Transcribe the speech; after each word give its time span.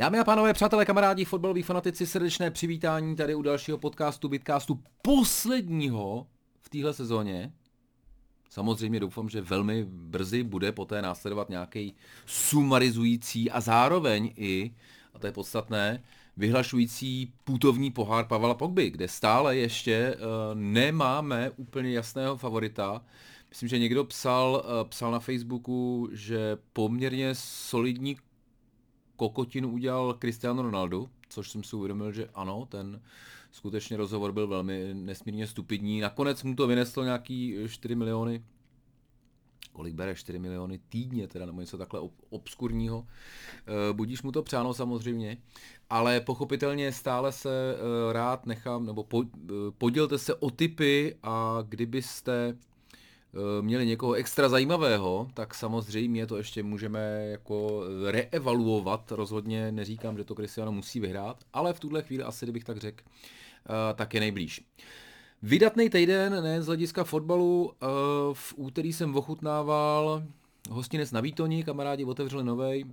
Dámy 0.00 0.18
a 0.18 0.24
pánové, 0.24 0.52
přátelé, 0.52 0.84
kamarádi, 0.84 1.24
fotbaloví 1.24 1.62
fanatici, 1.62 2.06
srdečné 2.06 2.50
přivítání 2.50 3.16
tady 3.16 3.34
u 3.34 3.42
dalšího 3.42 3.78
podcastu, 3.78 4.28
Bitcastu, 4.28 4.80
posledního 5.02 6.26
v 6.60 6.68
téhle 6.68 6.94
sezóně. 6.94 7.52
Samozřejmě 8.50 9.00
doufám, 9.00 9.28
že 9.28 9.40
velmi 9.40 9.84
brzy 9.88 10.42
bude 10.42 10.72
poté 10.72 11.02
následovat 11.02 11.48
nějaký 11.48 11.94
sumarizující 12.26 13.50
a 13.50 13.60
zároveň 13.60 14.32
i, 14.36 14.74
a 15.14 15.18
to 15.18 15.26
je 15.26 15.32
podstatné, 15.32 16.02
vyhlašující 16.36 17.32
putovní 17.44 17.90
pohár 17.90 18.24
Pavla 18.24 18.54
Pogby, 18.54 18.90
kde 18.90 19.08
stále 19.08 19.56
ještě 19.56 20.16
uh, 20.16 20.24
nemáme 20.54 21.50
úplně 21.56 21.92
jasného 21.92 22.36
favorita. 22.36 23.04
Myslím, 23.50 23.68
že 23.68 23.78
někdo 23.78 24.04
psal, 24.04 24.64
uh, 24.64 24.88
psal 24.88 25.10
na 25.12 25.18
Facebooku, 25.18 26.08
že 26.12 26.56
poměrně 26.72 27.34
solidní 27.34 28.16
kokotinu 29.20 29.72
udělal 29.72 30.14
Cristiano 30.14 30.62
Ronaldo, 30.62 31.06
což 31.28 31.50
jsem 31.50 31.64
si 31.64 31.76
uvědomil, 31.76 32.12
že 32.12 32.28
ano, 32.34 32.66
ten 32.68 33.00
skutečně 33.52 33.96
rozhovor 33.96 34.32
byl 34.32 34.46
velmi 34.46 34.90
nesmírně 34.94 35.46
stupidní. 35.46 36.00
Nakonec 36.00 36.42
mu 36.42 36.54
to 36.54 36.66
vyneslo 36.66 37.04
nějaký 37.04 37.56
4 37.68 37.94
miliony 37.94 38.42
kolik 39.72 39.94
bere, 39.94 40.14
4 40.14 40.38
miliony 40.38 40.80
týdně, 40.88 41.28
teda 41.28 41.46
nebo 41.46 41.60
něco 41.60 41.78
takhle 41.78 42.00
ob- 42.00 42.24
obskurního. 42.30 43.06
E, 43.66 43.92
budíš 43.92 44.22
mu 44.22 44.32
to 44.32 44.42
přáno 44.42 44.74
samozřejmě, 44.74 45.36
ale 45.90 46.20
pochopitelně 46.20 46.92
stále 46.92 47.32
se 47.32 47.74
e, 47.74 48.12
rád 48.12 48.46
nechám, 48.46 48.86
nebo 48.86 49.04
po, 49.04 49.22
e, 49.22 49.26
podělte 49.78 50.18
se 50.18 50.34
o 50.34 50.50
typy 50.50 51.16
a 51.22 51.64
kdybyste 51.68 52.56
měli 53.60 53.86
někoho 53.86 54.12
extra 54.12 54.48
zajímavého, 54.48 55.28
tak 55.34 55.54
samozřejmě 55.54 56.26
to 56.26 56.36
ještě 56.36 56.62
můžeme 56.62 57.26
jako 57.26 57.82
reevaluovat. 58.10 59.12
Rozhodně 59.12 59.72
neříkám, 59.72 60.16
že 60.16 60.24
to 60.24 60.34
Cristiano 60.34 60.72
musí 60.72 61.00
vyhrát, 61.00 61.44
ale 61.52 61.72
v 61.72 61.80
tuhle 61.80 62.02
chvíli 62.02 62.22
asi, 62.22 62.44
kdybych 62.44 62.64
tak 62.64 62.76
řekl, 62.76 63.04
eh, 63.04 63.94
tak 63.94 64.14
je 64.14 64.20
nejblíž. 64.20 64.64
Vydatný 65.42 65.90
týden, 65.90 66.42
ne 66.42 66.62
z 66.62 66.66
hlediska 66.66 67.04
fotbalu, 67.04 67.72
eh, 67.72 67.86
v 68.32 68.54
úterý 68.56 68.92
jsem 68.92 69.16
ochutnával 69.16 70.22
hostinec 70.70 71.12
na 71.12 71.20
Výtoni, 71.20 71.64
kamarádi 71.64 72.04
otevřeli 72.04 72.44
novej, 72.44 72.84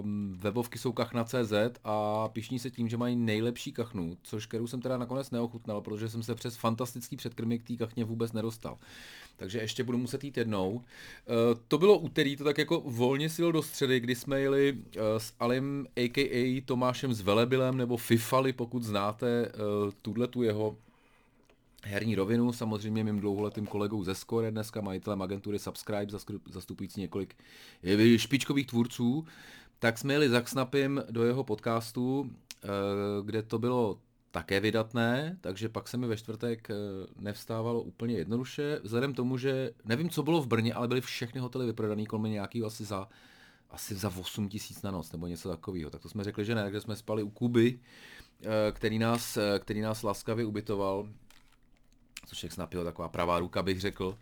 Um, 0.00 0.34
webovky 0.38 0.78
jsou 0.78 0.92
kachna.cz 0.92 1.52
a 1.84 2.28
pišní 2.28 2.58
se 2.58 2.70
tím, 2.70 2.88
že 2.88 2.96
mají 2.96 3.16
nejlepší 3.16 3.72
kachnu, 3.72 4.16
což 4.22 4.46
kterou 4.46 4.66
jsem 4.66 4.80
teda 4.80 4.98
nakonec 4.98 5.30
neochutnal, 5.30 5.80
protože 5.80 6.08
jsem 6.08 6.22
se 6.22 6.34
přes 6.34 6.56
fantastický 6.56 7.16
předkrmy 7.16 7.58
k 7.58 7.66
té 7.66 7.76
kachně 7.76 8.04
vůbec 8.04 8.32
nedostal. 8.32 8.78
Takže 9.36 9.58
ještě 9.58 9.84
budu 9.84 9.98
muset 9.98 10.24
jít 10.24 10.36
jednou. 10.36 10.70
Uh, 10.70 10.82
to 11.68 11.78
bylo 11.78 11.98
úterý, 11.98 12.36
to 12.36 12.44
tak 12.44 12.58
jako 12.58 12.80
volně 12.80 13.28
sil 13.36 13.48
do 13.52 13.62
středy, 13.62 14.00
kdy 14.00 14.14
jsme 14.14 14.40
jeli 14.40 14.72
uh, 14.72 15.02
s 15.18 15.32
Alim, 15.40 15.86
a.k.a. 15.96 16.62
Tomášem 16.64 17.14
z 17.14 17.20
Velebilem, 17.20 17.76
nebo 17.76 17.96
Fifali, 17.96 18.52
pokud 18.52 18.82
znáte 18.82 19.52
uh, 19.52 19.92
tuhle 20.02 20.26
tu 20.26 20.42
jeho 20.42 20.76
herní 21.82 22.14
rovinu, 22.14 22.52
samozřejmě 22.52 23.04
mým 23.04 23.20
dlouholetým 23.20 23.66
kolegou 23.66 24.04
ze 24.04 24.14
Score, 24.14 24.50
dneska 24.50 24.80
majitelem 24.80 25.22
agentury 25.22 25.58
Subscribe, 25.58 26.18
zastupující 26.50 27.00
několik 27.00 27.34
špičkových 28.16 28.66
tvůrců, 28.66 29.24
tak 29.78 29.98
jsme 29.98 30.12
jeli 30.12 30.28
za 30.28 30.44
Snapim 30.44 31.02
do 31.10 31.24
jeho 31.24 31.44
podcastu, 31.44 32.30
eh, 32.64 32.68
kde 33.24 33.42
to 33.42 33.58
bylo 33.58 34.00
také 34.30 34.60
vydatné, 34.60 35.38
takže 35.40 35.68
pak 35.68 35.88
se 35.88 35.96
mi 35.96 36.06
ve 36.06 36.16
čtvrtek 36.16 36.70
eh, 36.70 36.74
nevstávalo 37.18 37.82
úplně 37.82 38.14
jednoduše, 38.14 38.80
vzhledem 38.82 39.14
tomu, 39.14 39.38
že 39.38 39.70
nevím, 39.84 40.10
co 40.10 40.22
bylo 40.22 40.42
v 40.42 40.46
Brně, 40.46 40.74
ale 40.74 40.88
byly 40.88 41.00
všechny 41.00 41.40
hotely 41.40 41.66
vyprodané 41.66 42.06
kolem 42.06 42.22
nějaký 42.22 42.62
asi 42.62 42.84
za 42.84 43.08
asi 43.70 43.94
za 43.94 44.12
8 44.16 44.48
tisíc 44.48 44.82
na 44.82 44.90
noc 44.90 45.12
nebo 45.12 45.26
něco 45.26 45.48
takového. 45.48 45.90
Tak 45.90 46.02
to 46.02 46.08
jsme 46.08 46.24
řekli, 46.24 46.44
že 46.44 46.54
ne, 46.54 46.62
takže 46.62 46.80
jsme 46.80 46.96
spali 46.96 47.22
u 47.22 47.30
Kuby, 47.30 47.80
eh, 48.42 48.72
který 48.72 48.98
nás, 48.98 49.38
který 49.58 49.80
nás 49.80 50.02
laskavě 50.02 50.44
ubytoval 50.44 51.08
což 52.26 52.42
jak 52.42 52.52
snapil 52.52 52.84
taková 52.84 53.08
pravá 53.08 53.38
ruka, 53.38 53.62
bych 53.62 53.80
řekl. 53.80 54.18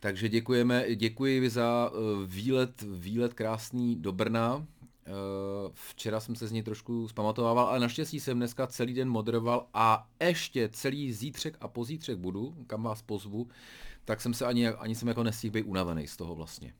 Takže 0.00 0.28
děkujeme, 0.28 0.94
děkuji 0.94 1.50
za 1.50 1.90
uh, 1.90 2.24
výlet, 2.26 2.84
výlet 2.92 3.34
krásný 3.34 3.96
do 3.96 4.12
Brna. 4.12 4.56
Uh, 4.56 4.64
včera 5.72 6.20
jsem 6.20 6.34
se 6.36 6.48
z 6.48 6.52
něj 6.52 6.62
trošku 6.62 7.08
zpamatovával, 7.08 7.66
ale 7.66 7.80
naštěstí 7.80 8.20
jsem 8.20 8.36
dneska 8.36 8.66
celý 8.66 8.94
den 8.94 9.08
moderoval 9.08 9.66
a 9.74 10.08
ještě 10.20 10.68
celý 10.68 11.12
zítřek 11.12 11.56
a 11.60 11.68
pozítřek 11.68 12.18
budu, 12.18 12.54
kam 12.66 12.82
vás 12.82 13.02
pozvu, 13.02 13.48
tak 14.04 14.20
jsem 14.20 14.34
se 14.34 14.46
ani, 14.46 14.68
ani 14.68 14.94
jsem 14.94 15.08
jako 15.08 15.22
nestihl 15.22 15.52
být 15.52 15.62
unavený 15.62 16.06
z 16.06 16.16
toho 16.16 16.34
vlastně. 16.34 16.74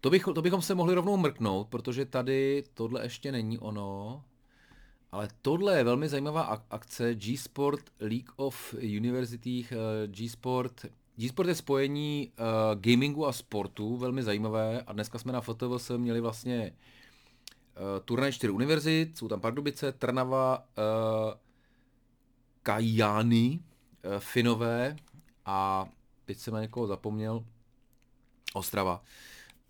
To, 0.00 0.10
bych, 0.10 0.24
to 0.34 0.42
bychom 0.42 0.62
se 0.62 0.74
mohli 0.74 0.94
rovnou 0.94 1.16
mrknout, 1.16 1.68
protože 1.68 2.04
tady 2.04 2.64
tohle 2.74 3.02
ještě 3.02 3.32
není 3.32 3.58
ono. 3.58 4.22
Ale 5.12 5.28
tohle 5.42 5.78
je 5.78 5.84
velmi 5.84 6.08
zajímavá 6.08 6.42
akce 6.70 7.14
G-Sport 7.14 7.90
League 8.00 8.30
of 8.36 8.74
Universities, 8.74 9.72
eh, 9.72 10.06
G-Sport. 10.06 10.86
G-Sport 11.16 11.48
je 11.48 11.54
spojení 11.54 12.32
uh, 12.38 12.80
gamingu 12.80 13.26
a 13.26 13.32
sportu, 13.32 13.96
velmi 13.96 14.22
zajímavé. 14.22 14.82
A 14.86 14.92
dneska 14.92 15.18
jsme 15.18 15.32
na 15.32 15.40
FTVS 15.40 15.90
měli 15.96 16.20
vlastně 16.20 16.72
uh, 16.72 18.04
turnaj 18.04 18.32
čtyři 18.32 18.52
univerzit, 18.52 19.18
jsou 19.18 19.28
tam 19.28 19.40
Pardubice, 19.40 19.92
Trnava, 19.92 20.58
uh, 20.58 21.34
Kajány, 22.62 23.60
uh, 24.04 24.18
Finové 24.18 24.96
a 25.44 25.88
teď 26.24 26.38
jsem 26.38 26.54
na 26.54 26.60
někoho 26.60 26.86
zapomněl, 26.86 27.44
Ostrava 28.54 29.02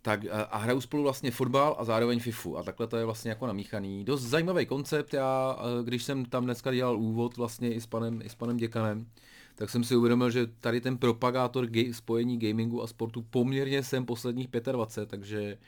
tak 0.03 0.21
a 0.51 0.59
hraju 0.59 0.81
spolu 0.81 1.03
vlastně 1.03 1.31
fotbal 1.31 1.77
a 1.79 1.85
zároveň 1.85 2.21
FIFU 2.21 2.59
a 2.59 2.63
takhle 2.63 2.87
to 2.87 2.97
je 2.97 3.05
vlastně 3.05 3.31
jako 3.31 3.47
namíchaný. 3.47 4.05
Dost 4.05 4.23
zajímavý 4.23 4.67
koncept, 4.67 5.15
já 5.15 5.59
když 5.83 6.03
jsem 6.03 6.25
tam 6.25 6.45
dneska 6.45 6.75
dělal 6.75 6.99
úvod 6.99 7.37
vlastně 7.37 7.75
i 7.75 7.81
s 7.81 7.87
panem, 7.87 8.23
i 8.23 8.29
s 8.29 8.35
panem 8.35 8.57
děkanem, 8.57 9.07
tak 9.55 9.71
jsem 9.71 9.85
si 9.85 9.97
uvědomil, 9.97 10.31
že 10.31 10.47
tady 10.47 10.81
ten 10.81 10.99
propagátor 10.99 11.65
ge- 11.65 11.93
spojení 11.93 12.39
gamingu 12.39 12.83
a 12.83 12.87
sportu 12.87 13.23
poměrně 13.23 13.83
jsem 13.83 14.07
posledních 14.07 14.49
25, 14.73 15.09
takže 15.09 15.59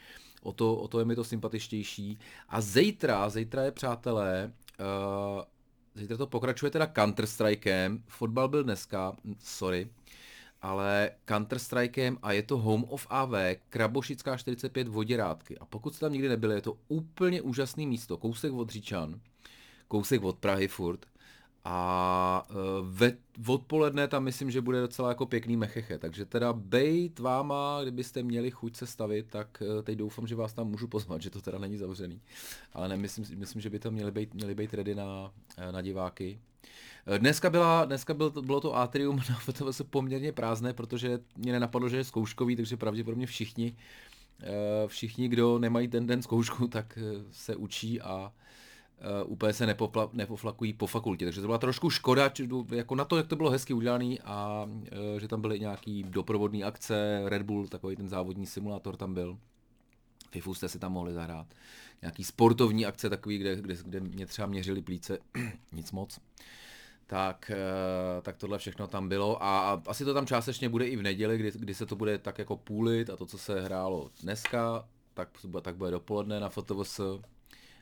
o 0.43 0.53
to, 0.53 0.77
o 0.77 0.89
to 0.89 0.99
je 0.99 1.05
mi 1.05 1.15
to 1.15 1.25
sympatičtější. 1.25 2.19
A 2.49 2.61
zítra, 2.61 3.29
zítra 3.29 3.63
je 3.63 3.71
přátelé, 3.71 4.53
uh, 4.81 5.43
zítra 5.95 6.17
to 6.17 6.27
pokračuje 6.27 6.71
teda 6.71 6.87
Counter-Strikem, 6.87 8.03
fotbal 8.07 8.49
byl 8.49 8.65
dneska, 8.65 9.17
sorry, 9.39 9.91
ale 10.63 11.11
Counter-Strikem 11.25 12.19
a 12.23 12.33
je 12.33 12.43
to 12.43 12.59
Home 12.59 12.85
of 12.89 13.07
AV, 13.11 13.33
Krabošická 13.69 14.37
45 14.37 14.89
Voděrádky. 14.89 15.59
A 15.59 15.65
pokud 15.65 15.95
jste 15.95 16.07
tam 16.07 16.13
nikdy 16.13 16.29
nebyli, 16.29 16.55
je 16.55 16.61
to 16.61 16.77
úplně 16.89 17.43
úžasné 17.43 17.87
místo, 17.87 18.17
kousek 18.17 18.53
od 18.53 18.71
Říčan, 18.71 19.21
kousek 19.89 20.23
od 20.23 20.39
Prahy 20.39 20.69
furt. 20.69 21.07
A 21.65 22.49
e, 22.51 22.55
ve, 22.83 23.13
odpoledne 23.47 24.09
tam 24.09 24.25
myslím, 24.25 24.51
že 24.51 24.61
bude 24.61 24.81
docela 24.81 25.09
jako 25.09 25.27
pěkný 25.27 25.57
mecheche, 25.57 25.99
takže 25.99 26.25
teda 26.25 26.53
bejt 26.53 27.19
váma, 27.19 27.79
kdybyste 27.83 28.23
měli 28.23 28.51
chuť 28.51 28.77
se 28.77 28.87
stavit, 28.87 29.27
tak 29.31 29.63
e, 29.63 29.83
teď 29.83 29.99
doufám, 29.99 30.27
že 30.27 30.35
vás 30.35 30.53
tam 30.53 30.69
můžu 30.69 30.89
pozvat, 30.89 31.23
že 31.23 31.31
to 31.31 31.41
teda 31.41 31.59
není 31.59 31.77
zavřený. 31.77 32.21
Ale 32.73 32.89
nemyslím, 32.89 33.27
myslím, 33.39 33.63
že 33.63 33.71
by 33.71 33.79
to 33.79 33.91
měli 33.91 34.11
být, 34.11 34.35
měli 34.35 34.55
být 34.55 34.75
ready 34.75 34.95
na, 34.95 35.33
e, 35.57 35.73
na 35.73 35.83
diváky. 35.83 36.41
Dneska, 37.19 37.51
byla, 37.51 37.85
dneska 37.85 38.15
byl, 38.15 38.31
bylo 38.31 38.61
to 38.61 38.77
atrium 38.77 39.17
na 39.31 39.39
FTVS 39.39 39.83
poměrně 39.91 40.33
prázdné, 40.33 40.73
protože 40.73 41.19
mě 41.37 41.53
nenapadlo, 41.53 41.89
že 41.89 41.97
je 41.97 42.05
zkouškový, 42.05 42.57
takže 42.57 42.77
pravděpodobně 42.77 43.27
všichni, 43.27 43.77
všichni, 44.87 45.29
kdo 45.29 45.59
nemají 45.59 45.89
ten 45.89 46.07
den 46.07 46.23
zkoušku, 46.23 46.69
tak 46.69 46.99
se 47.31 47.57
učí 47.57 48.01
a 48.01 48.33
úplně 49.25 49.53
se 49.53 49.67
nepopla, 49.67 50.11
nepoflakují 50.13 50.73
po 50.73 50.87
fakultě. 50.87 51.25
Takže 51.25 51.41
to 51.41 51.47
byla 51.47 51.59
trošku 51.59 51.91
škoda, 51.91 52.29
či, 52.29 52.49
jako 52.75 52.95
na 52.95 53.05
to, 53.05 53.17
jak 53.17 53.27
to 53.27 53.37
bylo 53.37 53.51
hezky 53.51 53.75
udělané 53.75 54.17
a 54.25 54.69
že 55.21 55.29
tam 55.29 55.41
byly 55.41 55.61
nějaký 55.61 56.03
doprovodné 56.03 56.65
akce, 56.65 57.23
Red 57.25 57.43
Bull, 57.43 57.69
takový 57.69 57.97
ten 57.97 58.09
závodní 58.09 58.47
simulátor 58.47 58.97
tam 58.97 59.15
byl. 59.15 59.39
FIFU 60.31 60.55
jste 60.55 60.69
si 60.69 60.79
tam 60.79 60.93
mohli 60.93 61.13
zahrát. 61.13 61.47
Nějaký 62.03 62.25
sportovní 62.25 62.87
akce 62.87 63.11
takový, 63.11 63.39
kde, 63.39 63.57
kde, 63.57 63.77
kde 63.85 64.01
mě 64.01 64.27
třeba 64.27 64.49
měřili 64.49 64.83
plíce, 64.83 65.19
nic 65.73 65.93
moc. 65.93 66.19
Uh, 66.19 66.25
tak 68.23 68.37
tohle 68.37 68.59
všechno 68.59 68.87
tam 68.87 69.09
bylo 69.09 69.43
a, 69.43 69.83
asi 69.87 70.05
to 70.05 70.15
tam 70.15 70.27
částečně 70.27 70.69
bude 70.69 70.89
i 70.89 70.97
v 70.97 71.03
neděli, 71.03 71.39
kdy, 71.39 71.53
kdy 71.55 71.75
se 71.75 71.87
to 71.87 71.97
bude 71.97 72.19
tak 72.19 72.39
jako 72.39 72.57
půlit 72.57 73.11
a 73.11 73.17
to, 73.17 73.27
co 73.27 73.39
se 73.39 73.61
hrálo 73.61 74.11
dneska, 74.23 74.89
tak, 75.15 75.29
tak 75.63 75.77
bude 75.77 75.91
dopoledne 75.91 76.41
na 76.41 76.49
FOTOVS 76.49 77.01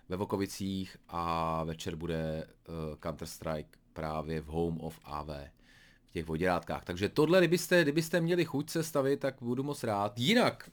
ve 0.08 0.16
Vokovicích 0.16 0.96
a 1.08 1.64
večer 1.64 1.96
bude 1.96 2.46
uh, 2.68 2.74
Counter-Strike 2.96 3.78
právě 3.92 4.40
v 4.40 4.46
Home 4.46 4.80
of 4.80 5.00
AV 5.04 5.28
v 6.06 6.12
těch 6.12 6.24
voděrátkách. 6.24 6.84
Takže 6.84 7.08
tohle, 7.08 7.38
kdybyste, 7.38 7.82
kdybyste 7.82 8.20
měli 8.20 8.44
chuť 8.44 8.70
se 8.70 8.82
stavit, 8.82 9.20
tak 9.20 9.34
budu 9.40 9.62
moc 9.62 9.84
rád. 9.84 10.18
Jinak, 10.18 10.70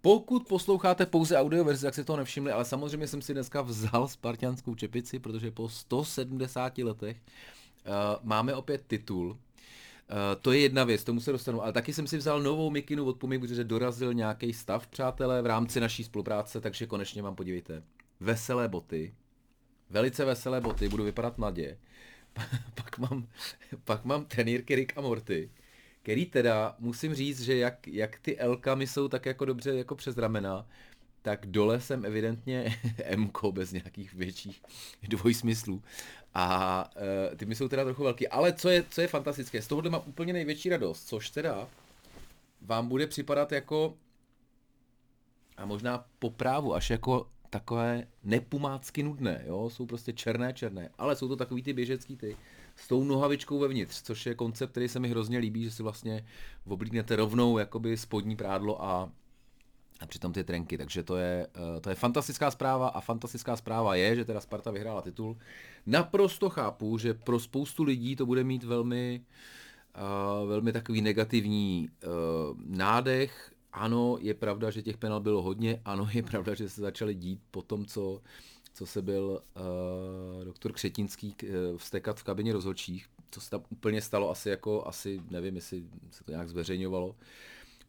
pokud 0.00 0.48
posloucháte 0.48 1.06
pouze 1.06 1.38
audio 1.38 1.64
verzi, 1.64 1.82
tak 1.82 1.94
si 1.94 2.04
to 2.04 2.16
nevšimli, 2.16 2.52
ale 2.52 2.64
samozřejmě 2.64 3.06
jsem 3.06 3.22
si 3.22 3.34
dneska 3.34 3.62
vzal 3.62 4.08
spartianskou 4.08 4.74
čepici, 4.74 5.18
protože 5.18 5.50
po 5.50 5.68
170 5.68 6.78
letech 6.78 7.16
máme 8.22 8.54
opět 8.54 8.84
titul. 8.86 9.30
Uh, 9.30 9.36
to 10.40 10.52
je 10.52 10.58
jedna 10.58 10.84
věc, 10.84 11.04
tomu 11.04 11.20
se 11.20 11.32
dostanu, 11.32 11.62
ale 11.62 11.72
taky 11.72 11.92
jsem 11.92 12.06
si 12.06 12.16
vzal 12.16 12.42
novou 12.42 12.70
mikinu 12.70 13.04
od 13.04 13.18
Pumy, 13.18 13.38
protože 13.38 13.64
dorazil 13.64 14.14
nějaký 14.14 14.52
stav, 14.52 14.86
přátelé, 14.86 15.42
v 15.42 15.46
rámci 15.46 15.80
naší 15.80 16.04
spolupráce, 16.04 16.60
takže 16.60 16.86
konečně 16.86 17.22
vám 17.22 17.34
podívejte 17.34 17.82
veselé 18.20 18.68
boty, 18.68 19.14
velice 19.90 20.24
veselé 20.24 20.60
boty, 20.60 20.88
budu 20.88 21.04
vypadat 21.04 21.38
mladě. 21.38 21.78
pak 22.74 22.98
mám, 22.98 23.28
pak 23.84 24.04
mám 24.04 24.24
trenýrky 24.24 24.74
Rick 24.74 24.98
a 24.98 25.00
Morty, 25.00 25.50
který 26.02 26.26
teda, 26.26 26.76
musím 26.78 27.14
říct, 27.14 27.40
že 27.40 27.56
jak, 27.56 27.88
jak 27.88 28.18
ty 28.18 28.38
Elkami 28.38 28.86
jsou 28.86 29.08
tak 29.08 29.26
jako 29.26 29.44
dobře 29.44 29.74
jako 29.74 29.94
přes 29.94 30.16
ramena, 30.16 30.66
tak 31.24 31.46
dole 31.46 31.80
jsem 31.80 32.04
evidentně 32.04 32.78
M 33.04 33.30
bez 33.50 33.72
nějakých 33.72 34.14
větších 34.14 34.62
dvojsmyslů. 35.08 35.82
A 36.34 36.90
uh, 36.96 37.36
ty 37.36 37.46
mi 37.46 37.54
jsou 37.54 37.68
teda 37.68 37.84
trochu 37.84 38.02
velký. 38.02 38.28
Ale 38.28 38.52
co 38.52 38.68
je, 38.68 38.84
co 38.90 39.00
je 39.00 39.08
fantastické, 39.08 39.62
z 39.62 39.66
tohohle 39.66 39.90
mám 39.90 40.02
úplně 40.06 40.32
největší 40.32 40.68
radost, 40.68 41.08
což 41.08 41.30
teda 41.30 41.68
vám 42.62 42.88
bude 42.88 43.06
připadat 43.06 43.52
jako 43.52 43.94
a 45.56 45.66
možná 45.66 46.06
po 46.18 46.30
právu 46.30 46.74
až 46.74 46.90
jako 46.90 47.26
takové 47.50 48.06
nepumácky 48.24 49.02
nudné, 49.02 49.44
jo, 49.46 49.70
jsou 49.70 49.86
prostě 49.86 50.12
černé, 50.12 50.52
černé, 50.52 50.90
ale 50.98 51.16
jsou 51.16 51.28
to 51.28 51.36
takový 51.36 51.62
ty 51.62 51.72
běžecký 51.72 52.16
ty, 52.16 52.36
s 52.76 52.88
tou 52.88 53.04
nohavičkou 53.04 53.58
vevnitř, 53.58 54.02
což 54.02 54.26
je 54.26 54.34
koncept, 54.34 54.70
který 54.70 54.88
se 54.88 55.00
mi 55.00 55.08
hrozně 55.08 55.38
líbí, 55.38 55.64
že 55.64 55.70
si 55.70 55.82
vlastně 55.82 56.26
oblíknete 56.66 57.16
rovnou 57.16 57.58
jakoby 57.58 57.96
spodní 57.96 58.36
prádlo 58.36 58.84
a, 58.84 59.12
a 60.04 60.06
přitom 60.06 60.32
ty 60.32 60.44
trenky, 60.44 60.78
takže 60.78 61.02
to 61.02 61.16
je, 61.16 61.46
eh, 61.54 61.80
to 61.80 61.88
je 61.88 61.94
fantastická 61.94 62.50
zpráva 62.50 62.88
a 62.88 63.00
fantastická 63.00 63.56
zpráva 63.56 63.94
je, 63.94 64.16
že 64.16 64.24
teda 64.24 64.40
Sparta 64.40 64.70
vyhrála 64.70 65.02
titul. 65.02 65.36
Naprosto 65.86 66.50
chápu, 66.50 66.98
že 66.98 67.14
pro 67.14 67.40
spoustu 67.40 67.82
lidí 67.82 68.16
to 68.16 68.26
bude 68.26 68.44
mít 68.44 68.64
velmi, 68.64 69.24
uh, 69.96 70.48
velmi 70.48 70.72
takový 70.72 71.00
negativní 71.00 71.88
uh, 71.88 72.56
nádech, 72.66 73.52
ano, 73.72 74.18
je 74.20 74.34
pravda, 74.34 74.70
že 74.70 74.82
těch 74.82 74.96
penal 74.96 75.20
bylo 75.20 75.42
hodně, 75.42 75.80
ano, 75.84 76.08
je 76.12 76.22
pravda, 76.22 76.54
že 76.54 76.68
se 76.68 76.80
začaly 76.80 77.14
dít 77.14 77.40
po 77.50 77.62
tom, 77.62 77.84
co, 77.86 78.20
co 78.74 78.86
se 78.86 79.02
byl 79.02 79.42
uh, 79.56 80.44
doktor 80.44 80.72
Křetinský 80.72 81.34
uh, 81.42 81.76
vstekat 81.76 82.20
v 82.20 82.24
kabině 82.24 82.52
rozhodčích, 82.52 83.06
co 83.30 83.40
se 83.40 83.50
tam 83.50 83.62
úplně 83.70 84.02
stalo 84.02 84.30
asi 84.30 84.48
jako, 84.48 84.86
asi 84.86 85.20
nevím, 85.30 85.56
jestli 85.56 85.84
se 86.10 86.24
to 86.24 86.32
nějak 86.32 86.48
zveřejňovalo. 86.48 87.16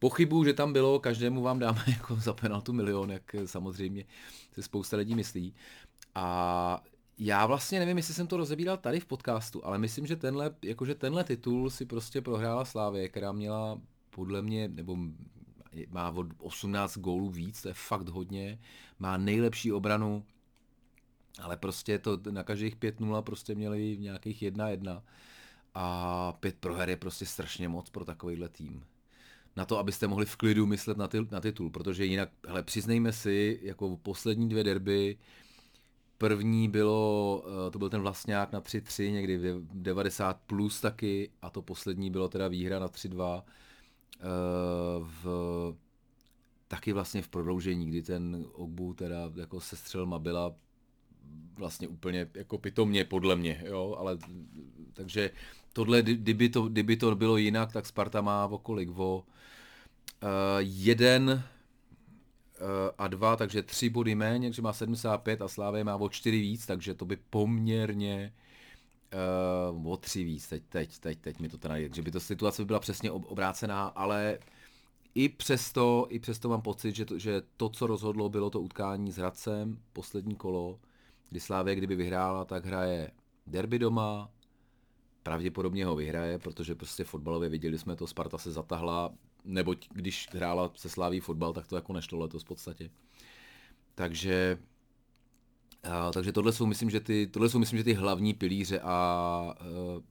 Pochybuju, 0.06 0.44
že 0.44 0.54
tam 0.54 0.74
bylo, 0.74 1.00
každému 1.00 1.42
vám 1.42 1.60
dáme 1.60 1.84
jako 1.88 2.16
za 2.16 2.34
penaltu 2.34 2.74
milion, 2.74 3.12
jak 3.12 3.36
samozřejmě 3.46 4.06
se 4.52 4.64
spousta 4.64 4.98
lidí 4.98 5.16
myslí. 5.16 5.54
A 6.16 6.84
já 7.18 7.46
vlastně 7.46 7.80
nevím, 7.80 7.98
jestli 7.98 8.14
jsem 8.14 8.28
to 8.28 8.38
rozebíral 8.38 8.78
tady 8.78 9.00
v 9.00 9.06
podcastu, 9.06 9.66
ale 9.66 9.78
myslím, 9.78 10.08
že 10.08 10.16
tenhle, 10.16 10.56
jakože 10.62 10.96
tenhle 10.96 11.24
titul 11.24 11.70
si 11.70 11.86
prostě 11.86 12.22
prohrála 12.22 12.66
Slávě, 12.66 13.10
která 13.10 13.32
měla 13.32 13.82
podle 14.10 14.42
mě, 14.42 14.68
nebo 14.68 14.98
má 15.90 16.10
od 16.10 16.28
18 16.38 16.98
gólů 16.98 17.30
víc, 17.30 17.62
to 17.62 17.68
je 17.68 17.74
fakt 17.74 18.10
hodně, 18.10 18.60
má 19.00 19.18
nejlepší 19.18 19.72
obranu, 19.72 20.26
ale 21.42 21.58
prostě 21.58 22.00
to 22.00 22.20
na 22.30 22.44
každých 22.44 22.78
5-0 22.78 23.22
prostě 23.22 23.56
měli 23.56 23.98
nějakých 24.00 24.42
1-1 24.42 25.02
a 25.74 26.34
pět 26.40 26.56
proher 26.60 26.90
je 26.90 26.98
prostě 26.98 27.26
strašně 27.26 27.70
moc 27.70 27.90
pro 27.90 28.06
takovýhle 28.06 28.50
tým. 28.50 28.84
Na 29.56 29.66
to, 29.66 29.80
abyste 29.80 30.08
mohli 30.08 30.26
v 30.26 30.36
klidu 30.36 30.66
myslet 30.66 30.98
na, 30.98 31.08
ty, 31.08 31.28
na 31.32 31.40
titul, 31.40 31.70
protože 31.70 32.06
jinak, 32.06 32.30
hele, 32.48 32.64
přiznejme 32.64 33.14
si, 33.14 33.60
jako 33.62 33.98
poslední 33.98 34.50
dvě 34.50 34.64
derby, 34.64 35.18
první 36.18 36.70
bylo, 36.70 37.44
eh, 37.68 37.72
to 37.72 37.80
byl 37.80 37.90
ten 37.90 38.02
vlastňák 38.02 38.52
na 38.52 38.62
3-3, 38.62 39.12
někdy 39.12 39.38
v 39.38 39.62
90 39.74 40.42
plus 40.48 40.82
taky, 40.82 41.30
a 41.42 41.50
to 41.50 41.62
poslední 41.62 42.12
bylo 42.12 42.30
teda 42.30 42.48
výhra 42.48 42.80
na 42.80 42.88
3-2 42.88 43.44
Eh, 44.20 44.26
v 45.24 45.76
taky 46.68 46.94
vlastně 46.94 47.22
v 47.22 47.28
prodloužení, 47.28 47.86
kdy 47.86 48.02
ten 48.02 48.46
Ogbu 48.54 48.94
teda 48.94 49.32
jako 49.36 49.60
sestřel 49.60 50.06
Mabila 50.06 50.56
vlastně 51.56 51.88
úplně 51.88 52.30
jako 52.34 52.58
pitomně 52.58 53.06
podle 53.06 53.36
mě, 53.36 53.64
jo, 53.66 53.96
ale 54.00 54.18
takže 54.94 55.32
tohle, 55.74 56.02
kdyby 56.02 56.50
to, 56.50 56.62
kdyby 56.62 56.98
to 56.98 57.16
bylo 57.16 57.38
jinak, 57.38 57.74
tak 57.74 57.86
Sparta 57.86 58.22
má 58.22 58.46
o 58.46 58.58
kolik, 58.58 58.90
jeden 60.60 61.30
uh, 61.30 61.42
a 62.98 63.08
dva, 63.08 63.36
takže 63.36 63.64
tři 63.64 63.90
body 63.90 64.16
méně, 64.16 64.48
takže 64.48 64.62
má 64.62 64.74
75 64.74 65.42
a 65.42 65.48
Slávě 65.48 65.84
má 65.84 65.96
o 65.96 66.10
čtyři 66.10 66.42
víc, 66.42 66.66
takže 66.66 66.94
to 66.94 67.06
by 67.06 67.18
poměrně 67.30 68.34
uh, 69.74 69.92
o 69.92 69.98
tři 69.98 70.24
víc, 70.24 70.48
teď, 70.48 70.64
teď, 70.70 71.00
teď, 71.00 71.20
teď 71.20 71.40
mi 71.40 71.50
to 71.50 71.58
teda 71.58 71.76
že 71.96 72.02
by 72.02 72.12
to 72.12 72.20
situace 72.20 72.62
by 72.62 72.66
byla 72.66 72.80
přesně 72.80 73.12
obrácená, 73.12 73.88
ale 73.88 74.40
i 75.16 75.30
přesto, 75.30 76.08
i 76.10 76.20
přesto 76.20 76.50
mám 76.50 76.62
pocit, 76.62 76.96
že 76.96 77.06
to, 77.06 77.20
že 77.20 77.42
to, 77.58 77.70
co 77.70 77.88
rozhodlo, 77.88 78.30
bylo 78.30 78.50
to 78.50 78.62
utkání 78.62 79.12
s 79.12 79.18
Hradcem, 79.18 79.80
poslední 79.94 80.36
kolo, 80.36 80.80
kdy 81.30 81.40
Slávě, 81.40 81.76
kdyby 81.76 81.96
vyhrála, 81.96 82.46
tak 82.46 82.66
hraje 82.66 83.12
derby 83.48 83.80
doma, 83.80 84.32
pravděpodobně 85.24 85.86
ho 85.86 85.96
vyhraje, 85.96 86.40
protože 86.40 86.76
prostě 86.76 87.04
fotbalově 87.04 87.50
viděli 87.50 87.80
jsme 87.80 87.96
to, 87.96 88.08
Sparta 88.08 88.38
se 88.38 88.52
zatahla, 88.52 89.14
neboť 89.46 89.88
když 89.94 90.28
hrála 90.32 90.72
se 90.76 90.90
Sláví 90.90 91.20
fotbal, 91.20 91.54
tak 91.54 91.68
to 91.68 91.76
jako 91.76 91.94
nešlo 91.94 92.20
letos 92.20 92.44
v 92.44 92.48
podstatě. 92.48 92.90
Takže 93.96 94.58
a, 95.84 96.12
takže 96.12 96.32
tohle 96.32 96.54
jsou, 96.54 96.66
myslím, 96.66 96.90
že 96.90 97.00
ty, 97.00 97.28
tohle 97.28 97.50
jsou, 97.50 97.60
myslím, 97.60 97.78
že 97.78 97.84
ty 97.84 97.94
hlavní 97.94 98.34
pilíře 98.34 98.80
a 98.80 99.56
uh, 99.96 100.04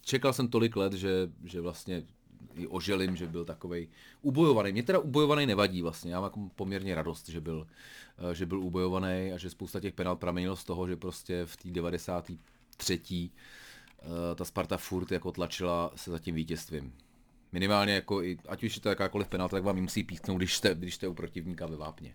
čekal 0.00 0.32
jsem 0.32 0.48
tolik 0.48 0.76
let, 0.76 0.92
že, 0.92 1.30
že 1.44 1.60
vlastně 1.60 2.02
i 2.54 2.66
oželím, 2.66 3.16
že 3.16 3.26
byl 3.26 3.44
takovej 3.44 3.88
ubojovaný. 4.22 4.72
Mě 4.72 4.82
teda 4.82 4.98
ubojovaný 4.98 5.46
nevadí 5.46 5.82
vlastně, 5.82 6.12
já 6.12 6.20
mám 6.20 6.24
jako 6.24 6.50
poměrně 6.54 6.94
radost, 6.94 7.28
že 7.28 7.40
byl, 7.40 7.66
uh, 8.22 8.30
že 8.30 8.46
byl 8.46 8.60
ubojovaný 8.60 9.32
a 9.34 9.38
že 9.38 9.50
spousta 9.50 9.80
těch 9.80 9.94
penal 9.94 10.16
pramenilo 10.16 10.56
z 10.56 10.64
toho, 10.64 10.88
že 10.88 10.96
prostě 10.96 11.46
v 11.46 11.56
té 11.56 11.70
93. 11.70 13.30
Uh, 14.02 14.08
ta 14.34 14.44
Sparta 14.44 14.76
furt 14.76 15.12
jako 15.12 15.32
tlačila 15.32 15.92
se 15.96 16.10
za 16.10 16.18
tím 16.18 16.34
vítězstvím. 16.34 16.92
Minimálně 17.52 17.94
jako 17.94 18.22
i, 18.22 18.38
ať 18.48 18.64
už 18.64 18.76
je 18.76 18.82
to 18.82 18.88
jakákoliv 18.88 19.28
penalta, 19.28 19.56
tak 19.56 19.64
vám 19.64 19.76
ji 19.76 19.82
musí 19.82 20.04
písknout, 20.04 20.38
když 20.38 20.56
jste, 20.56 20.74
když 20.74 20.94
jste 20.94 21.08
u 21.08 21.14
protivníka 21.14 21.66
ve 21.66 21.76
vápně. 21.76 22.14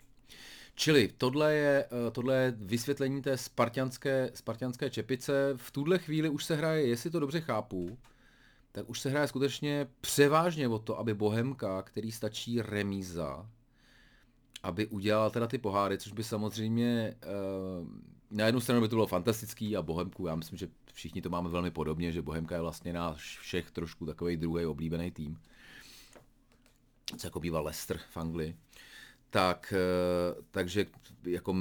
Čili 0.76 1.10
tohle 1.18 1.54
je, 1.54 1.86
eh, 1.86 2.12
tohle 2.12 2.36
je 2.36 2.54
vysvětlení 2.58 3.22
té 3.22 3.38
spartianské, 3.38 4.32
spartianské 4.34 4.90
čepice. 4.90 5.54
V 5.56 5.72
tuhle 5.72 6.00
chvíli 6.00 6.30
už 6.30 6.46
se 6.46 6.56
hraje, 6.56 6.88
jestli 6.88 7.10
to 7.10 7.20
dobře 7.20 7.42
chápu, 7.42 7.98
tak 8.72 8.90
už 8.90 9.00
se 9.00 9.10
hraje 9.10 9.28
skutečně 9.28 9.88
převážně 10.02 10.68
o 10.68 10.80
to, 10.80 11.00
aby 11.00 11.14
Bohemka, 11.14 11.82
který 11.82 12.12
stačí 12.12 12.62
remíza, 12.62 13.50
aby 14.64 14.88
udělal 14.88 15.32
teda 15.32 15.48
ty 15.48 15.58
poháry, 15.58 15.98
což 15.98 16.12
by 16.12 16.24
samozřejmě 16.24 17.16
eh, 17.22 17.28
na 18.32 18.46
jednu 18.46 18.62
stranu 18.62 18.82
by 18.82 18.88
to 18.88 18.96
bylo 18.96 19.08
fantastický 19.08 19.78
a 19.78 19.82
Bohemku, 19.82 20.28
já 20.28 20.36
myslím, 20.36 20.58
že 20.58 20.68
všichni 20.94 21.22
to 21.22 21.30
máme 21.30 21.50
velmi 21.50 21.72
podobně, 21.72 22.12
že 22.12 22.22
Bohemka 22.22 22.56
je 22.56 22.62
vlastně 22.62 22.94
náš 22.94 23.40
všech 23.40 23.72
trošku 23.72 24.06
takový 24.06 24.38
druhý 24.38 24.66
oblíbený 24.66 25.12
tým. 25.12 25.38
Co 27.18 27.28
jako 27.28 27.40
býval 27.40 27.64
Leicester 27.64 27.98
v 27.98 28.18
Anglii 28.18 28.56
tak, 29.34 29.74
eh, 29.78 30.42
takže 30.52 30.86
jako 31.24 31.54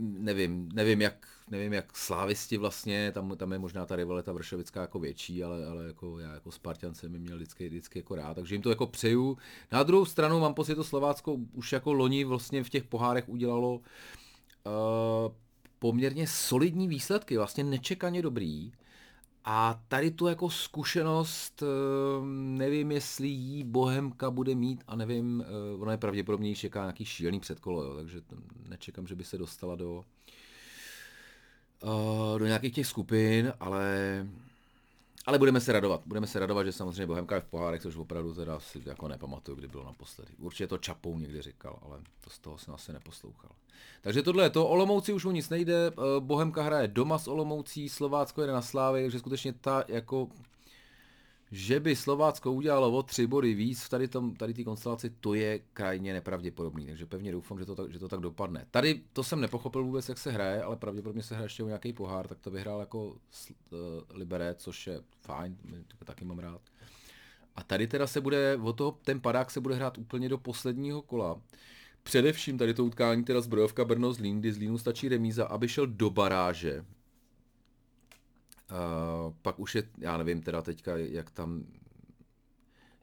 nevím, 0.00 0.68
nevím 0.74 1.02
jak, 1.02 1.28
nevím 1.50 1.72
jak 1.72 1.96
slávisti 1.96 2.56
vlastně, 2.56 3.12
tam, 3.12 3.36
tam 3.36 3.52
je 3.52 3.58
možná 3.58 3.86
ta 3.86 3.96
rivalita 3.96 4.32
vršovická 4.32 4.80
jako 4.80 4.98
větší, 4.98 5.44
ale, 5.44 5.66
ale 5.66 5.84
jako 5.84 6.18
já 6.18 6.34
jako 6.34 6.50
Spartan 6.50 6.94
jsem 6.94 7.18
měl 7.18 7.36
vždycky, 7.36 7.68
vždycky 7.68 7.98
jako 7.98 8.14
rád, 8.14 8.34
takže 8.34 8.54
jim 8.54 8.62
to 8.62 8.70
jako 8.70 8.86
přeju. 8.86 9.38
Na 9.72 9.82
druhou 9.82 10.04
stranu 10.04 10.40
mám 10.40 10.54
pocit, 10.54 10.74
to 10.74 10.84
Slovácko 10.84 11.36
už 11.52 11.72
jako 11.72 11.92
loni 11.92 12.24
vlastně 12.24 12.64
v 12.64 12.70
těch 12.70 12.84
pohárech 12.84 13.28
udělalo 13.28 13.74
uh, 13.74 13.82
poměrně 15.78 16.26
solidní 16.26 16.88
výsledky, 16.88 17.36
vlastně 17.36 17.64
nečekaně 17.64 18.22
dobrý. 18.22 18.72
A 19.44 19.82
tady 19.88 20.10
tu 20.10 20.26
jako 20.26 20.50
zkušenost, 20.50 21.62
ehm, 21.62 22.58
nevím, 22.58 22.92
jestli 22.92 23.28
jí 23.28 23.64
Bohemka 23.64 24.30
bude 24.30 24.54
mít 24.54 24.84
a 24.86 24.96
nevím, 24.96 25.44
eh, 25.46 25.78
ona 25.78 25.92
je 25.92 25.98
pravděpodobně 25.98 26.54
čeká 26.54 26.80
nějaký 26.80 27.04
šílený 27.04 27.40
předkolo, 27.40 27.82
jo, 27.82 27.96
takže 27.96 28.20
nečekám, 28.68 29.06
že 29.06 29.14
by 29.14 29.24
se 29.24 29.38
dostala 29.38 29.76
do, 29.76 30.04
eh, 31.82 32.38
do 32.38 32.46
nějakých 32.46 32.74
těch 32.74 32.86
skupin, 32.86 33.52
ale 33.60 34.26
ale 35.26 35.38
budeme 35.38 35.60
se 35.60 35.72
radovat. 35.72 36.00
Budeme 36.06 36.26
se 36.26 36.38
radovat, 36.38 36.66
že 36.66 36.72
samozřejmě 36.72 37.06
Bohemka 37.06 37.34
je 37.34 37.40
v 37.40 37.44
pohárech, 37.44 37.82
což 37.82 37.96
opravdu 37.96 38.34
teda 38.34 38.60
si 38.60 38.82
jako 38.86 39.08
nepamatuju, 39.08 39.56
kdy 39.56 39.68
bylo 39.68 39.84
naposledy. 39.84 40.30
Určitě 40.38 40.66
to 40.66 40.78
Čapou 40.78 41.18
někdy 41.18 41.42
říkal, 41.42 41.78
ale 41.82 41.98
to 42.24 42.30
z 42.30 42.38
toho 42.38 42.58
jsem 42.58 42.74
asi 42.74 42.92
neposlouchal. 42.92 43.50
Takže 44.00 44.22
tohle 44.22 44.44
je 44.44 44.50
to. 44.50 44.68
Olomouci 44.68 45.12
už 45.12 45.24
o 45.24 45.30
nic 45.30 45.48
nejde. 45.48 45.86
Eh, 45.86 45.92
Bohemka 46.20 46.62
hraje 46.62 46.88
doma 46.88 47.18
s 47.18 47.28
Olomoucí, 47.28 47.88
Slovácko 47.88 48.40
jede 48.40 48.52
na 48.52 48.62
Slávy, 48.62 49.02
takže 49.02 49.18
skutečně 49.18 49.52
ta 49.52 49.84
jako 49.88 50.28
že 51.50 51.80
by 51.80 51.96
Slovácko 51.96 52.52
udělalo 52.52 52.92
o 52.92 53.02
tři 53.02 53.26
body 53.26 53.54
víc 53.54 53.82
v 53.82 53.88
tady 53.88 54.08
tom, 54.08 54.34
tady 54.34 54.54
té 54.54 54.64
konstelaci, 54.64 55.10
to 55.10 55.34
je 55.34 55.60
krajně 55.72 56.12
nepravděpodobný, 56.12 56.86
takže 56.86 57.06
pevně 57.06 57.32
doufám, 57.32 57.58
že 57.58 57.64
to, 57.64 57.74
tak, 57.74 57.92
že 57.92 57.98
to 57.98 58.08
tak 58.08 58.20
dopadne. 58.20 58.66
Tady 58.70 59.00
to 59.12 59.24
jsem 59.24 59.40
nepochopil 59.40 59.84
vůbec, 59.84 60.08
jak 60.08 60.18
se 60.18 60.30
hraje, 60.30 60.62
ale 60.62 60.76
pravděpodobně 60.76 61.22
se 61.22 61.34
hraje 61.34 61.46
ještě 61.46 61.62
o 61.62 61.66
nějaký 61.66 61.92
pohár, 61.92 62.28
tak 62.28 62.38
to 62.38 62.50
vyhrál 62.50 62.80
jako 62.80 63.04
uh, 63.06 63.16
Liberec, 64.10 64.58
což 64.58 64.86
je 64.86 65.00
fajn, 65.20 65.56
taky 66.04 66.24
mám 66.24 66.38
rád. 66.38 66.60
A 67.56 67.62
tady 67.62 67.86
teda 67.86 68.06
se 68.06 68.20
bude, 68.20 68.58
o 68.62 68.72
toho, 68.72 68.98
ten 69.04 69.20
padák 69.20 69.50
se 69.50 69.60
bude 69.60 69.74
hrát 69.74 69.98
úplně 69.98 70.28
do 70.28 70.38
posledního 70.38 71.02
kola. 71.02 71.40
Především 72.02 72.58
tady 72.58 72.74
to 72.74 72.84
utkání, 72.84 73.24
teda 73.24 73.40
zbrojovka 73.40 73.84
Brno 73.84 74.12
Zlín, 74.12 74.40
kdy 74.40 74.52
Zlínu 74.52 74.78
stačí 74.78 75.08
remíza, 75.08 75.46
aby 75.46 75.68
šel 75.68 75.86
do 75.86 76.10
baráže. 76.10 76.84
Uh, 78.70 79.34
pak 79.42 79.58
už 79.60 79.74
je, 79.74 79.82
já 79.98 80.16
nevím 80.16 80.42
teda 80.42 80.62
teďka, 80.62 80.96
jak 80.96 81.30
tam, 81.30 81.64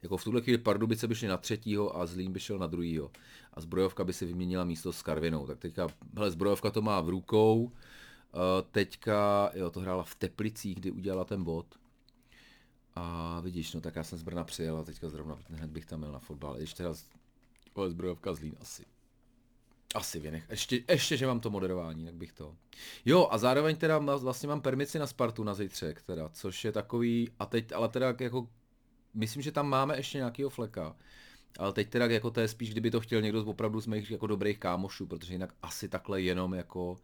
jako 0.02 0.18
v 0.18 0.24
tuhle 0.24 0.42
chvíli 0.42 0.58
Pardubice 0.58 1.08
by 1.08 1.16
šli 1.16 1.28
na 1.28 1.38
třetího 1.38 1.98
a 1.98 2.06
Zlín 2.06 2.32
by 2.32 2.40
šel 2.40 2.58
na 2.58 2.68
druhýho. 2.68 3.12
A 3.54 3.62
zbrojovka 3.62 4.04
by 4.04 4.14
si 4.14 4.26
vyměnila 4.26 4.64
místo 4.64 4.94
s 4.94 5.02
Karvinou. 5.02 5.48
Tak 5.48 5.60
teďka, 5.60 5.88
hele, 6.16 6.32
zbrojovka 6.32 6.72
to 6.72 6.82
má 6.82 7.02
v 7.02 7.10
rukou. 7.10 7.64
Uh, 7.64 7.72
teďka, 8.72 9.52
jo, 9.54 9.70
to 9.70 9.80
hrála 9.80 10.04
v 10.04 10.16
Teplicích, 10.16 10.76
kdy 10.76 10.92
udělala 10.92 11.26
ten 11.26 11.44
bod. 11.44 11.66
A 12.96 13.40
vidíš, 13.40 13.74
no 13.74 13.82
tak 13.82 13.96
já 13.96 14.04
jsem 14.04 14.18
z 14.18 14.24
Brna 14.24 14.44
přijel 14.44 14.78
a 14.78 14.84
teďka 14.84 15.10
zrovna 15.10 15.38
hned 15.50 15.72
bych 15.72 15.86
tam 15.86 16.00
měl 16.00 16.12
na 16.12 16.20
fotbal. 16.20 16.58
Když 16.58 16.74
teda 16.74 16.94
ale 17.76 17.90
zbrojovka 17.90 18.34
Zlín 18.34 18.56
asi. 18.62 18.86
Asi 19.96 20.20
vynech. 20.20 20.44
Ještě, 20.50 20.84
ještě, 20.90 21.18
že 21.18 21.28
mám 21.28 21.40
to 21.40 21.50
moderování, 21.50 22.06
tak 22.06 22.16
bych 22.16 22.34
to. 22.34 22.56
Jo, 23.06 23.28
a 23.32 23.38
zároveň 23.38 23.76
teda 23.76 23.98
vlastně 23.98 24.50
mám 24.50 24.62
permici 24.62 25.00
na 25.00 25.08
Spartu 25.08 25.44
na 25.44 25.54
zítřek, 25.54 26.02
teda, 26.02 26.30
což 26.30 26.66
je 26.66 26.72
takový, 26.72 27.32
a 27.40 27.46
teď, 27.46 27.72
ale 27.72 27.90
teda 27.90 28.16
jako, 28.20 28.48
myslím, 29.14 29.42
že 29.42 29.52
tam 29.52 29.70
máme 29.70 29.98
ještě 29.98 30.18
nějakýho 30.18 30.50
fleka. 30.50 30.96
Ale 31.60 31.74
teď 31.74 31.90
teda 31.90 32.06
jako 32.06 32.32
to 32.32 32.40
je 32.40 32.48
spíš, 32.48 32.72
kdyby 32.72 32.92
to 32.92 33.00
chtěl 33.00 33.22
někdo 33.22 33.42
z 33.42 33.48
opravdu 33.48 33.82
z 33.82 33.88
mých 33.88 34.12
jako 34.12 34.28
dobrých 34.28 34.60
kámošů, 34.60 35.08
protože 35.08 35.34
jinak 35.34 35.54
asi 35.62 35.90
takhle 35.90 36.22
jenom 36.22 36.54
jako 36.54 36.92
uh, 36.92 36.98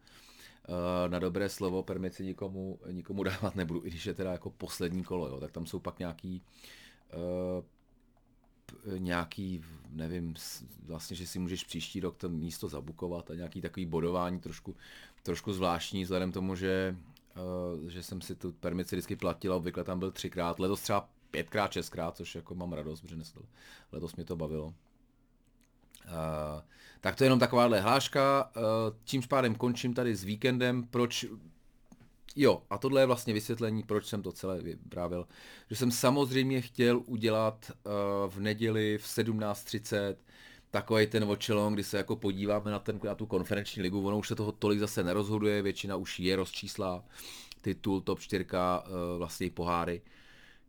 na 1.08 1.18
dobré 1.18 1.48
slovo 1.48 1.82
permici 1.82 2.24
nikomu, 2.24 2.78
nikomu 2.90 3.22
dávat 3.24 3.54
nebudu, 3.54 3.86
i 3.86 3.90
když 3.90 4.06
je 4.06 4.14
teda 4.14 4.32
jako 4.32 4.50
poslední 4.50 5.04
kolo, 5.04 5.28
jo, 5.28 5.40
tak 5.40 5.52
tam 5.52 5.66
jsou 5.66 5.78
pak 5.78 5.98
nějaký 5.98 6.42
uh, 7.14 7.64
nějaký, 8.98 9.64
nevím, 9.90 10.34
vlastně, 10.86 11.16
že 11.16 11.26
si 11.26 11.38
můžeš 11.38 11.64
příští 11.64 12.00
rok 12.00 12.16
to 12.16 12.28
místo 12.28 12.68
zabukovat 12.68 13.30
a 13.30 13.34
nějaký 13.34 13.60
takový 13.60 13.86
bodování 13.86 14.40
trošku, 14.40 14.76
trošku 15.22 15.52
zvláštní, 15.52 16.02
vzhledem 16.02 16.32
tomu, 16.32 16.54
že, 16.54 16.96
uh, 17.82 17.88
že 17.88 18.02
jsem 18.02 18.20
si 18.20 18.34
tu 18.34 18.52
permici 18.52 18.96
vždycky 18.96 19.16
platil 19.16 19.52
a 19.52 19.56
obvykle 19.56 19.84
tam 19.84 19.98
byl 19.98 20.10
třikrát, 20.10 20.58
letos 20.58 20.80
třeba 20.80 21.08
pětkrát, 21.30 21.72
šestkrát, 21.72 22.16
což 22.16 22.34
jako 22.34 22.54
mám 22.54 22.72
radost, 22.72 23.00
protože 23.00 23.16
letos 23.92 24.16
mě 24.16 24.24
to 24.24 24.36
bavilo. 24.36 24.66
Uh, 24.66 26.62
tak 27.00 27.16
to 27.16 27.24
je 27.24 27.26
jenom 27.26 27.38
takováhle 27.38 27.80
hláška, 27.80 28.50
uh, 28.56 28.62
čímž 29.04 29.26
pádem 29.26 29.54
končím 29.54 29.94
tady 29.94 30.16
s 30.16 30.24
víkendem, 30.24 30.84
proč 30.84 31.26
Jo, 32.36 32.62
a 32.70 32.78
tohle 32.78 33.02
je 33.02 33.06
vlastně 33.06 33.34
vysvětlení, 33.34 33.82
proč 33.82 34.06
jsem 34.06 34.22
to 34.22 34.32
celé 34.32 34.60
vyprávil. 34.60 35.26
Že 35.70 35.76
jsem 35.76 35.90
samozřejmě 35.90 36.60
chtěl 36.60 37.02
udělat 37.06 37.70
uh, 37.70 37.92
v 38.30 38.40
neděli 38.40 38.98
v 38.98 39.04
17.30 39.04 40.16
takový 40.70 41.06
ten 41.06 41.24
očelon, 41.24 41.74
kdy 41.74 41.84
se 41.84 41.96
jako 41.96 42.16
podíváme 42.16 42.70
na, 42.70 42.78
ten, 42.78 43.00
na 43.04 43.14
tu 43.14 43.26
konferenční 43.26 43.82
ligu, 43.82 44.06
ono 44.06 44.18
už 44.18 44.28
se 44.28 44.34
toho 44.34 44.52
tolik 44.52 44.78
zase 44.78 45.02
nerozhoduje, 45.02 45.62
většina 45.62 45.96
už 45.96 46.20
je 46.20 46.36
rozčísla, 46.36 47.04
titul, 47.60 48.00
top 48.00 48.20
4, 48.20 48.44
uh, 48.44 48.50
eh, 48.50 49.18
vlastně 49.18 49.50
poháry, 49.50 50.02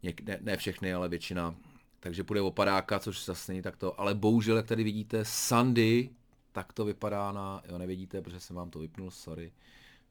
Něk, 0.04 0.22
ne, 0.22 0.38
ne 0.42 0.58
všechny, 0.58 0.94
ale 0.94 1.10
většina, 1.10 1.56
takže 2.00 2.24
půjde 2.24 2.42
o 2.42 2.52
padáka, 2.52 3.00
což 3.00 3.26
zase 3.26 3.52
není 3.52 3.62
takto, 3.62 4.00
ale 4.00 4.16
bohužel, 4.16 4.58
jak 4.58 4.68
tady 4.68 4.84
vidíte, 4.84 5.26
Sandy, 5.26 6.10
tak 6.52 6.74
to 6.74 6.86
vypadá 6.86 7.32
na, 7.32 7.64
jo 7.70 7.78
nevidíte, 7.78 8.22
protože 8.22 8.40
jsem 8.40 8.56
vám 8.56 8.70
to 8.70 8.80
vypnul, 8.80 9.12
sorry, 9.12 9.52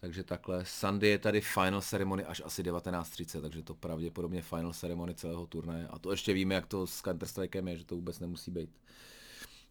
takže 0.05 0.25
takhle. 0.25 0.65
Sunday 0.65 1.11
je 1.11 1.19
tady 1.19 1.41
final 1.41 1.81
ceremony 1.81 2.25
až 2.25 2.43
asi 2.45 2.63
19.30, 2.63 3.41
takže 3.41 3.63
to 3.63 3.75
pravděpodobně 3.75 4.43
final 4.43 4.73
ceremony 4.73 5.15
celého 5.15 5.47
turnaje. 5.47 5.87
A 5.89 5.99
to 5.99 6.11
ještě 6.11 6.33
víme, 6.33 6.55
jak 6.55 6.67
to 6.67 6.87
s 6.87 7.03
Counter 7.03 7.29
Strikem 7.29 7.69
je, 7.69 7.77
že 7.77 7.85
to 7.85 7.95
vůbec 7.95 8.21
nemusí 8.21 8.51
být. 8.51 8.71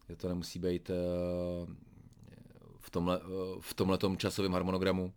Že 0.08 0.16
to 0.16 0.28
nemusí 0.28 0.58
být 0.58 0.90
uh, 0.90 1.68
v 2.78 2.90
tomhle, 2.90 3.18
uh, 3.18 3.60
v 3.60 3.74
tomhletom 3.74 4.16
časovém 4.16 4.52
harmonogramu. 4.52 5.12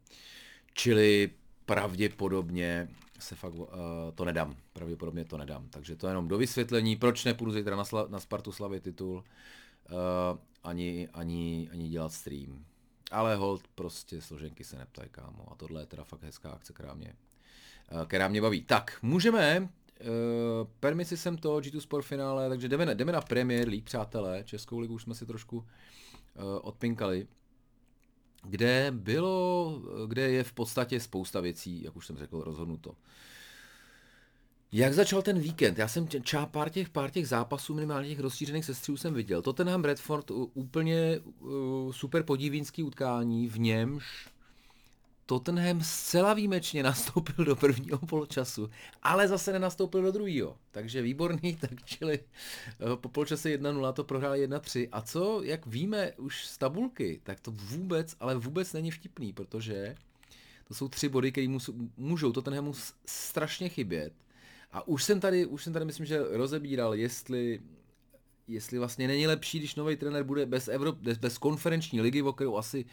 Čili 0.74 1.30
pravděpodobně 1.66 2.90
se 3.20 3.36
fakt 3.36 3.54
uh, 3.54 3.68
to 4.16 4.26
nedám. 4.26 4.56
Pravděpodobně 4.74 5.26
to 5.26 5.38
nedám. 5.38 5.68
Takže 5.70 5.96
to 5.96 6.08
je 6.08 6.12
jenom 6.12 6.28
do 6.28 6.38
vysvětlení, 6.38 6.96
proč 6.96 7.26
nepůjdu 7.26 7.52
zítra 7.52 7.76
na, 7.76 7.86
sla, 7.86 8.08
na 8.10 8.20
Spartu 8.20 8.52
slavit 8.52 8.84
titul, 8.84 9.16
uh, 9.16 9.94
ani, 10.64 11.10
ani, 11.14 11.70
ani 11.72 11.90
dělat 11.90 12.14
stream. 12.14 12.66
Ale 13.12 13.36
hold, 13.36 13.68
prostě 13.76 14.22
složenky 14.22 14.64
se 14.64 14.78
neptají, 14.78 15.10
kámo. 15.10 15.52
A 15.52 15.56
tohle 15.56 15.82
je 15.82 15.86
teda 15.86 16.04
fakt 16.04 16.24
hezká 16.24 16.52
akce, 16.52 16.74
která 16.74 16.94
mě, 16.94 17.14
eh, 17.90 18.06
která 18.06 18.28
mě 18.28 18.42
baví. 18.42 18.64
Tak, 18.64 19.00
můžeme, 19.02 19.60
uh, 19.62 19.68
permisi 20.80 21.18
jsem 21.18 21.38
to, 21.38 21.58
G2 21.60 21.80
Sport 21.80 22.06
finále, 22.06 22.50
takže 22.50 22.70
jdeme, 22.70 22.96
jdeme 22.96 23.12
na 23.12 23.22
Premier 23.22 23.68
League, 23.68 23.84
přátelé. 23.84 24.44
Českou 24.44 24.80
ligu 24.80 24.94
už 24.94 25.04
jsme 25.04 25.16
si 25.16 25.26
trošku 25.26 25.58
uh, 25.58 25.64
odpinkali. 26.62 27.28
Kde 28.44 28.88
bylo, 28.92 29.82
kde 30.08 30.30
je 30.30 30.44
v 30.44 30.54
podstatě 30.54 31.00
spousta 31.00 31.42
věcí, 31.42 31.84
jak 31.84 31.96
už 31.96 32.08
jsem 32.08 32.18
řekl, 32.18 32.42
rozhodnuto. 32.42 32.96
Jak 34.72 34.94
začal 34.94 35.22
ten 35.22 35.40
víkend? 35.40 35.78
Já 35.78 35.88
jsem 35.88 36.08
čá 36.08 36.46
pár 36.46 36.70
těch, 36.70 36.90
pár 36.90 37.12
těch 37.12 37.28
zápasů, 37.28 37.74
minimálně 37.74 38.10
těch 38.10 38.20
rozšířených 38.20 38.66
sestřů 38.66 38.98
jsem 38.98 39.14
viděl. 39.14 39.42
Tottenham 39.42 39.82
Bradford 39.82 40.32
úplně 40.54 41.20
uh, 41.40 41.92
super 41.92 42.24
podivínský 42.24 42.84
utkání, 42.84 43.48
v 43.48 43.60
němž 43.60 44.28
Tottenham 45.26 45.82
zcela 45.82 46.34
výjimečně 46.34 46.84
nastoupil 46.84 47.46
do 47.46 47.56
prvního 47.56 47.98
poločasu, 47.98 48.70
ale 49.04 49.28
zase 49.28 49.52
nenastoupil 49.54 50.02
do 50.02 50.12
druhého. 50.12 50.58
Takže 50.72 51.02
výborný, 51.02 51.56
tak 51.62 51.86
čili 51.86 52.20
uh, 52.20 52.96
po 52.96 53.10
poločase 53.10 53.58
1-0 53.58 53.94
to 53.94 54.04
prohráli 54.04 54.50
1-3. 54.50 54.90
A 54.92 55.02
co, 55.02 55.44
jak 55.44 55.66
víme 55.66 56.12
už 56.18 56.48
z 56.48 56.58
tabulky, 56.58 57.22
tak 57.24 57.40
to 57.40 57.52
vůbec, 57.52 58.16
ale 58.20 58.36
vůbec 58.36 58.74
není 58.74 58.92
vtipný, 58.92 59.34
protože 59.34 59.96
to 60.68 60.74
jsou 60.74 60.88
tři 60.88 61.10
body, 61.10 61.32
které 61.32 61.58
můžou 61.98 62.32
Tottenhamu 62.32 62.74
strašně 63.06 63.70
chybět 63.70 64.14
a 64.72 64.88
už 64.88 65.04
jsem 65.04 65.20
tady, 65.20 65.46
už 65.46 65.64
jsem 65.64 65.74
tady 65.74 65.86
myslím, 65.86 66.06
že 66.06 66.24
rozebíral, 66.30 66.94
jestli 66.94 67.60
jestli 68.48 68.78
vlastně 68.78 69.08
není 69.08 69.28
lepší, 69.28 69.60
když 69.60 69.76
nový 69.76 69.96
trenér 69.96 70.24
bude 70.24 70.46
bez, 70.46 70.68
Evrop, 70.68 70.98
bez, 70.98 71.18
bez 71.18 71.38
konferenční 71.38 72.02
ligy, 72.02 72.22
o 72.22 72.34
kterou 72.34 72.58
asi 72.58 72.86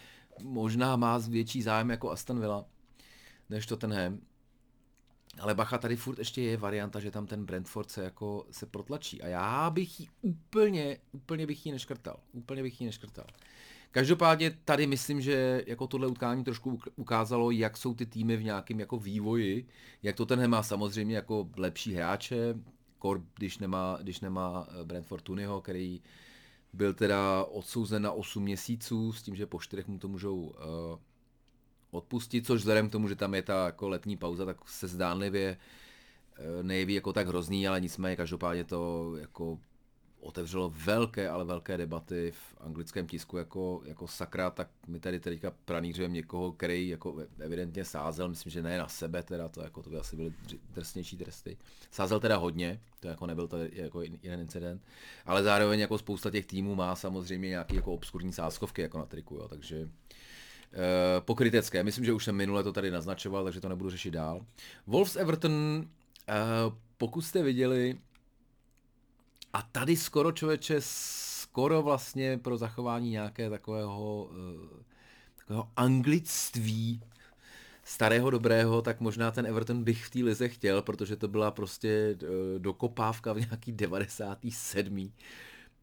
možná 0.42 0.96
má 0.96 1.18
větší 1.18 1.62
zájem 1.62 1.90
jako 1.90 2.10
Aston 2.10 2.40
Villa, 2.40 2.64
než 3.50 3.66
to 3.66 3.78
Hem. 3.88 4.20
Ale 5.40 5.54
bacha, 5.54 5.78
tady 5.78 5.96
furt 5.96 6.18
ještě 6.18 6.42
je 6.42 6.56
varianta, 6.56 7.00
že 7.00 7.10
tam 7.10 7.26
ten 7.26 7.44
Brentford 7.44 7.90
se 7.90 8.04
jako 8.04 8.46
se 8.50 8.66
protlačí 8.66 9.22
a 9.22 9.26
já 9.26 9.70
bych 9.70 10.00
ji 10.00 10.08
úplně, 10.22 10.98
úplně 11.12 11.46
bych 11.46 11.66
ji 11.66 11.72
neškrtal. 11.72 12.20
Úplně 12.32 12.62
bych 12.62 12.80
ji 12.80 12.86
neškrtal. 12.86 13.26
Každopádně 13.94 14.50
tady 14.64 14.86
myslím, 14.86 15.20
že 15.20 15.64
jako 15.66 15.86
tohle 15.86 16.06
utkání 16.06 16.44
trošku 16.44 16.80
ukázalo, 16.96 17.50
jak 17.50 17.76
jsou 17.76 17.94
ty 17.94 18.06
týmy 18.06 18.36
v 18.36 18.44
nějakém 18.44 18.80
jako 18.80 18.98
vývoji, 18.98 19.66
jak 20.02 20.16
to 20.16 20.26
ten 20.26 20.50
má 20.50 20.62
samozřejmě 20.62 21.16
jako 21.16 21.48
lepší 21.56 21.94
hráče, 21.94 22.54
kor, 22.98 23.22
když 23.36 23.58
nemá, 23.58 23.98
když 24.02 24.20
nemá 24.20 24.66
eh, 24.68 24.84
Brentford 24.84 25.24
Tunyho, 25.24 25.60
který 25.60 26.02
byl 26.72 26.94
teda 26.94 27.44
odsouzen 27.44 28.02
na 28.02 28.12
8 28.12 28.42
měsíců, 28.42 29.12
s 29.12 29.22
tím, 29.22 29.36
že 29.36 29.46
po 29.46 29.60
čtyřech 29.60 29.88
mu 29.88 29.98
to 29.98 30.08
můžou 30.08 30.36
uh, 30.36 30.52
odpustit, 31.90 32.46
což 32.46 32.60
vzhledem 32.60 32.88
k 32.88 32.92
tomu, 32.92 33.08
že 33.08 33.16
tam 33.16 33.34
je 33.34 33.42
ta 33.42 33.66
jako 33.66 33.88
letní 33.88 34.16
pauza, 34.16 34.44
tak 34.44 34.68
se 34.68 34.88
zdánlivě 34.88 35.58
uh, 36.60 36.70
jako 36.70 37.12
tak 37.12 37.28
hrozný, 37.28 37.68
ale 37.68 37.80
nicméně 37.80 38.16
každopádně 38.16 38.64
to 38.64 39.12
jako 39.16 39.58
otevřelo 40.24 40.72
velké, 40.76 41.28
ale 41.28 41.44
velké 41.44 41.76
debaty 41.76 42.32
v 42.32 42.54
anglickém 42.60 43.06
tisku 43.06 43.36
jako, 43.36 43.82
jako 43.84 44.08
sakra, 44.08 44.50
tak 44.50 44.68
my 44.86 45.00
tady 45.00 45.20
teďka 45.20 45.52
pranířujeme 45.64 46.14
někoho, 46.14 46.52
který 46.52 46.88
jako 46.88 47.16
evidentně 47.38 47.84
sázel, 47.84 48.28
myslím, 48.28 48.50
že 48.50 48.62
ne 48.62 48.78
na 48.78 48.88
sebe 48.88 49.22
teda, 49.22 49.48
to 49.48 49.62
jako 49.62 49.82
to 49.82 49.90
by 49.90 49.98
asi 49.98 50.16
byly 50.16 50.32
drsnější 50.70 51.16
tresty. 51.16 51.56
Sázel 51.90 52.20
teda 52.20 52.36
hodně, 52.36 52.80
to 53.00 53.08
jako 53.08 53.26
nebyl 53.26 53.48
to 53.48 53.56
jako 53.72 54.02
jeden 54.02 54.40
incident, 54.40 54.82
ale 55.26 55.42
zároveň 55.42 55.80
jako 55.80 55.98
spousta 55.98 56.30
těch 56.30 56.46
týmů 56.46 56.74
má 56.74 56.96
samozřejmě 56.96 57.48
nějaký 57.48 57.76
jako 57.76 57.94
obskurní 57.94 58.32
sázkovky 58.32 58.82
jako 58.82 58.98
na 58.98 59.06
triku, 59.06 59.34
jo, 59.34 59.48
takže 59.48 59.82
uh, 59.82 59.88
pokrytecké. 61.20 61.84
Myslím, 61.84 62.04
že 62.04 62.12
už 62.12 62.24
jsem 62.24 62.36
minule 62.36 62.62
to 62.62 62.72
tady 62.72 62.90
naznačoval, 62.90 63.44
takže 63.44 63.60
to 63.60 63.68
nebudu 63.68 63.90
řešit 63.90 64.10
dál. 64.10 64.46
Wolves 64.86 65.16
Everton, 65.16 65.52
uh, 65.52 66.74
pokud 66.98 67.22
jste 67.22 67.42
viděli, 67.42 67.98
a 69.54 69.62
tady 69.62 69.96
skoro 69.96 70.32
člověče, 70.32 70.76
skoro 70.80 71.82
vlastně 71.82 72.38
pro 72.38 72.56
zachování 72.56 73.10
nějaké 73.10 73.50
takového, 73.50 74.30
uh, 74.30 74.80
takového 75.36 75.68
anglictví 75.76 77.00
starého 77.84 78.30
dobrého, 78.30 78.82
tak 78.82 79.00
možná 79.00 79.30
ten 79.30 79.46
Everton 79.46 79.84
bych 79.84 80.04
v 80.04 80.10
té 80.10 80.18
lize 80.18 80.48
chtěl, 80.48 80.82
protože 80.82 81.16
to 81.16 81.28
byla 81.28 81.50
prostě 81.50 82.18
uh, 82.22 82.28
dokopávka 82.58 83.32
v 83.32 83.40
nějaký 83.40 83.72
97 83.72 84.98
uh, 84.98 85.08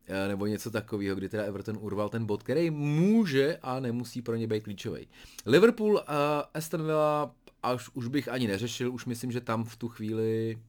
eh, 0.08 0.28
nebo 0.28 0.46
něco 0.46 0.72
takového, 0.72 1.16
kdy 1.16 1.30
teda 1.30 1.44
Everton 1.44 1.78
urval 1.82 2.10
ten 2.10 2.26
bod, 2.26 2.44
který 2.44 2.70
může 2.70 3.58
a 3.62 3.80
nemusí 3.80 4.22
pro 4.22 4.36
ně 4.36 4.48
být 4.48 4.64
klíčový. 4.64 5.08
Liverpool 5.46 6.04
a 6.08 6.40
Aston 6.54 6.86
Villa 6.86 7.36
až 7.64 7.90
už 7.94 8.08
bych 8.08 8.28
ani 8.28 8.48
neřešil, 8.48 8.94
už 8.94 9.06
myslím, 9.06 9.32
že 9.32 9.42
tam 9.42 9.64
v 9.64 9.76
tu 9.76 9.90
chvíli 9.90 10.60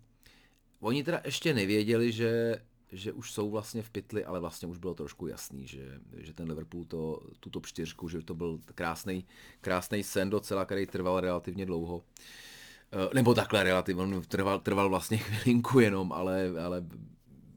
oni 0.81 1.05
teda 1.05 1.21
ještě 1.25 1.55
nevěděli, 1.55 2.13
že 2.13 2.59
že 2.93 3.13
už 3.13 3.33
jsou 3.33 3.51
vlastně 3.51 3.83
v 3.83 3.91
pytli, 3.91 4.25
ale 4.25 4.41
vlastně 4.41 4.69
už 4.69 4.79
bylo 4.79 4.95
trošku 4.95 5.27
jasný, 5.27 5.67
že, 5.67 6.01
že 6.17 6.35
ten 6.35 6.49
Liverpool 6.49 6.85
to, 6.85 7.21
tuto 7.41 7.61
čtyřku, 7.61 8.09
že 8.09 8.23
to 8.23 8.35
byl 8.35 8.59
krásný, 8.65 9.25
krásný 9.61 10.03
sen 10.03 10.31
docela, 10.31 10.65
který 10.65 10.87
trval 10.87 11.21
relativně 11.21 11.67
dlouho. 11.67 12.05
Eh, 12.93 13.15
nebo 13.15 13.35
takhle 13.35 13.63
relativně, 13.63 14.03
on 14.03 14.23
trval, 14.29 14.59
trval 14.61 14.89
vlastně 14.89 15.17
chvilinku 15.19 15.81
jenom, 15.81 16.13
ale, 16.13 16.51
ale 16.65 16.85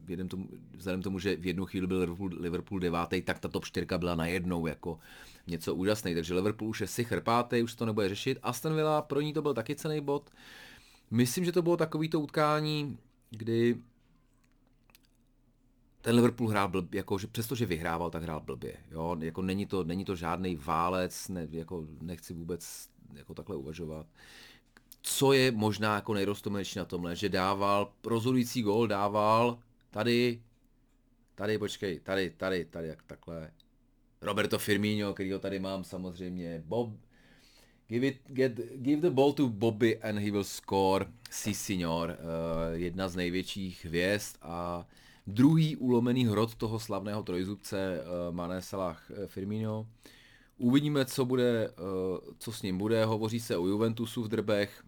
jedem 0.08 0.28
tomu, 0.28 0.48
vzhledem 0.72 1.02
tomu, 1.02 1.18
že 1.18 1.36
v 1.36 1.46
jednu 1.46 1.66
chvíli 1.66 1.86
byl 1.86 1.98
Liverpool, 1.98 2.30
Liverpool 2.32 2.80
devátý, 2.80 3.22
tak 3.22 3.38
ta 3.38 3.48
top 3.48 3.64
4 3.64 3.86
byla 3.96 4.14
najednou 4.14 4.66
jako 4.66 4.98
něco 5.46 5.74
úžasné. 5.74 6.14
Takže 6.14 6.34
Liverpool 6.34 6.68
už 6.68 6.80
je 6.80 6.86
si 6.86 7.04
chrpátý, 7.04 7.62
už 7.62 7.74
to 7.74 7.86
nebude 7.86 8.08
řešit. 8.08 8.38
Aston 8.42 8.74
Villa, 8.74 9.02
pro 9.02 9.20
ní 9.20 9.32
to 9.32 9.42
byl 9.42 9.54
taky 9.54 9.74
cený 9.74 10.00
bod. 10.00 10.30
Myslím, 11.10 11.44
že 11.44 11.52
to 11.52 11.62
bylo 11.62 11.76
takovýto 11.76 12.20
utkání, 12.20 12.98
kdy 13.30 13.76
ten 16.06 16.14
Liverpool 16.14 16.48
hrál 16.48 16.68
blbě, 16.68 16.98
jako, 16.98 17.18
že 17.18 17.26
přestože 17.26 17.66
vyhrával, 17.66 18.10
tak 18.10 18.22
hrál 18.22 18.40
blbě. 18.40 18.76
Jo? 18.90 19.16
Jako 19.20 19.42
není, 19.42 19.66
to, 19.66 19.84
není 19.84 20.04
to 20.04 20.16
žádný 20.16 20.56
válec, 20.56 21.28
ne, 21.28 21.48
jako 21.50 21.86
nechci 22.00 22.34
vůbec 22.34 22.88
jako 23.14 23.34
takhle 23.34 23.56
uvažovat. 23.56 24.06
Co 25.02 25.32
je 25.32 25.52
možná 25.52 25.94
jako 25.94 26.14
nejroztomilejší 26.14 26.78
na 26.78 26.84
tomhle, 26.84 27.16
že 27.16 27.28
dával 27.28 27.92
rozhodující 28.04 28.62
gól, 28.62 28.86
dával 28.86 29.58
tady, 29.90 30.42
tady, 31.34 31.58
počkej, 31.58 32.00
tady, 32.00 32.30
tady, 32.30 32.64
tady, 32.64 32.88
jak 32.88 33.02
takhle. 33.02 33.50
Roberto 34.20 34.58
Firmino, 34.58 35.14
který 35.14 35.32
ho 35.32 35.38
tady 35.38 35.58
mám 35.58 35.84
samozřejmě, 35.84 36.62
Bob, 36.66 36.90
Give, 37.88 38.06
it, 38.06 38.20
get, 38.26 38.52
give 38.76 39.00
the 39.00 39.10
ball 39.10 39.32
to 39.32 39.48
Bobby 39.48 39.98
and 39.98 40.18
he 40.18 40.30
will 40.30 40.44
score. 40.44 41.06
Si 41.30 41.54
signor, 41.54 42.10
uh, 42.10 42.74
jedna 42.74 43.08
z 43.08 43.16
největších 43.16 43.84
hvězd 43.84 44.36
a 44.42 44.86
druhý 45.26 45.76
ulomený 45.76 46.26
hrot 46.26 46.54
toho 46.54 46.78
slavného 46.78 47.22
trojzubce 47.22 48.00
uh, 48.00 48.34
Mané 48.34 48.62
Salah 48.62 49.10
eh, 49.10 49.26
Firmino. 49.26 49.86
Uvidíme, 50.58 51.04
co 51.04 51.24
bude, 51.24 51.68
uh, 51.70 52.18
co 52.38 52.52
s 52.52 52.62
ním 52.62 52.78
bude. 52.78 53.04
Hovoří 53.04 53.40
se 53.40 53.56
o 53.56 53.66
Juventusu 53.66 54.22
v 54.22 54.28
drbech. 54.28 54.84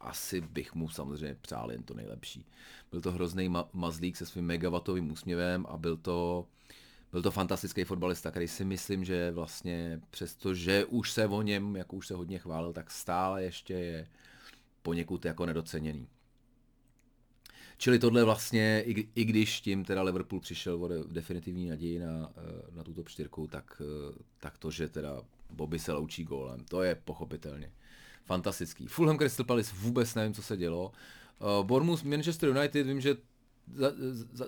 Asi 0.00 0.40
bych 0.40 0.74
mu 0.74 0.88
samozřejmě 0.88 1.36
přál 1.40 1.72
jen 1.72 1.82
to 1.82 1.94
nejlepší. 1.94 2.46
Byl 2.90 3.00
to 3.00 3.12
hrozný 3.12 3.48
ma- 3.48 3.68
mazlík 3.72 4.16
se 4.16 4.26
svým 4.26 4.44
megavatovým 4.44 5.12
úsměvem 5.12 5.66
a 5.68 5.76
byl 5.76 5.96
to 5.96 6.46
byl 7.12 7.22
to 7.22 7.30
fantastický 7.30 7.84
fotbalista, 7.84 8.30
který 8.30 8.48
si 8.48 8.64
myslím, 8.64 9.04
že 9.04 9.30
vlastně 9.30 10.00
přesto, 10.10 10.54
že 10.54 10.84
už 10.84 11.12
se 11.12 11.26
o 11.26 11.42
něm, 11.42 11.76
jako 11.76 11.96
už 11.96 12.06
se 12.06 12.14
hodně 12.14 12.38
chválil, 12.38 12.72
tak 12.72 12.90
stále 12.90 13.42
ještě 13.42 13.74
je 13.74 14.08
poněkud 14.82 15.24
jako 15.24 15.46
nedoceněný. 15.46 16.08
Čili 17.78 17.98
tohle 17.98 18.24
vlastně, 18.24 18.82
i, 18.86 19.08
i 19.14 19.24
když 19.24 19.60
tím 19.60 19.84
teda 19.84 20.02
Liverpool 20.02 20.40
přišel 20.40 20.84
o 20.84 20.88
definitivní 21.08 21.68
naději 21.68 21.98
na, 21.98 22.32
eh, 22.36 22.76
na 22.76 22.82
tuto 22.82 23.02
čtyřku, 23.02 23.46
tak, 23.46 23.82
eh, 23.84 24.18
tak 24.40 24.58
to, 24.58 24.70
že 24.70 24.88
teda 24.88 25.22
Bobby 25.50 25.78
se 25.78 25.92
loučí 25.92 26.24
gólem, 26.24 26.60
to 26.68 26.82
je 26.82 26.94
pochopitelně 26.94 27.72
fantastický. 28.24 28.86
Fulham 28.86 29.18
Crystal 29.18 29.46
Palace 29.46 29.72
vůbec 29.76 30.14
nevím, 30.14 30.34
co 30.34 30.42
se 30.42 30.56
dělo. 30.56 30.92
Uh, 31.38 31.66
Bournemouth 31.66 32.04
Manchester 32.04 32.48
United, 32.48 32.86
vím, 32.86 33.00
že 33.00 33.16
za, 33.74 33.92
za, 34.32 34.46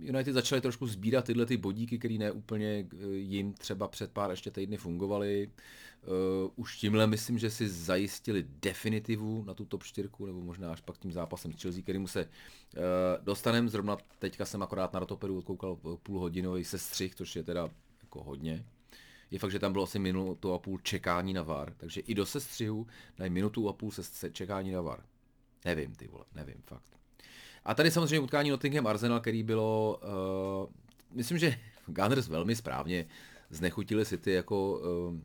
United 0.00 0.34
začali 0.34 0.60
trošku 0.60 0.86
sbírat 0.86 1.24
tyhle 1.24 1.46
ty 1.46 1.56
bodíky, 1.56 1.98
které 1.98 2.14
ne 2.14 2.32
úplně 2.32 2.86
eh, 2.92 3.06
jim 3.06 3.52
třeba 3.52 3.88
před 3.88 4.12
pár 4.12 4.30
ještě 4.30 4.50
týdny 4.50 4.76
fungovaly. 4.76 5.50
Uh, 6.02 6.50
už 6.56 6.76
tímhle 6.76 7.06
myslím, 7.06 7.38
že 7.38 7.50
si 7.50 7.68
zajistili 7.68 8.46
definitivu 8.62 9.44
na 9.44 9.54
tu 9.54 9.64
top 9.64 9.82
4, 9.82 10.08
nebo 10.26 10.40
možná 10.40 10.72
až 10.72 10.80
pak 10.80 10.98
tím 10.98 11.12
zápasem 11.12 11.52
s 11.52 11.62
Chelsea, 11.62 11.82
kterýmu 11.82 12.06
se 12.08 12.24
uh, 12.24 13.24
dostanem. 13.24 13.68
Zrovna 13.68 13.96
teďka 14.18 14.44
jsem 14.44 14.62
akorát 14.62 14.92
na 14.92 15.00
rotoperu 15.00 15.38
odkoukal 15.38 15.76
půlhodinový 16.02 16.64
sestřih, 16.64 17.14
což 17.14 17.36
je 17.36 17.42
teda 17.42 17.68
jako 18.02 18.22
hodně. 18.22 18.64
Je 19.30 19.38
fakt, 19.38 19.50
že 19.50 19.58
tam 19.58 19.72
bylo 19.72 19.84
asi 19.84 19.98
minutu 19.98 20.52
a 20.52 20.58
půl 20.58 20.78
čekání 20.78 21.32
na 21.32 21.42
VAR, 21.42 21.72
takže 21.76 22.00
i 22.00 22.14
do 22.14 22.26
sestřihu 22.26 22.86
dají 23.18 23.30
minutu 23.30 23.68
a 23.68 23.72
půl 23.72 23.90
se 23.90 24.30
čekání 24.30 24.70
na 24.70 24.80
VAR. 24.80 25.02
Nevím, 25.64 25.94
ty 25.94 26.08
vole, 26.08 26.24
nevím, 26.34 26.62
fakt. 26.64 26.98
A 27.64 27.74
tady 27.74 27.90
samozřejmě 27.90 28.20
utkání 28.20 28.50
Nottingham 28.50 28.86
Arsenal, 28.86 29.20
který 29.20 29.42
bylo, 29.42 30.00
uh, 30.62 30.70
myslím, 31.16 31.38
že 31.38 31.58
Gunners 31.86 32.28
velmi 32.28 32.56
správně 32.56 33.06
znechutili 33.50 34.06
City 34.06 34.32
jako 34.32 34.72
uh, 34.72 35.18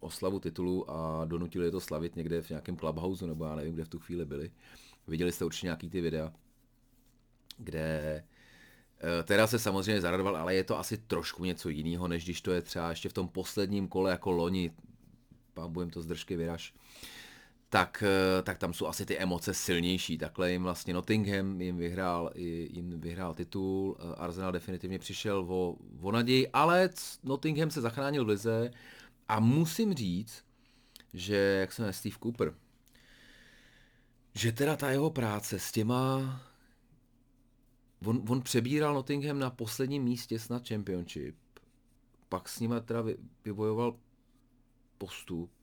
oslavu 0.00 0.40
titulu 0.40 0.90
a 0.90 1.24
donutili 1.24 1.64
je 1.64 1.70
to 1.70 1.80
slavit 1.80 2.16
někde 2.16 2.42
v 2.42 2.50
nějakém 2.50 2.76
clubhouse, 2.76 3.26
nebo 3.26 3.44
já 3.44 3.54
nevím, 3.54 3.74
kde 3.74 3.84
v 3.84 3.88
tu 3.88 3.98
chvíli 3.98 4.24
byli. 4.24 4.50
Viděli 5.06 5.32
jste 5.32 5.44
určitě 5.44 5.66
nějaký 5.66 5.90
ty 5.90 6.00
videa, 6.00 6.32
kde 7.58 8.24
uh, 9.02 9.24
teda 9.24 9.46
se 9.46 9.58
samozřejmě 9.58 10.00
zaradoval, 10.00 10.36
ale 10.36 10.54
je 10.54 10.64
to 10.64 10.78
asi 10.78 10.96
trošku 10.96 11.44
něco 11.44 11.68
jiného, 11.68 12.08
než 12.08 12.24
když 12.24 12.40
to 12.40 12.52
je 12.52 12.62
třeba 12.62 12.90
ještě 12.90 13.08
v 13.08 13.12
tom 13.12 13.28
posledním 13.28 13.88
kole 13.88 14.10
jako 14.10 14.30
loni, 14.30 14.72
pán 15.54 15.72
budem 15.72 15.90
to 15.90 16.02
zdržky 16.02 16.36
vyraž, 16.36 16.74
tak, 17.68 18.02
eh, 18.06 18.42
tak 18.42 18.58
tam 18.58 18.72
jsou 18.72 18.86
asi 18.86 19.06
ty 19.06 19.18
emoce 19.18 19.54
silnější. 19.54 20.18
Takhle 20.18 20.52
jim 20.52 20.62
vlastně 20.62 20.94
Nottingham 20.94 21.60
jim 21.60 21.76
vyhrál, 21.76 22.30
jim 22.34 23.00
vyhrál 23.00 23.34
titul, 23.34 23.96
eh, 23.98 24.14
Arsenal 24.14 24.52
definitivně 24.52 24.98
přišel 24.98 25.46
o, 25.48 25.76
o 26.00 26.12
naději, 26.12 26.48
ale 26.48 26.90
Nottingham 27.22 27.70
se 27.70 27.80
zachránil 27.80 28.24
v 28.24 28.28
lize. 28.28 28.70
A 29.28 29.40
musím 29.40 29.94
říct, 29.94 30.44
že, 31.12 31.36
jak 31.36 31.72
se 31.72 31.82
jmenuje 31.82 31.92
Steve 31.92 32.16
Cooper, 32.22 32.54
že 34.34 34.52
teda 34.52 34.76
ta 34.76 34.90
jeho 34.90 35.10
práce 35.10 35.58
s 35.58 35.72
těma 35.72 36.20
On, 38.06 38.22
on 38.28 38.42
přebíral 38.42 38.94
Nottingham 38.94 39.38
na 39.38 39.50
posledním 39.50 40.02
místě 40.02 40.38
snad 40.38 40.68
Championship, 40.68 41.36
pak 42.28 42.48
s 42.48 42.60
nima 42.60 42.80
teda 42.80 43.04
vybojoval 43.44 43.96
postup 44.98 45.57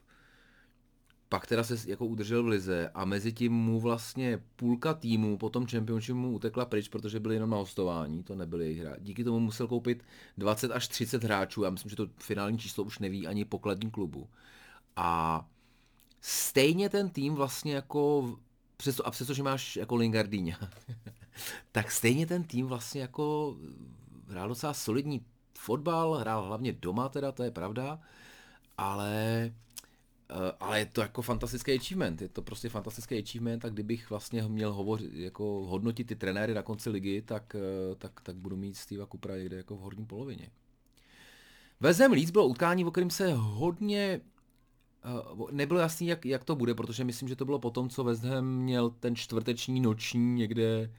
pak 1.29 1.47
teda 1.47 1.63
se 1.63 1.89
jako 1.89 2.05
udržel 2.05 2.43
v 2.43 2.47
lize 2.47 2.89
a 2.93 3.05
mezi 3.05 3.33
tím 3.33 3.53
mu 3.53 3.79
vlastně 3.79 4.39
půlka 4.55 4.93
týmu 4.93 5.37
po 5.37 5.49
tom 5.49 5.67
championshipu 5.67 6.17
mu 6.17 6.31
utekla 6.31 6.65
pryč, 6.65 6.87
protože 6.87 7.19
byli 7.19 7.35
jenom 7.35 7.49
na 7.49 7.57
hostování, 7.57 8.23
to 8.23 8.35
nebyli 8.35 8.65
jejich 8.65 8.79
hráči. 8.79 9.01
Díky 9.03 9.23
tomu 9.23 9.39
musel 9.39 9.67
koupit 9.67 10.03
20 10.37 10.71
až 10.71 10.87
30 10.87 11.23
hráčů, 11.23 11.63
já 11.63 11.69
myslím, 11.69 11.89
že 11.89 11.95
to 11.95 12.07
finální 12.17 12.57
číslo 12.57 12.83
už 12.83 12.99
neví 12.99 13.27
ani 13.27 13.45
pokladní 13.45 13.91
klubu. 13.91 14.29
A 14.95 15.45
stejně 16.21 16.89
ten 16.89 17.09
tým 17.09 17.35
vlastně 17.35 17.75
jako, 17.75 18.35
přesto, 18.77 19.07
a 19.07 19.11
přestože 19.11 19.43
máš 19.43 19.75
jako 19.75 19.95
Lingardíňa, 19.95 20.57
tak 21.71 21.91
stejně 21.91 22.27
ten 22.27 22.43
tým 22.43 22.67
vlastně 22.67 23.01
jako 23.01 23.55
hrál 24.27 24.47
docela 24.47 24.73
solidní 24.73 25.25
fotbal, 25.57 26.13
hrál 26.13 26.45
hlavně 26.45 26.73
doma 26.73 27.09
teda, 27.09 27.31
to 27.31 27.43
je 27.43 27.51
pravda, 27.51 27.99
ale 28.77 29.51
ale 30.59 30.79
je 30.79 30.85
to 30.85 31.01
jako 31.01 31.21
fantastický 31.21 31.75
achievement, 31.75 32.21
je 32.21 32.29
to 32.29 32.41
prostě 32.41 32.69
fantastický 32.69 33.19
achievement 33.19 33.65
a 33.65 33.69
kdybych 33.69 34.09
vlastně 34.09 34.43
měl 34.43 34.73
hovořit, 34.73 35.13
jako 35.13 35.43
hodnotit 35.43 36.07
ty 36.07 36.15
trenéry 36.15 36.53
na 36.53 36.61
konci 36.61 36.89
ligy, 36.89 37.21
tak, 37.21 37.55
uh, 37.55 37.95
tak, 37.95 38.21
tak 38.21 38.35
budu 38.35 38.55
mít 38.55 38.77
Steva 38.77 39.05
Kupra 39.05 39.37
někde 39.37 39.57
jako 39.57 39.75
v 39.75 39.79
horní 39.79 40.05
polovině. 40.05 40.49
Vezem 41.79 42.11
Leeds 42.11 42.31
bylo 42.31 42.47
utkání, 42.47 42.85
o 42.85 42.91
kterém 42.91 43.09
se 43.09 43.33
hodně 43.33 44.21
uh, 45.37 45.51
nebylo 45.51 45.79
jasný, 45.79 46.07
jak, 46.07 46.25
jak 46.25 46.43
to 46.43 46.55
bude, 46.55 46.75
protože 46.75 47.03
myslím, 47.03 47.29
že 47.29 47.35
to 47.35 47.45
bylo 47.45 47.59
potom, 47.59 47.89
co 47.89 48.03
West 48.03 48.23
Ham 48.23 48.45
měl 48.45 48.89
ten 48.89 49.15
čtvrteční 49.15 49.79
noční 49.79 50.33
někde 50.33 50.91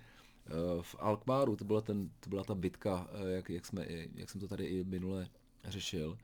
v 0.80 0.96
Alkmaru, 0.98 1.56
to 1.56 1.64
byla, 1.64 1.80
ten, 1.80 2.10
to 2.20 2.30
byla 2.30 2.44
ta 2.44 2.54
bitka, 2.54 3.08
jak, 3.26 3.50
jak, 3.50 3.66
jsme, 3.66 3.86
jak 4.14 4.30
jsem 4.30 4.40
to 4.40 4.48
tady 4.48 4.64
i 4.64 4.84
minule 4.84 5.28
řešil. 5.64 6.18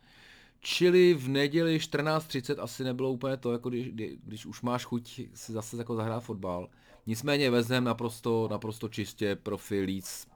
Čili 0.64 1.14
v 1.14 1.28
neděli 1.28 1.78
14.30 1.78 2.62
asi 2.62 2.84
nebylo 2.84 3.10
úplně 3.10 3.36
to, 3.36 3.52
jako 3.52 3.68
když, 3.68 3.88
když 4.24 4.46
už 4.46 4.62
máš 4.62 4.84
chuť 4.84 5.20
si 5.34 5.52
zase 5.52 5.76
jako 5.76 5.96
zahrát 5.96 6.24
fotbal. 6.24 6.68
Nicméně 7.06 7.50
vezem 7.50 7.84
naprosto, 7.84 8.48
naprosto 8.50 8.88
čistě 8.88 9.36
profi 9.36 9.80
Leeds 9.80 10.26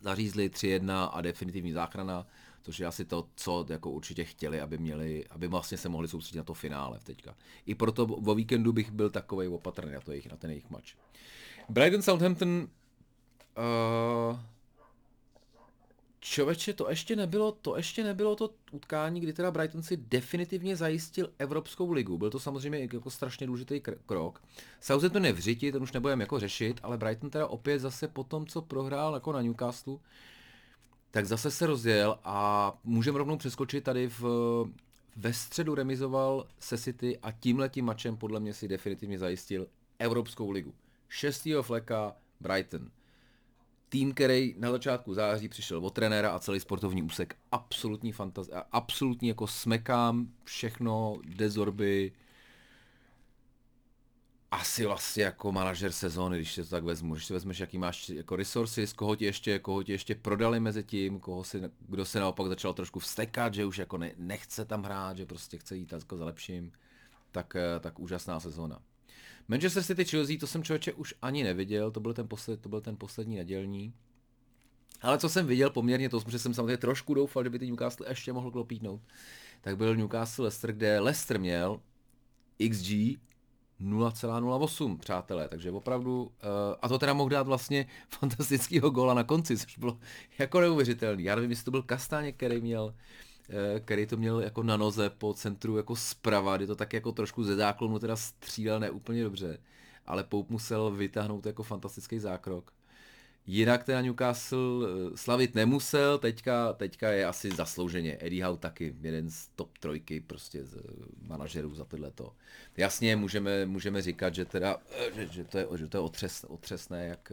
zařízli 0.00 0.48
3-1 0.48 1.10
a 1.12 1.20
definitivní 1.20 1.72
záchrana, 1.72 2.26
což 2.62 2.78
je 2.78 2.86
asi 2.86 3.04
to, 3.04 3.28
co 3.34 3.66
jako 3.68 3.90
určitě 3.90 4.24
chtěli, 4.24 4.60
aby 4.60 4.78
měli, 4.78 5.24
aby 5.30 5.46
vlastně 5.46 5.78
se 5.78 5.88
mohli 5.88 6.08
soustředit 6.08 6.38
na 6.38 6.44
to 6.44 6.54
finále 6.54 6.98
teďka. 7.02 7.34
I 7.66 7.74
proto 7.74 8.04
o 8.06 8.34
víkendu 8.34 8.72
bych 8.72 8.90
byl 8.90 9.10
takový 9.10 9.48
opatrný 9.48 9.92
na, 9.92 10.00
to 10.00 10.10
jejich, 10.10 10.30
na 10.30 10.36
ten 10.36 10.50
jejich 10.50 10.70
match. 10.70 10.88
Brighton 11.68 12.02
Southampton 12.02 12.68
uh, 13.58 14.38
Čověče, 16.22 16.72
to 16.72 16.90
ještě 16.90 17.16
nebylo, 17.16 17.52
to 17.52 17.76
ještě 17.76 18.04
nebylo 18.04 18.36
to 18.36 18.50
utkání, 18.70 19.20
kdy 19.20 19.32
teda 19.32 19.50
Brighton 19.50 19.82
si 19.82 19.96
definitivně 19.96 20.76
zajistil 20.76 21.30
Evropskou 21.38 21.92
ligu. 21.92 22.18
Byl 22.18 22.30
to 22.30 22.40
samozřejmě 22.40 22.88
jako 22.92 23.10
strašně 23.10 23.46
důležitý 23.46 23.80
krok. 24.06 24.42
Southampton 24.80 25.24
je 25.24 25.32
v 25.32 25.38
řiti, 25.38 25.72
ten 25.72 25.82
už 25.82 25.92
nebudeme 25.92 26.22
jako 26.22 26.40
řešit, 26.40 26.80
ale 26.82 26.98
Brighton 26.98 27.30
teda 27.30 27.46
opět 27.46 27.78
zase 27.78 28.08
po 28.08 28.24
tom, 28.24 28.46
co 28.46 28.62
prohrál 28.62 29.14
jako 29.14 29.32
na 29.32 29.42
Newcastle, 29.42 29.96
tak 31.10 31.26
zase 31.26 31.50
se 31.50 31.66
rozjel 31.66 32.18
a 32.24 32.78
můžeme 32.84 33.18
rovnou 33.18 33.36
přeskočit 33.36 33.84
tady 33.84 34.08
v, 34.08 34.24
ve 35.16 35.32
středu 35.32 35.74
remizoval 35.74 36.46
se 36.58 36.78
City 36.78 37.18
a 37.18 37.32
tímhletím 37.32 37.84
mačem 37.84 38.16
podle 38.16 38.40
mě 38.40 38.54
si 38.54 38.68
definitivně 38.68 39.18
zajistil 39.18 39.66
Evropskou 39.98 40.50
ligu. 40.50 40.74
Šestýho 41.08 41.62
fleka 41.62 42.16
Brighton 42.40 42.90
tým, 43.90 44.14
který 44.14 44.54
na 44.58 44.70
začátku 44.70 45.14
září 45.14 45.48
přišel 45.48 45.86
od 45.86 45.94
trenéra 45.94 46.30
a 46.30 46.38
celý 46.38 46.60
sportovní 46.60 47.02
úsek, 47.02 47.36
absolutní 47.52 48.12
fantazie, 48.12 48.62
absolutní 48.72 49.28
jako 49.28 49.46
smekám, 49.46 50.28
všechno, 50.44 51.16
dezorby, 51.36 52.12
asi 54.50 54.86
vlastně 54.86 55.24
jako 55.24 55.52
manažer 55.52 55.92
sezóny, 55.92 56.36
když 56.36 56.54
se 56.54 56.64
to 56.64 56.70
tak 56.70 56.84
vezmu, 56.84 57.14
když 57.14 57.26
si 57.26 57.32
vezmeš, 57.32 57.58
jaký 57.60 57.78
máš 57.78 58.08
jako 58.08 58.36
resources, 58.36 58.92
koho 58.92 59.16
ti 59.16 59.24
ještě, 59.24 59.58
koho 59.58 59.82
ti 59.82 59.92
ještě 59.92 60.14
prodali 60.14 60.60
mezi 60.60 60.84
tím, 60.84 61.20
koho 61.20 61.44
si, 61.44 61.62
kdo 61.88 62.04
se 62.04 62.20
naopak 62.20 62.46
začal 62.46 62.74
trošku 62.74 62.98
vstekat, 62.98 63.54
že 63.54 63.64
už 63.64 63.78
jako 63.78 63.98
ne, 63.98 64.12
nechce 64.16 64.64
tam 64.64 64.82
hrát, 64.82 65.16
že 65.16 65.26
prostě 65.26 65.58
chce 65.58 65.76
jít 65.76 65.92
jako 65.92 66.16
za 66.16 66.24
lepším, 66.24 66.72
tak, 67.32 67.56
eh, 67.56 67.80
tak 67.80 67.98
úžasná 67.98 68.40
sezóna. 68.40 68.82
Manchester 69.50 69.82
City 69.82 70.04
Chelsea, 70.04 70.38
to 70.40 70.46
jsem 70.46 70.62
člověče 70.62 70.92
už 70.92 71.14
ani 71.22 71.44
neviděl, 71.44 71.90
to 71.90 72.00
byl 72.00 72.14
ten, 72.14 72.28
posled, 72.28 72.60
to 72.60 72.68
byl 72.68 72.80
ten 72.80 72.96
poslední 72.96 73.36
nedělní. 73.36 73.94
Ale 75.00 75.18
co 75.18 75.28
jsem 75.28 75.46
viděl 75.46 75.70
poměrně, 75.70 76.08
to 76.08 76.22
že 76.28 76.38
jsem 76.38 76.54
samozřejmě 76.54 76.76
trošku 76.76 77.14
doufal, 77.14 77.44
že 77.44 77.50
by 77.50 77.58
ten 77.58 77.68
Newcastle 77.68 78.08
ještě 78.08 78.32
mohl 78.32 78.50
klopítnout, 78.50 79.00
tak 79.60 79.76
byl 79.76 79.96
Newcastle 79.96 80.42
Leicester, 80.42 80.72
kde 80.72 81.00
Leicester 81.00 81.40
měl 81.40 81.80
XG 82.70 82.88
0,08, 83.80 84.98
přátelé, 84.98 85.48
takže 85.48 85.70
opravdu, 85.70 86.22
uh, 86.22 86.30
a 86.82 86.88
to 86.88 86.98
teda 86.98 87.12
mohl 87.12 87.30
dát 87.30 87.46
vlastně 87.46 87.86
fantastického 88.08 88.90
góla 88.90 89.14
na 89.14 89.24
konci, 89.24 89.58
což 89.58 89.78
bylo 89.78 89.98
jako 90.38 90.60
neuvěřitelný. 90.60 91.24
Já 91.24 91.34
nevím, 91.34 91.50
jestli 91.50 91.64
to 91.64 91.70
byl 91.70 91.82
Kastáně, 91.82 92.32
který 92.32 92.60
měl, 92.60 92.84
uh, 92.84 92.92
který 93.80 94.06
to 94.06 94.16
měl 94.16 94.40
jako 94.40 94.62
na 94.62 94.76
noze 94.76 95.10
po 95.10 95.34
centru 95.34 95.76
jako 95.76 95.96
zprava, 95.96 96.56
kdy 96.56 96.66
to 96.66 96.76
tak 96.76 96.92
jako 96.92 97.12
trošku 97.12 97.44
ze 97.44 97.56
záklonu 97.56 97.98
teda 97.98 98.16
střílel 98.16 98.80
ne 98.80 98.90
úplně 98.90 99.22
dobře, 99.24 99.58
ale 100.06 100.24
Poup 100.24 100.50
musel 100.50 100.90
vytáhnout 100.90 101.46
jako 101.46 101.62
fantastický 101.62 102.18
zákrok. 102.18 102.72
Jinak 103.46 103.84
teda 103.84 104.00
Newcastle 104.00 104.58
eh, 104.58 105.16
slavit 105.16 105.54
nemusel, 105.54 106.18
teďka, 106.18 106.72
teďka 106.72 107.10
je 107.10 107.26
asi 107.26 107.50
zaslouženě. 107.50 108.16
Eddie 108.20 108.44
Howe 108.44 108.58
taky, 108.58 108.94
jeden 109.00 109.30
z 109.30 109.48
top 109.56 109.78
trojky 109.78 110.20
prostě 110.20 110.64
z 110.64 110.74
eh, 110.74 110.80
manažerů 111.22 111.74
za 111.74 111.84
tohleto. 111.84 112.32
Jasně, 112.76 113.16
můžeme, 113.16 113.66
můžeme 113.66 114.02
říkat, 114.02 114.34
že 114.34 114.44
teda, 114.44 114.76
eh, 114.90 115.14
že, 115.14 115.26
že 115.26 115.44
to 115.44 115.58
je, 115.58 115.66
že 115.76 115.88
to 115.88 115.96
je 115.96 116.00
otřes, 116.00 116.44
otřesné, 116.48 117.06
jak, 117.06 117.32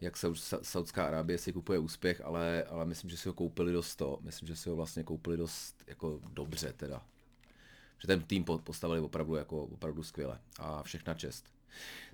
jak 0.00 0.16
Saudská 0.62 1.06
Arábie 1.06 1.38
si 1.38 1.52
kupuje 1.52 1.78
úspěch, 1.78 2.20
ale, 2.24 2.64
ale 2.64 2.84
myslím, 2.84 3.10
že 3.10 3.16
si 3.16 3.28
ho 3.28 3.34
koupili 3.34 3.72
dost 3.72 3.96
to, 3.96 4.18
myslím, 4.22 4.48
že 4.48 4.56
si 4.56 4.68
ho 4.68 4.76
vlastně 4.76 5.04
koupili 5.04 5.36
dost 5.36 5.84
jako 5.86 6.20
dobře 6.32 6.72
teda. 6.72 7.02
Že 7.98 8.06
ten 8.06 8.22
tým 8.22 8.44
postavili 8.44 9.00
opravdu 9.00 9.34
jako 9.34 9.64
opravdu 9.64 10.02
skvěle 10.02 10.40
a 10.58 10.82
všechna 10.82 11.14
čest. 11.14 11.44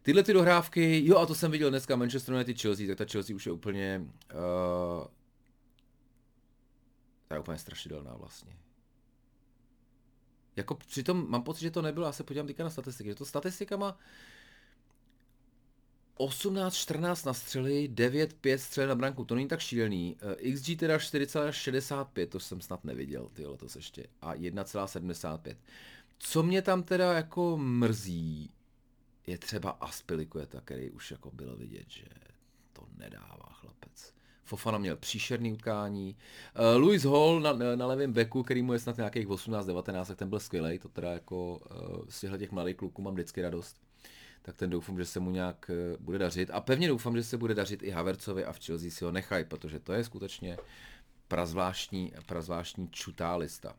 Tyhle 0.03 0.23
ty 0.23 0.33
dohrávky, 0.33 1.07
jo 1.07 1.19
a 1.19 1.27
to 1.27 1.35
jsem 1.35 1.51
viděl 1.51 1.71
dneska 1.71 1.97
Manchester 1.97 2.35
United 2.35 2.61
Chelsea, 2.61 2.87
tak 2.87 2.99
ta 2.99 3.13
Chelsea 3.13 3.37
už 3.37 3.47
je 3.47 3.53
úplně, 3.53 4.07
uh, 4.35 5.07
ta 7.29 7.35
je 7.35 7.41
úplně 7.41 7.59
strašidelná 7.59 8.17
vlastně. 8.17 8.57
Jako 10.57 10.75
přitom 10.75 11.31
mám 11.31 11.43
pocit, 11.43 11.61
že 11.61 11.71
to 11.71 11.83
nebylo, 11.83 12.07
já 12.07 12.13
se 12.13 12.25
podívám 12.25 12.47
teďka 12.47 12.65
na 12.65 12.71
statistiky, 12.71 13.09
že 13.09 13.15
to 13.15 13.25
statistikama 13.25 13.99
18-14 16.19 17.27
na 17.27 17.35
střely, 17.35 17.91
9-5 17.95 18.57
střely 18.57 18.87
na 18.87 18.95
branku, 18.95 19.25
to 19.25 19.35
není 19.35 19.49
tak 19.49 19.61
šílený. 19.61 20.17
Uh, 20.47 20.55
XG 20.55 20.79
teda 20.79 20.97
4,65, 20.97 22.27
to 22.27 22.41
jsem 22.41 22.61
snad 22.61 22.85
neviděl, 22.85 23.29
ty 23.33 23.43
to 23.43 23.67
ještě, 23.77 24.07
a 24.21 24.35
1,75. 24.35 25.57
Co 26.19 26.43
mě 26.43 26.63
tam 26.63 26.83
teda 26.83 27.13
jako 27.13 27.57
mrzí, 27.57 28.51
je 29.27 29.39
třeba 29.39 29.71
Aspilicueta, 29.71 30.61
který 30.61 30.91
už 30.91 31.11
jako 31.11 31.31
bylo 31.31 31.57
vidět, 31.57 31.87
že 31.89 32.05
to 32.73 32.83
nedává 32.97 33.49
chlapec. 33.53 34.15
Fofana 34.45 34.79
měl 34.79 34.97
příšerný 34.97 35.53
utkání. 35.53 36.17
Uh, 36.59 36.83
Louis 36.83 37.05
Hall 37.05 37.41
na, 37.41 37.53
na 37.77 37.87
levém 37.87 38.13
beku, 38.13 38.43
který 38.43 38.63
mu 38.63 38.73
je 38.73 38.79
snad 38.79 38.97
nějakých 38.97 39.27
18-19, 39.27 40.05
tak 40.07 40.19
ten 40.19 40.29
byl 40.29 40.41
skvělý. 40.41 40.79
To 40.79 40.89
teda 40.89 41.13
jako 41.13 41.57
uh, 41.57 42.05
z 42.09 42.21
těchto 42.21 42.39
těch 42.39 42.53
mladých 42.53 42.77
kluků 42.77 43.03
mám 43.03 43.15
vždycky 43.15 43.43
radost. 43.43 43.77
Tak 44.47 44.57
ten 44.57 44.71
doufám, 44.71 44.99
že 44.99 45.05
se 45.05 45.21
mu 45.21 45.31
nějak 45.31 45.71
uh, 45.71 46.05
bude 46.05 46.19
dařit. 46.19 46.51
A 46.51 46.61
pevně 46.61 46.89
doufám, 46.89 47.17
že 47.17 47.25
se 47.25 47.37
bude 47.37 47.55
dařit 47.55 47.83
i 47.83 47.91
Havercovi 47.91 48.45
a 48.45 48.53
v 48.53 48.59
Chelsea 48.59 48.91
si 48.91 49.05
ho 49.05 49.13
nechají, 49.13 49.45
protože 49.45 49.81
to 49.81 49.93
je 49.93 50.05
skutečně 50.05 50.59
prazvláštní, 51.29 52.13
prazvláštní 52.27 52.89
čutá 52.89 53.37
lista. 53.37 53.77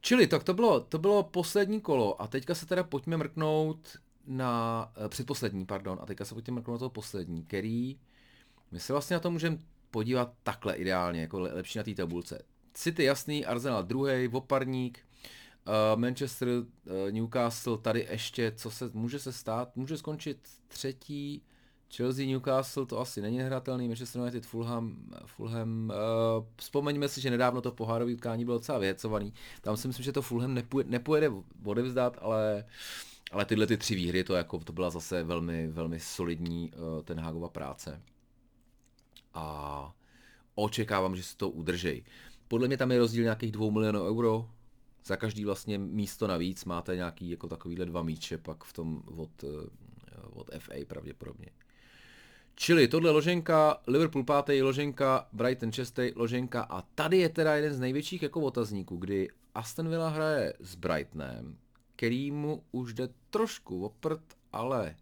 Čili 0.00 0.26
tak 0.26 0.44
to 0.44 0.54
bylo, 0.54 0.80
to 0.80 0.98
bylo 0.98 1.22
poslední 1.22 1.80
kolo 1.80 2.22
a 2.22 2.26
teďka 2.26 2.54
se 2.54 2.66
teda 2.66 2.82
pojďme 2.84 3.16
mrknout 3.16 3.96
na 4.26 4.92
uh, 5.00 5.08
předposlední, 5.08 5.66
pardon, 5.66 5.98
a 6.02 6.06
teďka 6.06 6.24
se 6.24 6.34
pojďme 6.34 6.54
mrknout 6.54 6.80
na 6.80 6.86
to 6.86 6.90
poslední, 6.90 7.44
který 7.44 7.98
my 8.70 8.80
se 8.80 8.92
vlastně 8.92 9.14
na 9.14 9.20
to 9.20 9.30
můžeme 9.30 9.58
podívat 9.90 10.32
takhle 10.42 10.74
ideálně, 10.74 11.20
jako 11.20 11.40
lepší 11.40 11.78
na 11.78 11.84
té 11.84 11.94
tabulce. 11.94 12.42
City 12.74 13.04
jasný, 13.04 13.46
Arsenal 13.46 13.82
druhý, 13.82 14.28
Voparník, 14.28 14.98
uh, 15.66 16.00
Manchester, 16.00 16.48
uh, 16.48 16.64
Newcastle, 17.10 17.78
tady 17.78 18.06
ještě, 18.10 18.52
co 18.56 18.70
se 18.70 18.90
může 18.92 19.18
se 19.18 19.32
stát, 19.32 19.76
může 19.76 19.98
skončit 19.98 20.38
třetí, 20.68 21.42
Chelsea, 21.96 22.26
Newcastle, 22.26 22.86
to 22.86 23.00
asi 23.00 23.22
není 23.22 23.38
nehratelný, 23.38 23.88
Manchester 23.88 24.20
United, 24.20 24.46
Fulham, 24.46 24.96
Fulham, 25.26 25.92
uh, 26.38 26.44
vzpomeňme 26.56 27.08
si, 27.08 27.20
že 27.20 27.30
nedávno 27.30 27.60
to 27.60 27.72
pohárový 27.72 28.14
utkání 28.14 28.44
bylo 28.44 28.58
docela 28.58 28.78
věcovaný, 28.78 29.34
tam 29.60 29.76
si 29.76 29.88
myslím, 29.88 30.04
že 30.04 30.12
to 30.12 30.22
Fulham 30.22 30.54
nepojede, 30.54 30.90
nepojede 30.90 31.30
odevzdat, 31.64 32.18
ale 32.20 32.64
ale 33.30 33.44
tyhle 33.44 33.66
ty 33.66 33.76
tři 33.76 33.94
výhry, 33.94 34.24
to, 34.24 34.34
jako, 34.34 34.58
to 34.58 34.72
byla 34.72 34.90
zase 34.90 35.22
velmi, 35.22 35.68
velmi 35.68 36.00
solidní 36.00 36.72
uh, 36.72 37.02
ten 37.02 37.20
Hágova 37.20 37.48
práce. 37.48 38.02
A 39.34 39.94
očekávám, 40.54 41.16
že 41.16 41.22
se 41.22 41.36
to 41.36 41.50
udržej. 41.50 42.04
Podle 42.48 42.68
mě 42.68 42.76
tam 42.76 42.92
je 42.92 42.98
rozdíl 42.98 43.22
nějakých 43.22 43.52
2 43.52 43.70
milionů 43.70 44.06
euro. 44.06 44.48
Za 45.04 45.16
každý 45.16 45.44
vlastně 45.44 45.78
místo 45.78 46.26
navíc 46.26 46.64
máte 46.64 46.96
nějaký 46.96 47.30
jako 47.30 47.48
takovýhle 47.48 47.86
dva 47.86 48.02
míče 48.02 48.38
pak 48.38 48.64
v 48.64 48.72
tom 48.72 49.02
od, 49.06 49.42
uh, 49.42 49.50
od 50.32 50.50
FA 50.58 50.74
pravděpodobně. 50.86 51.46
Čili 52.54 52.88
tohle 52.88 53.10
loženka, 53.10 53.80
Liverpool 53.86 54.24
pátý 54.24 54.62
loženka, 54.62 55.28
Brighton 55.32 55.72
šestý 55.72 56.12
loženka 56.16 56.62
a 56.62 56.82
tady 56.82 57.18
je 57.18 57.28
teda 57.28 57.54
jeden 57.54 57.74
z 57.74 57.80
největších 57.80 58.22
jako 58.22 58.40
otazníků, 58.40 58.96
kdy 58.96 59.28
Aston 59.54 59.88
Villa 59.88 60.08
hraje 60.08 60.54
s 60.60 60.74
Brightonem, 60.74 61.58
který 61.96 62.30
mu 62.30 62.62
už 62.72 62.94
jde 62.94 63.08
trošku 63.30 63.84
oprt, 63.84 64.22
ale 64.52 64.96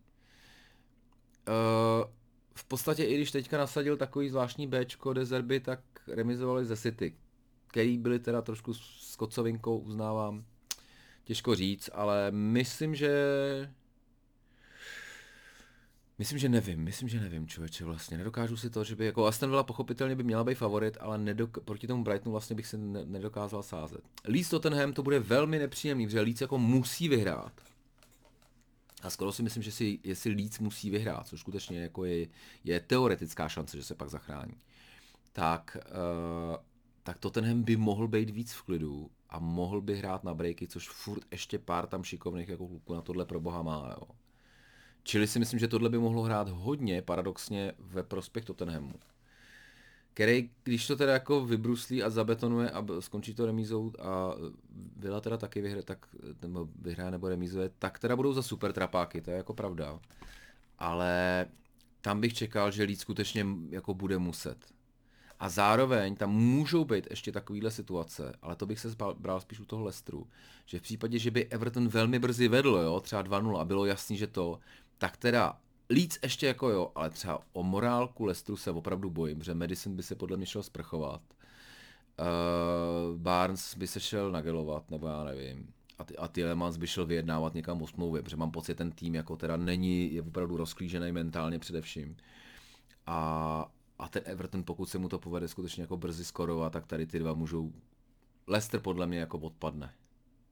uh, 1.49 2.11
v 2.55 2.65
podstatě 2.65 3.05
i 3.05 3.15
když 3.15 3.31
teďka 3.31 3.59
nasadil 3.59 3.97
takový 3.97 4.29
zvláštní 4.29 4.67
Bčko 4.67 5.13
Dezerby, 5.13 5.61
tak 5.61 5.81
remizovali 6.07 6.65
ze 6.65 6.77
City, 6.77 7.15
který 7.69 7.99
byli 7.99 8.19
teda 8.19 8.43
trošku 8.43 8.75
s 8.75 9.17
kocovinkou, 9.17 9.79
uznávám, 9.79 10.45
těžko 11.25 11.55
říct, 11.55 11.91
ale 11.93 12.31
myslím, 12.31 12.95
že 12.95 13.13
Myslím, 16.19 16.39
že 16.39 16.49
nevím, 16.49 16.81
myslím, 16.81 17.09
že 17.09 17.21
nevím, 17.21 17.49
člověče, 17.49 17.85
vlastně. 17.85 18.19
Nedokážu 18.19 18.57
si 18.57 18.71
to, 18.71 18.85
že 18.85 18.97
by, 18.97 19.07
jako 19.07 19.27
Aston 19.27 19.51
Villa 19.51 19.63
pochopitelně 19.63 20.17
by 20.17 20.23
měla 20.23 20.45
být 20.45 20.55
favorit, 20.55 20.97
ale 21.01 21.19
nedok- 21.19 21.61
proti 21.61 21.87
tomu 21.87 22.05
Brightonu 22.05 22.33
vlastně 22.33 22.57
bych 22.57 22.67
se 22.67 22.79
ne- 22.79 23.05
nedokázal 23.05 23.63
sázet. 23.63 24.01
Leeds 24.25 24.51
Tottenham 24.51 24.93
to 24.93 25.03
bude 25.03 25.21
velmi 25.21 25.59
nepříjemný, 25.59 26.07
protože 26.07 26.21
Leeds 26.21 26.41
jako 26.41 26.59
musí 26.59 27.09
vyhrát. 27.09 27.53
A 29.03 29.11
skoro 29.11 29.33
si 29.33 29.43
myslím, 29.43 29.63
že 29.63 29.73
si, 29.73 30.01
jestli 30.05 30.35
Leeds 30.35 30.59
musí 30.59 30.91
vyhrát, 30.91 31.27
což 31.27 31.41
skutečně 31.41 31.81
jako 31.83 32.05
je, 32.05 32.27
je 32.65 32.81
teoretická 32.81 33.49
šance, 33.49 33.77
že 33.77 33.85
se 33.85 33.95
pak 33.95 34.09
zachrání, 34.09 34.55
tak, 35.33 35.77
uh, 35.87 36.57
tak 37.09 37.19
Tottenham 37.19 37.63
by 37.63 37.77
mohl 37.77 38.09
být 38.09 38.31
víc 38.31 38.53
v 38.53 38.63
klidu 38.63 39.11
a 39.29 39.39
mohl 39.39 39.81
by 39.81 39.97
hrát 39.97 40.25
na 40.25 40.35
breaky, 40.35 40.67
což 40.67 40.89
furt 40.89 41.23
ještě 41.31 41.59
pár 41.59 41.87
tam 41.87 42.05
šikovných 42.05 42.49
jako 42.49 42.69
kluků 42.69 42.95
na 42.95 43.01
tohle 43.01 43.25
pro 43.25 43.41
boha 43.41 43.63
má, 43.63 43.95
jo. 43.97 44.09
Čili 45.03 45.27
si 45.27 45.39
myslím, 45.39 45.59
že 45.59 45.69
tohle 45.69 45.89
by 45.89 45.99
mohlo 45.99 46.23
hrát 46.23 46.49
hodně 46.49 47.03
paradoxně 47.03 47.73
ve 47.79 48.03
prospěch 48.03 48.45
Tottenhamu. 48.45 48.95
Který, 50.15 50.51
když 50.65 50.87
to 50.87 50.97
teda 50.97 51.13
jako 51.13 51.45
vybruslí 51.45 52.03
a 52.03 52.11
zabetonuje 52.11 52.71
a 52.71 52.85
skončí 53.01 53.35
to 53.35 53.47
remízou 53.47 53.93
a 53.99 54.35
Vila 54.97 55.21
teda 55.21 55.37
taky 55.37 55.61
vyhraje, 55.61 55.83
tak, 55.83 56.07
nebo 56.43 56.69
vyhraje 56.81 57.11
nebo 57.11 57.29
remízuje, 57.29 57.71
tak 57.79 57.99
teda 57.99 58.17
budou 58.17 58.33
za 58.33 58.43
super 58.43 58.73
trapáky, 58.73 59.21
to 59.21 59.31
je 59.31 59.37
jako 59.37 59.55
pravda. 59.55 60.01
Ale 60.79 61.47
tam 62.01 62.21
bych 62.21 62.35
čekal, 62.35 62.71
že 62.71 62.85
Leeds 62.85 63.01
skutečně 63.01 63.47
jako 63.71 63.95
bude 63.95 64.19
muset. 64.19 64.78
A 65.41 65.49
zároveň 65.49 66.17
tam 66.17 66.31
můžou 66.31 66.85
být 66.85 67.07
ještě 67.11 67.33
takovýhle 67.33 67.71
situace, 67.71 68.35
ale 68.43 68.57
to 68.57 68.67
bych 68.67 68.81
se 68.81 68.89
bral 69.19 69.41
spíš 69.41 69.61
u 69.61 69.65
toho 69.65 69.85
Lestru, 69.85 70.27
že 70.67 70.79
v 70.79 70.83
případě, 70.83 71.19
že 71.19 71.31
by 71.31 71.47
Everton 71.47 71.89
velmi 71.89 72.19
brzy 72.19 72.49
vedl, 72.49 72.81
jo, 72.85 73.01
třeba 73.01 73.25
2-0 73.25 73.59
a 73.59 73.65
bylo 73.65 73.87
jasný, 73.87 74.17
že 74.17 74.27
to, 74.27 74.59
tak 74.99 75.17
teda 75.17 75.59
Leeds 75.91 76.19
ještě 76.23 76.47
jako 76.47 76.69
jo, 76.69 76.93
ale 76.95 77.11
třeba 77.11 77.41
o 77.53 77.63
morálku 77.63 78.25
Lestru 78.25 78.57
se 78.57 78.71
opravdu 78.71 79.11
bojím, 79.11 79.43
že 79.43 79.55
Madison 79.55 79.97
by 79.97 80.03
se 80.03 80.15
podle 80.15 80.37
mě 80.37 80.47
šel 80.47 80.63
sprchovat. 80.63 81.23
Uh, 82.19 83.19
Barnes 83.19 83.75
by 83.75 83.87
se 83.87 84.01
šel 84.01 84.31
nagelovat, 84.31 84.91
nebo 84.91 85.09
já 85.09 85.25
nevím. 85.25 85.73
A, 85.99 86.05
ty, 86.05 86.17
a 86.17 86.29
Tielemans 86.29 86.77
by 86.77 86.87
šel 86.87 87.07
vyjednávat 87.07 87.55
někam 87.55 87.83
o 87.83 87.87
smlouvě, 87.87 88.23
protože 88.23 88.37
mám 88.37 88.51
pocit, 88.51 88.75
ten 88.75 88.93
tým 88.93 89.15
jako 89.15 89.37
teda 89.37 89.57
není, 89.57 90.15
je 90.15 90.23
opravdu 90.23 90.57
rozklížený 90.57 91.13
mentálně 91.13 91.59
především. 91.59 92.17
A, 93.07 93.71
a 93.99 94.09
ten 94.09 94.23
Everton, 94.27 94.65
pokud 94.65 94.89
se 94.89 94.99
mu 94.99 95.09
to 95.09 95.19
povede 95.19 95.49
skutečně 95.49 95.83
jako 95.83 95.97
brzy 95.97 96.25
skorovat, 96.25 96.73
tak 96.73 96.87
tady 96.87 97.07
ty 97.07 97.19
dva 97.19 97.35
můžou... 97.35 97.73
Leicester 98.47 98.81
podle 98.81 99.07
mě 99.07 99.19
jako 99.19 99.39
odpadne. 99.39 99.95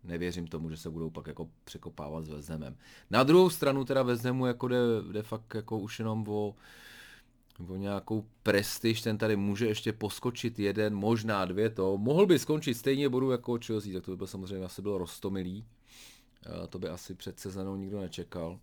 Nevěřím 0.04 0.46
tomu, 0.46 0.70
že 0.70 0.76
se 0.76 0.90
budou 0.90 1.10
pak 1.10 1.26
jako 1.26 1.48
překopávat 1.64 2.24
s 2.24 2.28
Vezemem. 2.28 2.76
Na 3.10 3.22
druhou 3.22 3.50
stranu 3.50 3.84
teda 3.84 4.02
Vezemu 4.02 4.46
jako 4.46 4.68
jde, 4.68 4.78
jde 5.12 5.22
fakt 5.22 5.54
jako 5.54 5.78
už 5.78 5.98
jenom 5.98 6.28
o, 6.28 6.54
o 7.68 7.76
nějakou 7.76 8.26
prestiž, 8.42 9.02
ten 9.02 9.18
tady 9.18 9.36
může 9.36 9.66
ještě 9.66 9.92
poskočit 9.92 10.58
jeden, 10.58 10.94
možná 10.94 11.44
dvě 11.44 11.70
to. 11.70 11.98
Mohl 11.98 12.26
by 12.26 12.38
skončit 12.38 12.74
stejně 12.74 13.08
bodu 13.08 13.30
jako 13.30 13.58
Chelsea, 13.66 13.92
tak 13.92 14.04
to 14.04 14.10
by 14.10 14.16
byl 14.16 14.26
samozřejmě 14.26 14.64
asi 14.64 14.82
bylo 14.82 14.98
roztomilý. 14.98 15.64
To 16.68 16.78
by 16.78 16.88
asi 16.88 17.14
před 17.14 17.40
sezónou 17.40 17.76
nikdo 17.76 18.00
nečekal. 18.00 18.60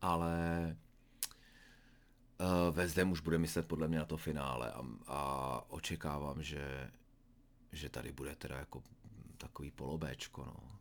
Ale 0.00 0.76
uh, 2.40 2.74
Vezdem 2.76 3.10
už 3.10 3.20
bude 3.20 3.38
myslet 3.38 3.68
podle 3.68 3.88
mě 3.88 3.98
na 3.98 4.04
to 4.04 4.16
finále 4.16 4.72
a, 4.72 4.82
a 5.06 5.64
očekávám, 5.68 6.42
že, 6.42 6.90
že 7.72 7.88
tady 7.88 8.12
bude 8.12 8.36
teda 8.36 8.56
jako 8.56 8.82
takový 9.38 9.70
polobéčko, 9.70 10.44
no. 10.44 10.78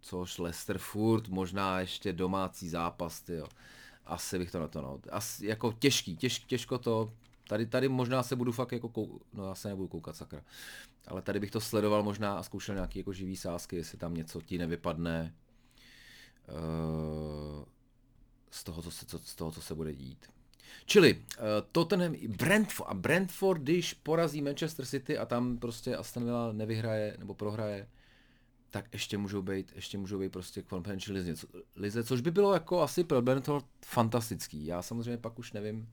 Což 0.00 0.38
Leicester 0.38 0.78
furt, 0.78 1.28
možná 1.28 1.80
ještě 1.80 2.12
domácí 2.12 2.68
zápas, 2.68 3.28
jo. 3.28 3.46
Asi 4.04 4.38
bych 4.38 4.50
to 4.50 4.60
na 4.60 4.68
to, 4.68 4.82
no. 4.82 5.00
Asi 5.10 5.46
jako 5.46 5.72
těžký, 5.72 6.16
těž, 6.16 6.38
těžko 6.38 6.78
to, 6.78 7.12
tady, 7.48 7.66
tady 7.66 7.88
možná 7.88 8.22
se 8.22 8.36
budu 8.36 8.52
fakt 8.52 8.72
jako, 8.72 8.88
kou... 8.88 9.20
no 9.32 9.48
já 9.48 9.54
se 9.54 9.68
nebudu 9.68 9.88
koukat, 9.88 10.16
sakra. 10.16 10.42
Ale 11.06 11.22
tady 11.22 11.40
bych 11.40 11.50
to 11.50 11.60
sledoval 11.60 12.02
možná 12.02 12.38
a 12.38 12.42
zkoušel 12.42 12.74
nějaký 12.74 12.98
jako 12.98 13.12
živý 13.12 13.36
sázky, 13.36 13.76
jestli 13.76 13.98
tam 13.98 14.14
něco 14.14 14.40
ti 14.40 14.58
nevypadne. 14.58 15.34
Uh, 16.48 17.64
z 18.56 18.64
toho, 18.64 18.82
co 18.82 18.90
se, 18.90 19.06
co, 19.06 19.18
z 19.18 19.34
toho, 19.34 19.50
co 19.50 19.62
se 19.62 19.74
bude 19.74 19.94
dít. 19.94 20.26
Čili 20.86 21.14
uh, 21.14 21.44
Tottenham 21.72 22.14
i 22.14 22.28
Brentford, 22.28 22.90
a 22.90 22.94
Brentford, 22.94 23.62
když 23.62 23.94
porazí 23.94 24.42
Manchester 24.42 24.86
City 24.86 25.18
a 25.18 25.26
tam 25.26 25.58
prostě 25.58 25.96
Aston 25.96 26.24
Villa 26.24 26.52
nevyhraje 26.52 27.16
nebo 27.18 27.34
prohraje, 27.34 27.88
tak 28.70 28.84
ještě 28.92 29.18
můžou 29.18 29.42
být, 29.42 29.72
ještě 29.74 29.98
můžou 29.98 30.18
být 30.18 30.32
prostě 30.32 30.62
Conference 30.62 31.12
lize, 31.12 31.34
lize, 31.76 32.04
což 32.04 32.20
by 32.20 32.30
bylo 32.30 32.52
jako 32.52 32.82
asi 32.82 33.04
pro 33.04 33.22
Brentford 33.22 33.66
fantastický. 33.84 34.66
Já 34.66 34.82
samozřejmě 34.82 35.18
pak 35.18 35.38
už 35.38 35.52
nevím, 35.52 35.88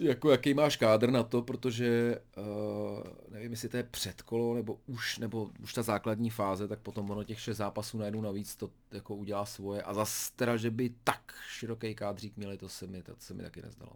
jako 0.00 0.30
jaký 0.30 0.54
máš 0.54 0.76
kádr 0.76 1.10
na 1.10 1.22
to, 1.22 1.42
protože 1.42 2.18
uh, 2.36 3.02
nevím, 3.30 3.50
jestli 3.50 3.68
to 3.68 3.76
je 3.76 3.82
předkolo, 3.82 4.54
nebo 4.54 4.78
už, 4.86 5.18
nebo 5.18 5.50
už 5.62 5.74
ta 5.74 5.82
základní 5.82 6.30
fáze, 6.30 6.68
tak 6.68 6.80
potom 6.80 7.10
ono 7.10 7.24
těch 7.24 7.40
šest 7.40 7.56
zápasů 7.56 7.98
najednou 7.98 8.20
navíc 8.20 8.56
to 8.56 8.70
jako 8.92 9.14
udělá 9.14 9.46
svoje 9.46 9.82
a 9.82 9.94
zase 9.94 10.32
teda, 10.36 10.56
že 10.56 10.70
by 10.70 10.90
tak 11.04 11.34
široký 11.48 11.94
kádřík 11.94 12.36
měli, 12.36 12.58
to 12.58 12.68
se 12.68 12.86
mi, 12.86 13.02
to 13.02 13.12
se 13.18 13.34
mi 13.34 13.42
taky 13.42 13.62
nezdalo. 13.62 13.92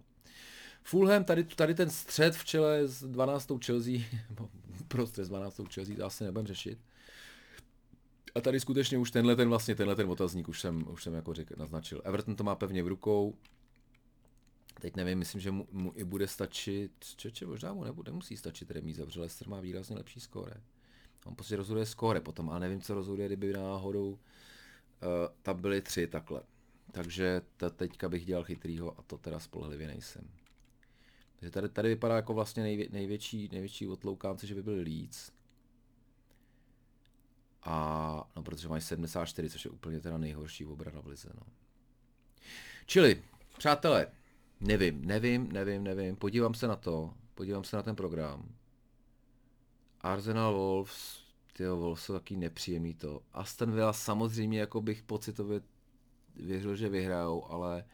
Fulham, 0.83 1.25
tady, 1.25 1.45
tady 1.45 1.75
ten 1.75 1.91
střed 1.91 2.37
v 2.37 2.45
čele 2.45 2.89
s 2.89 3.03
12. 3.03 3.49
Chelsea, 3.67 3.93
nebo 4.29 4.49
prostě 4.89 5.25
s 5.25 5.29
12. 5.29 5.61
Chelsea, 5.75 5.97
to 5.97 6.05
asi 6.05 6.25
nebudem 6.25 6.47
řešit. 6.47 6.79
A 8.35 8.41
tady 8.41 8.61
skutečně 8.61 8.99
už 8.99 9.11
tenhle 9.11 9.37
ten 9.37 9.49
vlastně, 9.49 9.75
tenhle 9.75 9.97
ten 9.97 10.11
otazník 10.11 10.49
už 10.49 10.61
jsem, 10.61 10.85
už 10.89 11.03
jsem 11.03 11.15
jako 11.15 11.35
řek, 11.35 11.57
naznačil. 11.57 12.03
Everton 12.05 12.37
to 12.37 12.45
má 12.45 12.55
pevně 12.55 12.83
v 12.83 12.89
rukou, 12.89 13.35
Teď 14.83 14.97
nevím, 14.97 15.19
myslím, 15.19 15.41
že 15.41 15.51
mu, 15.51 15.69
mu 15.73 15.93
i 15.97 16.05
bude 16.05 16.29
stačit, 16.29 16.93
čeče, 17.17 17.47
možná 17.47 17.73
mu 17.73 17.85
nebude, 17.85 18.13
musí 18.13 18.37
stačit 18.37 18.71
remíza, 18.71 19.05
protože 19.05 19.21
Leicester 19.21 19.49
má 19.49 19.61
výrazně 19.61 19.97
lepší 19.97 20.21
skóre. 20.21 20.55
On 21.25 21.35
prostě 21.35 21.57
rozhoduje 21.57 21.87
skóre 21.87 22.21
potom, 22.21 22.51
ale 22.51 22.61
nevím, 22.61 22.81
co 22.81 22.95
rozhoduje, 22.95 23.29
kdyby 23.29 23.53
náhodou 23.53 24.11
uh, 24.11 24.19
tam 25.43 25.61
byly 25.61 25.83
tři 25.83 26.07
takhle. 26.07 26.43
Takže 26.93 27.43
ta, 27.57 27.71
teďka 27.71 28.09
bych 28.09 28.25
dělal 28.25 28.45
chytrýho 28.45 28.99
a 28.99 29.03
to 29.03 29.19
teda 29.19 29.41
spolehlivě 29.41 29.87
nejsem. 29.87 30.31
Takže 31.37 31.51
tady, 31.51 31.69
tady 31.69 31.89
vypadá 31.89 32.17
jako 32.17 32.35
vlastně 32.35 32.63
nejvě, 32.63 32.89
největší, 32.91 33.49
největší 33.53 33.89
otloukánce, 33.89 34.47
že 34.47 34.55
by 34.55 34.63
byl 34.63 34.75
Leeds. 34.75 35.33
A, 37.63 38.31
no 38.37 38.43
protože 38.43 38.69
mají 38.69 38.83
74, 38.83 39.51
což 39.51 39.65
je 39.65 39.71
úplně 39.71 40.01
teda 40.01 40.19
nejhorší 40.19 40.65
obrana 40.65 41.01
v 41.01 41.07
lize, 41.07 41.29
no. 41.35 41.47
Čili, 42.87 43.23
přátelé, 43.59 44.07
Nevím, 44.65 45.05
nevím, 45.05 45.53
nevím, 45.53 45.85
nevím. 45.85 46.17
Podívám 46.17 46.55
se 46.55 46.69
na 46.69 46.77
to, 46.77 47.15
podívám 47.35 47.65
se 47.65 47.77
na 47.77 47.83
ten 47.83 47.97
program. 47.97 48.49
Arsenal 50.01 50.55
Wolves, 50.55 51.19
ty 51.53 51.67
Wolves 51.67 52.03
jsou 52.03 52.13
taky 52.13 52.37
nepříjemný 52.37 52.95
to. 52.95 53.21
Aston 53.33 53.73
Villa 53.73 53.93
samozřejmě 53.93 54.61
jako 54.61 54.81
bych 54.81 55.03
pocitově 55.03 55.61
věřil, 56.37 56.77
že 56.77 56.89
vyhrajou, 56.89 57.45
ale, 57.51 57.85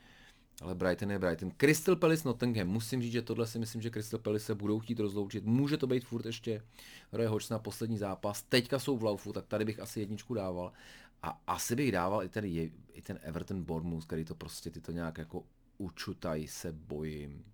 ale 0.62 0.74
Brighton 0.74 1.10
je 1.10 1.18
Brighton. 1.18 1.50
Crystal 1.56 1.96
Palace 1.96 2.28
Nottingham, 2.28 2.68
musím 2.68 3.02
říct, 3.02 3.12
že 3.12 3.22
tohle 3.22 3.46
si 3.46 3.58
myslím, 3.58 3.82
že 3.82 3.90
Crystal 3.90 4.20
Palace 4.20 4.44
se 4.44 4.54
budou 4.54 4.80
chtít 4.80 5.00
rozloučit. 5.00 5.44
Může 5.44 5.76
to 5.76 5.86
být 5.86 6.04
furt 6.04 6.26
ještě 6.26 6.62
Roy 7.12 7.26
Hodgson 7.26 7.54
na 7.54 7.58
poslední 7.58 7.98
zápas. 7.98 8.42
Teďka 8.42 8.78
jsou 8.78 8.96
v 8.96 9.02
laufu, 9.02 9.32
tak 9.32 9.46
tady 9.46 9.64
bych 9.64 9.80
asi 9.80 10.00
jedničku 10.00 10.34
dával. 10.34 10.72
A 11.22 11.40
asi 11.46 11.76
bych 11.76 11.92
dával 11.92 12.24
i 12.24 12.28
ten, 12.28 12.44
i 12.44 13.02
ten 13.02 13.18
Everton 13.22 13.64
Bournemouth, 13.64 14.06
který 14.06 14.24
to 14.24 14.34
prostě 14.34 14.70
ty 14.70 14.80
to 14.80 14.92
nějak 14.92 15.18
jako 15.18 15.44
Učutaj 15.78 16.46
se 16.46 16.72
bojím. 16.72 17.44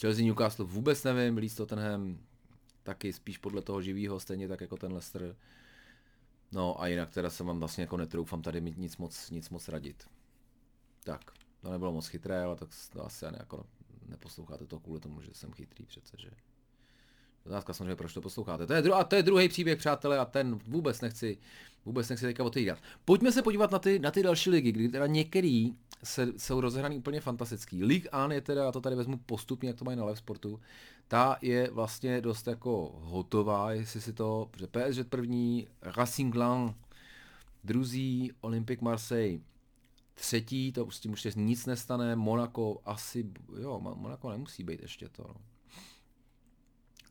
Chelsea 0.00 0.24
Newcastle 0.24 0.64
vůbec 0.64 1.04
nevím, 1.04 1.36
Leeds 1.36 1.54
Tottenham 1.54 2.18
taky 2.82 3.12
spíš 3.12 3.38
podle 3.38 3.62
toho 3.62 3.82
živýho, 3.82 4.20
stejně 4.20 4.48
tak 4.48 4.60
jako 4.60 4.76
ten 4.76 4.92
Leicester. 4.92 5.36
No 6.52 6.80
a 6.80 6.86
jinak 6.86 7.10
teda 7.10 7.30
se 7.30 7.44
vám 7.44 7.58
vlastně 7.58 7.82
jako 7.82 7.96
netroufám 7.96 8.42
tady 8.42 8.60
mít 8.60 8.78
nic 8.78 8.96
moc, 8.96 9.30
nic 9.30 9.50
moc 9.50 9.68
radit. 9.68 10.10
Tak, 11.04 11.32
to 11.60 11.70
nebylo 11.70 11.92
moc 11.92 12.06
chytré, 12.06 12.42
ale 12.42 12.56
tak 12.56 12.68
to 12.92 13.06
asi 13.06 13.26
ani 13.26 13.36
jako 13.38 13.66
neposloucháte 14.08 14.66
to 14.66 14.80
kvůli 14.80 15.00
tomu, 15.00 15.20
že 15.20 15.34
jsem 15.34 15.52
chytrý 15.52 15.86
přece, 15.86 16.16
že? 16.20 16.30
Otázka 17.46 17.72
samozřejmě, 17.72 17.96
proč 17.96 18.14
to 18.14 18.20
posloucháte. 18.20 18.66
To 18.66 18.72
je, 18.72 18.82
dru- 18.82 18.94
a 18.94 19.04
to 19.04 19.16
je 19.16 19.22
druhý 19.22 19.48
příběh, 19.48 19.78
přátelé, 19.78 20.18
a 20.18 20.24
ten 20.24 20.58
vůbec 20.66 21.00
nechci, 21.00 21.38
vůbec 21.84 22.08
nechci 22.08 22.24
teďka 22.24 22.44
otevírat. 22.44 22.78
Pojďme 23.04 23.32
se 23.32 23.42
podívat 23.42 23.70
na 23.70 23.78
ty, 23.78 23.98
na 23.98 24.10
ty 24.10 24.22
další 24.22 24.50
ligy, 24.50 24.72
kdy 24.72 24.88
teda 24.88 25.06
některý 25.06 25.74
se, 26.04 26.32
jsou 26.36 26.60
rozehraný 26.60 26.98
úplně 26.98 27.20
fantastický. 27.20 27.84
League 27.84 28.08
An 28.12 28.32
je 28.32 28.40
teda, 28.40 28.64
já 28.64 28.72
to 28.72 28.80
tady 28.80 28.96
vezmu 28.96 29.16
postupně, 29.26 29.68
jak 29.68 29.78
to 29.78 29.84
mají 29.84 29.96
na 29.96 30.04
Live 30.04 30.16
Sportu, 30.16 30.60
ta 31.08 31.36
je 31.42 31.70
vlastně 31.70 32.20
dost 32.20 32.46
jako 32.46 32.94
hotová, 33.00 33.72
jestli 33.72 34.00
si 34.00 34.12
to, 34.12 34.48
protože 34.50 34.66
PSG 34.66 35.08
první, 35.08 35.68
Racing 35.82 36.34
Lang, 36.34 36.76
druzí, 37.64 38.32
Olympique 38.40 38.84
Marseille, 38.84 39.40
třetí, 40.14 40.72
to 40.72 40.90
s 40.90 41.00
tím 41.00 41.12
už 41.12 41.28
nic 41.34 41.66
nestane, 41.66 42.16
Monaco 42.16 42.80
asi, 42.84 43.26
jo, 43.60 43.80
Monaco 43.80 44.30
nemusí 44.30 44.64
být 44.64 44.82
ještě 44.82 45.08
to, 45.08 45.22
no 45.22 45.55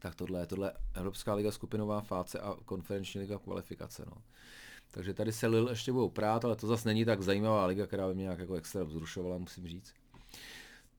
tak 0.06 0.16
tohle 0.16 0.40
je 0.40 0.46
tohle 0.46 0.74
Evropská 0.94 1.34
liga 1.34 1.52
skupinová 1.52 2.02
fáce 2.02 2.40
a 2.40 2.56
konferenční 2.66 3.22
liga 3.22 3.40
kvalifikace. 3.40 4.06
No. 4.06 4.22
Takže 4.92 5.14
tady 5.14 5.32
se 5.32 5.48
Lil 5.48 5.70
ještě 5.70 5.92
budou 5.92 6.10
prát, 6.10 6.46
ale 6.46 6.56
to 6.56 6.68
zase 6.68 6.90
není 6.90 7.06
tak 7.06 7.22
zajímavá 7.22 7.66
liga, 7.66 7.88
která 7.88 8.08
by 8.08 8.14
mě 8.16 8.24
nějak 8.24 8.40
jako 8.40 8.56
extra 8.56 8.84
vzrušovala, 8.84 9.38
musím 9.38 9.68
říct. 9.68 9.94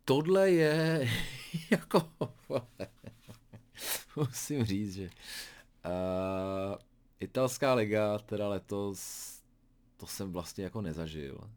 Tohle 0.05 0.51
je 0.51 1.09
jako, 1.71 2.09
musím 4.17 4.65
říct, 4.65 4.95
že 4.95 5.05
uh, 5.05 6.77
italská 7.21 7.75
liga 7.75 8.19
teda 8.19 8.49
letos, 8.49 9.31
to 9.97 10.07
jsem 10.07 10.33
vlastně 10.33 10.65
jako 10.65 10.81
nezažil 10.81 11.51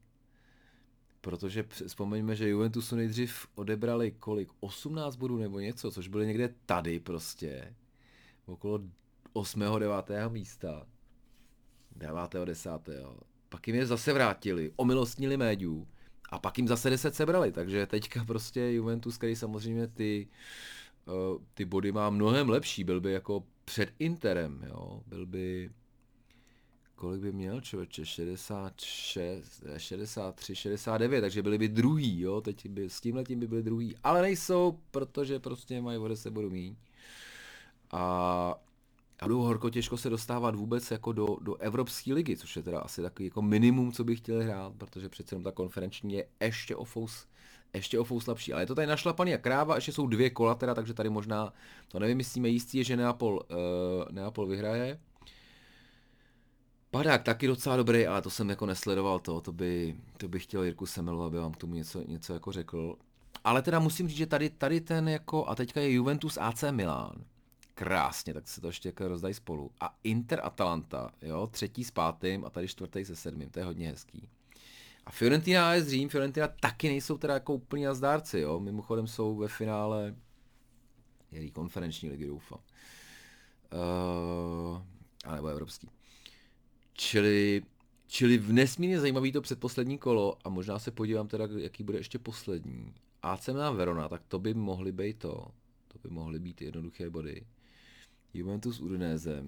Protože 1.22 1.66
vzpomeňme, 1.70 2.36
že 2.36 2.50
Juventusu 2.50 2.96
nejdřív 2.96 3.48
odebrali 3.56 4.12
kolik? 4.12 4.50
18 4.60 5.16
bodů 5.16 5.38
nebo 5.38 5.60
něco, 5.60 5.92
což 5.92 6.08
byly 6.08 6.28
někde 6.28 6.54
tady 6.66 7.00
prostě. 7.00 7.76
Okolo 8.46 8.80
8. 9.34 9.60
9. 9.80 9.96
místa. 10.30 10.88
9. 11.96 12.46
10. 12.46 12.70
Pak 13.50 13.68
jim 13.68 13.76
je 13.76 13.86
zase 13.86 14.14
vrátili, 14.14 14.72
omilostnili 14.76 15.38
médiu 15.38 15.88
a 16.30 16.40
pak 16.40 16.58
jim 16.58 16.68
zase 16.68 16.90
10 16.90 17.16
sebrali, 17.16 17.52
takže 17.52 17.86
teďka 17.86 18.26
prostě 18.26 18.72
Juventus, 18.72 19.18
který 19.18 19.36
samozřejmě 19.36 19.88
ty, 19.88 20.28
uh, 21.06 21.44
ty 21.54 21.66
body 21.66 21.92
má 21.92 22.10
mnohem 22.10 22.50
lepší, 22.50 22.84
byl 22.84 23.02
by 23.02 23.12
jako 23.12 23.44
před 23.66 23.94
Interem, 24.00 24.66
jo, 24.68 25.02
byl 25.08 25.26
by 25.26 25.70
kolik 27.00 27.22
by 27.22 27.32
měl 27.32 27.62
člověče, 27.62 28.06
66, 28.06 29.64
63, 29.78 30.56
69, 30.56 31.22
takže 31.22 31.44
byli 31.44 31.58
by 31.58 31.68
druhý, 31.68 32.20
jo, 32.20 32.42
teď 32.42 32.70
by, 32.70 32.90
s 32.90 33.02
tímhle 33.02 33.24
tím 33.24 33.40
by 33.40 33.48
byli 33.48 33.64
druhý, 33.64 33.96
ale 34.04 34.22
nejsou, 34.22 34.80
protože 34.92 35.40
prostě 35.40 35.82
mají 35.82 35.98
o 35.98 36.16
se 36.16 36.32
budu 36.32 36.50
mít. 36.50 36.78
A, 37.92 38.02
a 39.20 39.26
budou 39.26 39.42
horko 39.42 39.70
těžko 39.70 39.98
se 39.98 40.10
dostávat 40.10 40.56
vůbec 40.56 40.92
jako 40.92 41.12
do, 41.12 41.38
do 41.42 41.56
Evropské 41.56 42.14
ligy, 42.14 42.38
což 42.38 42.56
je 42.56 42.64
teda 42.64 42.80
asi 42.80 43.02
takový 43.02 43.26
jako 43.26 43.42
minimum, 43.42 43.92
co 43.92 44.04
bych 44.04 44.20
chtěl 44.20 44.44
hrát, 44.44 44.74
protože 44.78 45.10
přece 45.10 45.36
jenom 45.36 45.44
ta 45.44 45.52
konferenční 45.52 46.14
je 46.14 46.28
ještě 46.42 46.76
o 46.76 46.84
fous, 46.84 47.28
ještě 47.74 48.00
o 48.00 48.04
fous 48.04 48.24
slabší, 48.24 48.54
ale 48.54 48.62
je 48.62 48.68
to 48.68 48.76
tady 48.76 48.88
našlapaný 48.88 49.34
a 49.34 49.38
kráva, 49.38 49.76
ještě 49.76 49.92
jsou 49.92 50.08
dvě 50.08 50.30
kola 50.30 50.56
teda, 50.56 50.76
takže 50.76 50.94
tady 50.94 51.10
možná, 51.10 51.54
to 51.88 52.00
nevymyslíme 52.00 52.50
jistý, 52.50 52.84
že 52.84 52.98
Neapol, 52.98 53.34
uh, 53.34 54.12
Neapol 54.12 54.48
vyhraje, 54.48 55.00
Padák 56.92 57.24
taky 57.24 57.48
docela 57.48 57.76
dobrý, 57.78 58.08
ale 58.08 58.22
to 58.22 58.30
jsem 58.30 58.50
jako 58.50 58.66
nesledoval 58.66 59.20
to, 59.20 59.42
to 59.42 59.52
by, 59.52 59.96
to 60.18 60.28
bych 60.28 60.44
chtěl 60.44 60.64
Jirku 60.64 60.86
Semelu, 60.86 61.24
aby 61.24 61.38
vám 61.38 61.52
k 61.52 61.58
tomu 61.58 61.74
něco, 61.74 62.04
něco 62.08 62.34
jako 62.34 62.52
řekl. 62.52 62.96
ale 63.44 63.62
teda 63.62 63.80
musím 63.80 64.08
říct, 64.08 64.18
že 64.18 64.26
tady, 64.26 64.50
tady 64.50 64.82
ten 64.82 65.10
jako, 65.10 65.46
a 65.48 65.56
teďka 65.56 65.82
je 65.82 65.92
Juventus 65.92 66.38
AC 66.38 66.64
Milan, 66.72 67.12
krásně, 67.74 68.34
tak 68.34 68.48
se 68.48 68.62
to 68.62 68.68
ještě 68.68 68.90
jako 68.90 69.08
rozdají 69.08 69.34
spolu. 69.34 69.72
A 69.82 69.96
Inter 70.04 70.40
Atalanta, 70.44 71.12
jo, 71.22 71.48
třetí 71.48 71.84
s 71.84 71.92
pátým 71.92 72.46
a 72.46 72.50
tady 72.50 72.68
čtvrtý 72.68 73.06
se 73.06 73.16
sedmým, 73.16 73.50
to 73.50 73.60
je 73.60 73.66
hodně 73.66 73.90
hezký. 73.90 74.30
A 75.06 75.12
Fiorentina 75.12 75.72
a 75.72 75.80
Řím, 75.80 76.10
Fiorentina 76.10 76.48
taky 76.48 76.88
nejsou 76.88 77.18
teda 77.18 77.34
jako 77.34 77.54
úplní 77.54 77.84
jazdárci, 77.84 78.40
jo, 78.40 78.60
mimochodem 78.60 79.08
jsou 79.08 79.36
ve 79.36 79.48
finále 79.48 80.16
jelí 81.32 81.52
konferenční 81.52 82.10
ligy, 82.10 82.28
doufám. 82.28 82.60
Uh, 83.74 84.82
a 85.26 85.36
nebo 85.36 85.48
evropský. 85.48 85.90
Čili, 87.00 87.62
čili 88.08 88.38
v 88.38 88.54
nesmírně 88.54 89.00
zajímavý 89.00 89.32
to 89.32 89.42
předposlední 89.42 89.98
kolo 89.98 90.38
a 90.44 90.50
možná 90.50 90.80
se 90.80 90.92
podívám 90.92 91.28
teda, 91.28 91.48
jaký 91.58 91.84
bude 91.84 91.98
ještě 91.98 92.20
poslední. 92.20 92.94
AC 93.22 93.48
Milan 93.48 93.76
Verona, 93.76 94.10
tak 94.10 94.22
to 94.28 94.40
by 94.40 94.54
mohly 94.54 94.92
být 94.92 95.18
to. 95.18 95.48
To 95.88 96.00
by 96.04 96.10
mohly 96.10 96.40
být 96.40 96.62
jednoduché 96.62 97.10
body. 97.10 97.46
Juventus 98.34 98.80
Udinese 98.80 99.44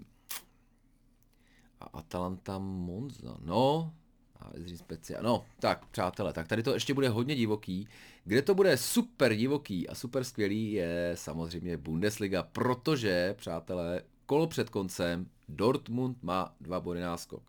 a 1.79 1.85
Atalanta 1.85 2.59
Monza. 2.59 3.37
No, 3.39 3.93
a 4.39 4.51
speciál. 4.75 5.23
No, 5.23 5.45
tak 5.59 5.85
přátelé, 5.85 6.33
tak 6.33 6.47
tady 6.47 6.63
to 6.63 6.73
ještě 6.73 6.93
bude 6.93 7.09
hodně 7.09 7.35
divoký. 7.35 7.87
Kde 8.25 8.41
to 8.41 8.55
bude 8.55 8.77
super 8.77 9.35
divoký 9.35 9.89
a 9.89 9.95
super 9.95 10.23
skvělý 10.23 10.71
je 10.71 11.11
samozřejmě 11.15 11.77
Bundesliga, 11.77 12.43
protože, 12.43 13.35
přátelé, 13.37 14.01
kolo 14.25 14.47
před 14.47 14.69
koncem 14.69 15.27
Dortmund 15.51 16.23
má 16.23 16.55
dva 16.61 16.79
body 16.79 17.01
náskok. 17.01 17.43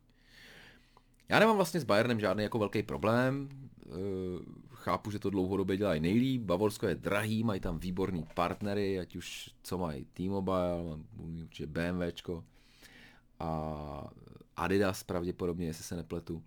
Já 1.29 1.39
nemám 1.39 1.57
vlastně 1.57 1.81
s 1.81 1.85
Bayernem 1.85 2.21
žádný 2.21 2.43
jako 2.43 2.59
velký 2.59 2.83
problém, 2.83 3.49
eh, 3.87 3.91
chápu, 4.75 5.11
že 5.11 5.19
to 5.19 5.31
dlouhodobě 5.31 5.77
dělají 5.77 6.01
nejlíp, 6.01 6.43
Bavorsko 6.43 6.87
je 6.87 6.95
drahý, 6.95 7.45
mají 7.45 7.61
tam 7.61 7.79
výborný 7.79 8.27
partnery, 8.35 9.01
ať 9.01 9.17
už 9.17 9.51
co 9.63 9.79
mají 9.79 10.05
T-Mobile, 10.05 10.99
určitě 11.43 11.67
BMWčko 11.67 12.45
a 13.41 14.11
Adidas 14.57 15.03
pravděpodobně, 15.03 15.67
jestli 15.67 15.85
se 15.85 15.97
nepletu. 15.97 16.43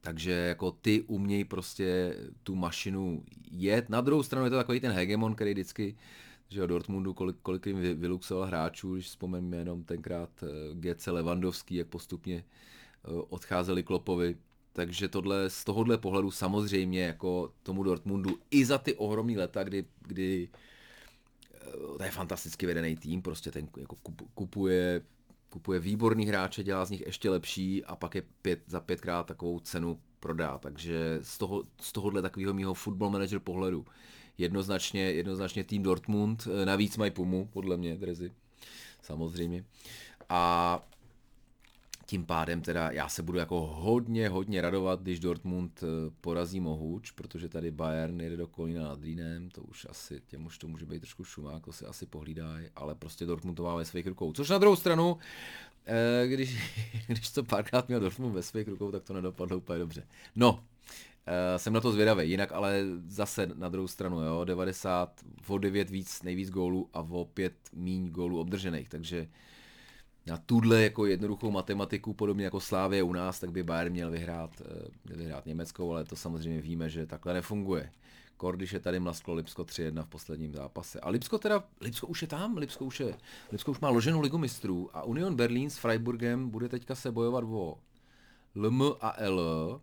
Takže 0.00 0.32
jako 0.32 0.70
ty 0.70 1.02
umějí 1.02 1.44
prostě 1.44 2.16
tu 2.42 2.54
mašinu 2.54 3.24
jet. 3.50 3.88
Na 3.88 4.00
druhou 4.00 4.22
stranu 4.22 4.44
je 4.44 4.50
to 4.50 4.56
takový 4.56 4.80
ten 4.80 4.92
hegemon, 4.92 5.34
který 5.34 5.52
vždycky 5.52 5.96
že 6.50 6.66
Dortmundu, 6.66 7.14
kolik, 7.14 7.36
kolik 7.42 7.66
jim 7.66 8.00
vyluxoval 8.00 8.46
hráčů, 8.46 8.94
když 8.94 9.06
vzpomeneme 9.06 9.56
jenom 9.56 9.84
tenkrát 9.84 10.30
eh, 10.42 10.74
GC 10.74 11.06
Levandovský, 11.06 11.74
jak 11.74 11.86
postupně 11.86 12.44
eh, 12.44 13.08
odcházeli 13.28 13.82
Klopovi. 13.82 14.36
Takže 14.72 15.08
tohle, 15.08 15.50
z 15.50 15.64
tohohle 15.64 15.98
pohledu 15.98 16.30
samozřejmě 16.30 17.02
jako 17.02 17.52
tomu 17.62 17.82
Dortmundu 17.82 18.38
i 18.50 18.64
za 18.64 18.78
ty 18.78 18.94
ohromné 18.94 19.38
leta, 19.38 19.64
kdy, 19.64 19.84
kdy 20.00 20.48
eh, 21.54 21.98
to 21.98 22.04
je 22.04 22.10
fantasticky 22.10 22.66
vedený 22.66 22.96
tým, 22.96 23.22
prostě 23.22 23.50
ten 23.50 23.68
jako 23.76 23.96
kupuje 24.34 25.02
kupuje 25.50 25.80
výborný 25.80 26.26
hráče, 26.26 26.62
dělá 26.62 26.84
z 26.84 26.90
nich 26.90 27.06
ještě 27.06 27.30
lepší 27.30 27.84
a 27.84 27.96
pak 27.96 28.14
je 28.14 28.22
pět, 28.42 28.60
za 28.66 28.80
pětkrát 28.80 29.26
takovou 29.26 29.60
cenu 29.60 30.00
prodá. 30.20 30.58
Takže 30.58 31.18
z, 31.22 31.38
toho, 31.38 31.64
z 31.80 31.92
tohohle 31.92 32.22
takového 32.22 32.54
mého 32.54 32.74
football 32.74 33.10
manager 33.10 33.38
pohledu 33.38 33.86
jednoznačně, 34.40 35.02
jednoznačně 35.02 35.64
tým 35.64 35.82
Dortmund, 35.82 36.48
eh, 36.62 36.66
navíc 36.66 36.96
mají 36.96 37.10
Pumu, 37.10 37.48
podle 37.52 37.76
mě, 37.76 37.96
Drezy, 37.96 38.32
samozřejmě. 39.02 39.64
A 40.28 40.82
tím 42.10 42.26
pádem 42.26 42.62
teda 42.62 42.90
já 42.90 43.08
se 43.08 43.22
budu 43.22 43.38
jako 43.38 43.66
hodně, 43.66 44.28
hodně 44.28 44.60
radovat, 44.60 45.02
když 45.02 45.20
Dortmund 45.20 45.82
eh, 45.82 46.10
porazí 46.20 46.60
Mohuč, 46.60 47.10
protože 47.10 47.48
tady 47.48 47.70
Bayern 47.70 48.20
jede 48.20 48.36
do 48.36 48.46
Kolína 48.46 48.82
nad 48.82 49.02
Rýnem, 49.02 49.50
to 49.50 49.62
už 49.62 49.86
asi, 49.90 50.20
těm 50.26 50.46
už 50.46 50.58
to 50.58 50.68
může 50.68 50.86
být 50.86 51.00
trošku 51.00 51.24
šumák, 51.24 51.64
to 51.64 51.72
si 51.72 51.86
asi 51.86 52.06
pohlídají, 52.06 52.66
ale 52.76 52.94
prostě 52.94 53.26
Dortmund 53.26 53.56
to 53.56 53.62
má 53.62 53.74
ve 53.74 53.84
svých 53.84 54.06
rukou. 54.06 54.32
Což 54.32 54.50
na 54.50 54.58
druhou 54.58 54.76
stranu, 54.76 55.18
eh, 55.86 56.26
když, 56.26 56.56
když 57.06 57.30
to 57.30 57.44
párkrát 57.44 57.88
měl 57.88 58.00
Dortmund 58.00 58.34
ve 58.34 58.42
svých 58.42 58.68
rukou, 58.68 58.92
tak 58.92 59.02
to 59.02 59.12
nedopadlo 59.12 59.56
úplně 59.56 59.78
dobře. 59.78 60.06
No, 60.36 60.64
jsem 61.56 61.72
na 61.72 61.80
to 61.80 61.92
zvědavý, 61.92 62.30
jinak 62.30 62.52
ale 62.52 62.84
zase 63.06 63.48
na 63.54 63.68
druhou 63.68 63.88
stranu, 63.88 64.20
jo, 64.20 64.44
90, 64.44 65.20
o 65.46 65.58
9 65.58 65.90
víc, 65.90 66.22
nejvíc 66.22 66.50
gólů 66.50 66.88
a 66.92 67.00
o 67.00 67.24
5 67.24 67.52
míň 67.72 68.08
gólů 68.08 68.40
obdržených, 68.40 68.88
takže 68.88 69.28
na 70.26 70.36
tuhle 70.36 70.82
jako 70.82 71.06
jednoduchou 71.06 71.50
matematiku, 71.50 72.14
podobně 72.14 72.44
jako 72.44 72.60
Slávě 72.60 73.02
u 73.02 73.12
nás, 73.12 73.40
tak 73.40 73.52
by 73.52 73.62
Bayern 73.62 73.92
měl 73.92 74.10
vyhrát, 74.10 74.62
eh, 74.64 75.16
vyhrát 75.16 75.46
Německou, 75.46 75.92
ale 75.92 76.04
to 76.04 76.16
samozřejmě 76.16 76.60
víme, 76.60 76.88
že 76.90 77.06
takhle 77.06 77.34
nefunguje. 77.34 77.90
Kor, 78.36 78.62
je 78.72 78.80
tady 78.80 79.00
mlasklo 79.00 79.34
Lipsko 79.34 79.64
3-1 79.64 80.02
v 80.02 80.08
posledním 80.08 80.54
zápase. 80.54 81.00
A 81.00 81.08
Lipsko 81.08 81.38
teda, 81.38 81.64
Lipsko 81.80 82.06
už 82.06 82.22
je 82.22 82.28
tam, 82.28 82.56
Lipsko 82.56 82.84
už, 82.84 83.00
je, 83.00 83.14
Lipsko 83.52 83.70
už 83.70 83.80
má 83.80 83.88
loženou 83.88 84.20
ligu 84.20 84.38
mistrů 84.38 84.90
a 84.92 85.02
Union 85.02 85.36
Berlin 85.36 85.70
s 85.70 85.78
Freiburgem 85.78 86.50
bude 86.50 86.68
teďka 86.68 86.94
se 86.94 87.12
bojovat 87.12 87.44
o 87.44 87.78
LM 88.54 88.82
a 89.00 89.14
L. 89.16 89.80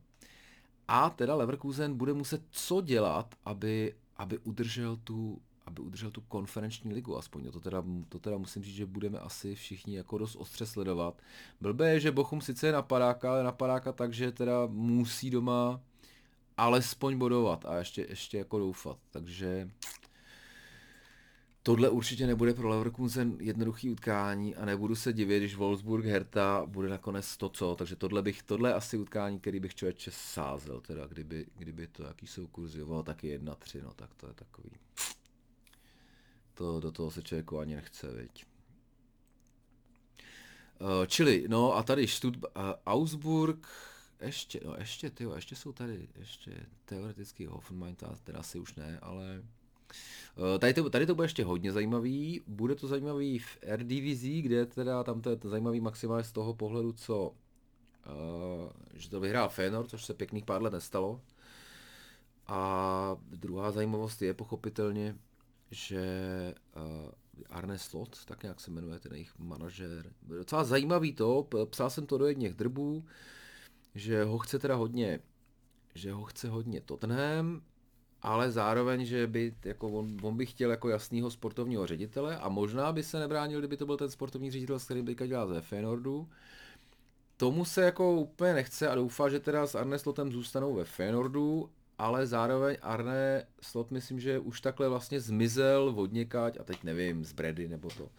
A 0.87 1.09
teda 1.09 1.35
Leverkusen 1.35 1.97
bude 1.97 2.13
muset 2.13 2.41
co 2.51 2.81
dělat, 2.81 3.35
aby, 3.45 3.95
aby 4.17 4.37
udržel 4.37 4.97
tu 5.03 5.41
aby 5.67 5.81
udržel 5.81 6.11
tu 6.11 6.21
konferenční 6.21 6.93
ligu 6.93 7.17
aspoň. 7.17 7.51
To 7.51 7.59
teda, 7.59 7.83
to 8.09 8.19
teda 8.19 8.37
musím 8.37 8.63
říct, 8.63 8.75
že 8.75 8.85
budeme 8.85 9.19
asi 9.19 9.55
všichni 9.55 9.95
jako 9.95 10.17
dost 10.17 10.35
ostře 10.35 10.65
sledovat. 10.65 11.21
Blbé 11.61 11.93
je, 11.93 11.99
že 11.99 12.11
Bochum 12.11 12.41
sice 12.41 12.67
je 12.67 12.73
napadáka, 12.73 13.31
ale 13.31 13.43
napadáka 13.43 13.91
tak, 13.91 14.13
že 14.13 14.31
teda 14.31 14.65
musí 14.67 15.29
doma 15.29 15.81
alespoň 16.57 17.17
bodovat 17.17 17.65
a 17.65 17.77
ještě, 17.77 18.05
ještě 18.09 18.37
jako 18.37 18.59
doufat. 18.59 18.97
Takže 19.11 19.69
tohle 21.67 21.89
určitě 21.89 22.27
nebude 22.27 22.53
pro 22.53 22.69
Leverkusen 22.69 23.37
jednoduchý 23.39 23.89
utkání 23.89 24.55
a 24.55 24.65
nebudu 24.65 24.95
se 24.95 25.13
divit, 25.13 25.39
když 25.39 25.55
Wolfsburg 25.55 26.05
Hertha 26.05 26.65
bude 26.65 26.89
nakonec 26.89 27.37
to 27.37 27.49
co, 27.49 27.75
takže 27.75 27.95
tohle 27.95 28.21
bych, 28.21 28.43
tohle 28.43 28.69
je 28.69 28.73
asi 28.73 28.97
utkání, 28.97 29.39
který 29.39 29.59
bych 29.59 29.75
člověče 29.75 30.11
sázel, 30.13 30.81
teda 30.81 31.07
kdyby, 31.07 31.45
kdyby 31.55 31.87
to 31.87 32.03
jaký 32.03 32.27
jsou 32.27 32.47
kurzy, 32.47 32.81
taky 33.03 33.39
1-3, 33.39 33.83
no 33.83 33.93
tak 33.93 34.15
to 34.15 34.27
je 34.27 34.33
takový. 34.33 34.69
To 36.53 36.79
do 36.79 36.91
toho 36.91 37.11
se 37.11 37.21
člověku 37.21 37.59
ani 37.59 37.75
nechce, 37.75 38.11
viď. 38.13 38.45
Uh, 40.79 40.87
čili, 41.07 41.45
no 41.47 41.75
a 41.75 41.83
tady 41.83 42.07
Stutt, 42.07 42.35
uh, 42.35 42.41
Augsburg, 42.85 43.67
ještě, 44.21 44.61
no 44.65 44.75
ještě, 44.77 45.09
tyjo, 45.09 45.35
ještě 45.35 45.55
jsou 45.55 45.71
tady, 45.71 46.07
ještě 46.15 46.65
teoreticky 46.85 47.45
Hoffenheim, 47.45 47.95
teda 48.23 48.39
asi 48.39 48.59
už 48.59 48.75
ne, 48.75 48.99
ale 49.01 49.43
tady 50.59 50.73
to, 50.73 50.89
tady 50.89 51.05
to 51.05 51.15
bude 51.15 51.25
ještě 51.25 51.43
hodně 51.43 51.71
zajímavý, 51.71 52.41
bude 52.47 52.75
to 52.75 52.87
zajímavý 52.87 53.39
v 53.39 53.57
R 53.61 53.83
divizí, 53.83 54.41
kde 54.41 54.65
teda 54.65 55.03
tam 55.03 55.21
to 55.21 55.29
je 55.29 55.37
zajímavý 55.43 55.81
maximálně 55.81 56.23
z 56.23 56.31
toho 56.31 56.53
pohledu, 56.53 56.93
co, 56.93 57.29
uh, 57.29 57.33
že 58.93 59.09
to 59.09 59.19
vyhrál 59.19 59.49
Feyenoord, 59.49 59.89
což 59.89 60.05
se 60.05 60.13
pěkných 60.13 60.45
pár 60.45 60.61
let 60.61 60.73
nestalo, 60.73 61.21
a 62.47 63.17
druhá 63.29 63.71
zajímavost 63.71 64.21
je 64.21 64.33
pochopitelně, 64.33 65.15
že 65.71 66.03
uh, 66.75 67.11
Arne 67.49 67.77
Slot, 67.77 68.25
tak 68.25 68.43
jak 68.43 68.59
se 68.59 68.71
jmenuje 68.71 68.99
ten 68.99 69.13
jejich 69.13 69.39
manažer, 69.39 70.13
docela 70.21 70.63
zajímavý 70.63 71.13
to, 71.13 71.47
psal 71.69 71.89
jsem 71.89 72.05
to 72.05 72.17
do 72.17 72.25
jedněch 72.25 72.53
drbů, 72.53 73.05
že 73.95 74.23
ho 74.23 74.37
chce 74.37 74.59
teda 74.59 74.75
hodně, 74.75 75.19
že 75.95 76.13
ho 76.13 76.23
chce 76.23 76.49
hodně 76.49 76.81
Tottenham, 76.81 77.61
ale 78.21 78.51
zároveň, 78.51 79.05
že 79.05 79.27
by, 79.27 79.53
jako 79.65 79.87
on, 79.89 80.17
on 80.21 80.37
by 80.37 80.45
chtěl 80.45 80.71
jako 80.71 80.89
jasného 80.89 81.31
sportovního 81.31 81.87
ředitele 81.87 82.37
a 82.37 82.49
možná 82.49 82.91
by 82.91 83.03
se 83.03 83.19
nebránil, 83.19 83.59
kdyby 83.59 83.77
to 83.77 83.85
byl 83.85 83.97
ten 83.97 84.11
sportovní 84.11 84.51
ředitel, 84.51 84.79
s 84.79 84.85
kterým 84.85 85.05
dělal 85.05 85.47
ze 85.47 85.61
Feyenoordu. 85.61 86.29
Tomu 87.37 87.65
se 87.65 87.81
jako 87.81 88.13
úplně 88.13 88.53
nechce 88.53 88.87
a 88.87 88.95
doufá, 88.95 89.29
že 89.29 89.39
teda 89.39 89.67
s 89.67 89.75
Arne 89.75 89.99
Slotem 89.99 90.31
zůstanou 90.31 90.73
ve 90.73 90.85
Feyenoordu 90.85 91.69
ale 91.97 92.27
zároveň 92.27 92.77
Arne 92.81 93.47
Slot 93.61 93.91
myslím, 93.91 94.19
že 94.19 94.39
už 94.39 94.61
takhle 94.61 94.89
vlastně 94.89 95.21
zmizel 95.21 95.93
od 95.95 96.11
někať, 96.11 96.59
a 96.59 96.63
teď 96.63 96.83
nevím, 96.83 97.25
z 97.25 97.31
Brady 97.31 97.67
nebo 97.67 97.89
to. 97.89 98.09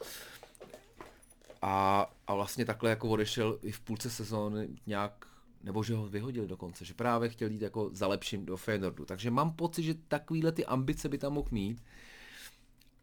A, 1.63 2.07
a 2.27 2.35
vlastně 2.35 2.65
takhle 2.65 2.91
jako 2.91 3.09
odešel 3.09 3.59
i 3.63 3.73
v 3.73 3.81
půlce 3.81 4.11
sezóny 4.11 4.69
nějak, 4.87 5.27
nebo 5.63 5.83
že 5.83 5.95
ho 5.95 6.09
vyhodil 6.09 6.47
dokonce, 6.47 6.85
že 6.85 6.95
právě 6.95 7.29
chtěl 7.29 7.51
jít 7.51 7.63
jako 7.63 7.91
za 7.93 8.07
lepším 8.07 8.47
do 8.47 8.57
Feyenoordu. 8.57 9.05
Takže 9.05 9.31
mám 9.31 9.53
pocit, 9.53 9.83
že 9.83 9.95
takovýhle 10.09 10.53
ty 10.53 10.67
ambice 10.67 11.09
by 11.09 11.19
tam 11.19 11.33
mohl 11.33 11.49
mít. 11.51 11.83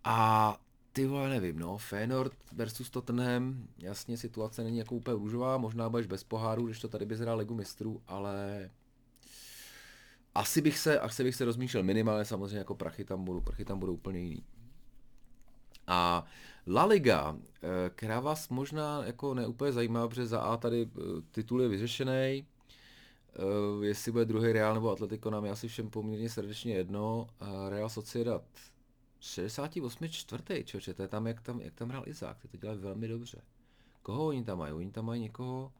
A 0.03 0.57
ty 0.93 1.05
vole, 1.07 1.29
nevím, 1.29 1.59
no, 1.59 1.77
Feyenoord 1.77 2.33
versus 2.51 2.89
Tottenham, 2.89 3.67
jasně 3.77 4.17
situace 4.17 4.63
není 4.63 4.77
jako 4.77 4.95
úplně 4.95 5.17
růžová, 5.17 5.57
možná 5.57 5.89
budeš 5.89 6.07
bez 6.07 6.23
poháru, 6.23 6.65
když 6.65 6.79
to 6.79 6.87
tady 6.87 7.05
by 7.05 7.15
zhrál 7.15 7.37
Ligu 7.37 7.55
mistrů, 7.55 8.01
ale 8.07 8.69
asi 10.35 10.61
bych 10.61 10.77
se, 10.77 10.99
asi 10.99 11.23
bych 11.23 11.35
se 11.35 11.45
rozmýšlel 11.45 11.83
minimálně, 11.83 12.25
samozřejmě 12.25 12.57
jako 12.57 12.75
prachy 12.75 13.05
tam 13.05 13.25
budou, 13.25 13.41
prachy 13.41 13.65
tam 13.65 13.79
budou 13.79 13.93
úplně 13.93 14.19
jiný. 14.19 14.43
A 15.87 16.25
La 16.67 16.85
Liga, 16.85 17.37
eh, 17.37 17.89
která 17.89 18.19
vás 18.19 18.49
možná 18.49 19.05
jako 19.05 19.33
neúplně 19.33 19.71
zajímá, 19.71 20.07
protože 20.07 20.25
za 20.25 20.39
A 20.39 20.57
tady 20.57 20.89
eh, 20.97 21.01
titul 21.31 21.61
je 21.61 21.67
vyřešený, 21.67 22.45
Uh, 23.75 23.83
jestli 23.83 24.11
bude 24.11 24.25
druhý 24.25 24.51
Real 24.51 24.73
nebo 24.73 24.91
Atletico, 24.91 25.29
nám 25.29 25.45
je 25.45 25.51
asi 25.51 25.67
všem 25.67 25.89
poměrně 25.89 26.29
srdečně 26.29 26.73
jedno. 26.73 27.27
Real 27.69 27.89
Sociedad 27.89 28.43
68. 29.19 30.09
čtvrtý, 30.09 30.63
čoče, 30.63 30.93
to 30.93 31.01
je 31.01 31.07
tam, 31.07 31.27
jak 31.27 31.41
tam, 31.41 31.61
jak 31.61 31.73
tam 31.73 31.89
hrál 31.89 32.03
Izák, 32.07 32.37
ty 32.39 32.47
to 32.47 32.57
dělají 32.57 32.79
velmi 32.79 33.07
dobře. 33.07 33.41
Koho 34.01 34.27
oni 34.27 34.43
tam 34.43 34.57
mají? 34.57 34.73
Oni 34.73 34.91
tam 34.91 35.05
mají 35.05 35.21
někoho, 35.21 35.73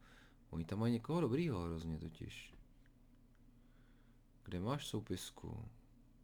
oni 0.50 0.64
tam 0.64 0.78
mají 0.78 0.92
někoho 0.92 1.20
dobrýho 1.20 1.60
hrozně 1.60 1.98
totiž. 1.98 2.54
Kde 4.44 4.60
máš 4.60 4.86
soupisku? 4.86 5.68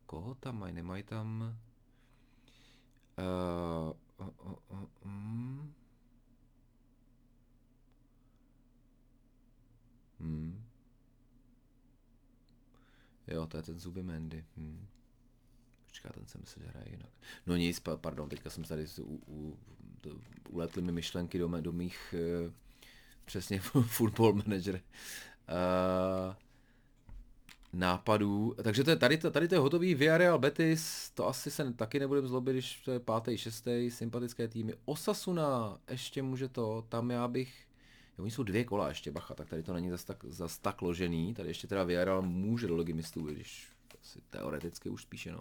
Koho 0.06 0.34
tam 0.34 0.58
mají? 0.58 0.72
Nemají 0.72 1.02
tam... 1.02 1.56
Uh, 3.18 3.92
uh, 4.18 4.54
uh, 4.70 4.88
um. 5.04 5.74
Hmm. 10.20 10.64
Jo, 13.26 13.46
to 13.46 13.56
je 13.56 13.62
ten 13.62 13.78
Zuby 13.78 14.02
Mendy. 14.02 14.44
Hmm. 14.56 14.86
Počká, 15.86 16.08
ten 16.08 16.26
jsem 16.26 16.40
myslel, 16.40 16.64
že 16.64 16.70
hraje 16.70 16.90
jinak. 16.90 17.10
No 17.46 17.56
nic, 17.56 17.80
pardon, 17.96 18.28
teďka 18.28 18.50
jsem 18.50 18.64
tady 18.64 18.86
u, 19.00 19.22
u, 19.26 19.58
to, 20.00 20.10
uletly 20.48 20.82
mi 20.82 20.92
myšlenky 20.92 21.38
do, 21.38 21.48
do 21.60 21.72
mých 21.72 22.14
uh, 22.46 22.52
přesně 23.24 23.60
football 23.86 24.32
manager 24.32 24.74
uh, 24.74 26.34
nápadů. 27.72 28.54
Takže 28.62 28.84
to 28.84 28.90
je, 28.90 28.96
tady, 28.96 29.16
to, 29.16 29.30
tady 29.30 29.48
to 29.48 29.54
je 29.54 29.58
hotový. 29.58 29.94
Villarreal 29.94 30.38
Betis, 30.38 31.10
to 31.10 31.28
asi 31.28 31.50
se 31.50 31.72
taky 31.72 32.00
nebudeme 32.00 32.28
zlobit, 32.28 32.52
když 32.52 32.80
to 32.84 32.90
je 32.90 33.00
pátý, 33.00 33.38
šestý, 33.38 33.90
sympatické 33.90 34.48
týmy. 34.48 34.74
Osasuna, 34.84 35.78
ještě 35.90 36.22
může 36.22 36.48
to, 36.48 36.84
tam 36.88 37.10
já 37.10 37.28
bych 37.28 37.66
Jo, 38.18 38.22
oni 38.22 38.30
jsou 38.30 38.42
dvě 38.42 38.64
kola 38.64 38.88
ještě, 38.88 39.10
bacha, 39.10 39.34
tak 39.34 39.48
tady 39.48 39.62
to 39.62 39.72
není 39.72 39.90
zas 39.90 40.04
tak, 40.04 40.24
zas 40.24 40.58
tak 40.58 40.82
ložený. 40.82 41.34
Tady 41.34 41.48
ještě 41.48 41.66
teda 41.66 41.84
Villarreal 41.84 42.22
může 42.22 42.66
do 42.66 42.76
logy 42.76 42.92
mistů, 42.92 43.22
když 43.22 43.68
asi 44.02 44.18
teoreticky 44.30 44.88
už 44.90 45.02
spíš 45.02 45.26
jenom. 45.26 45.40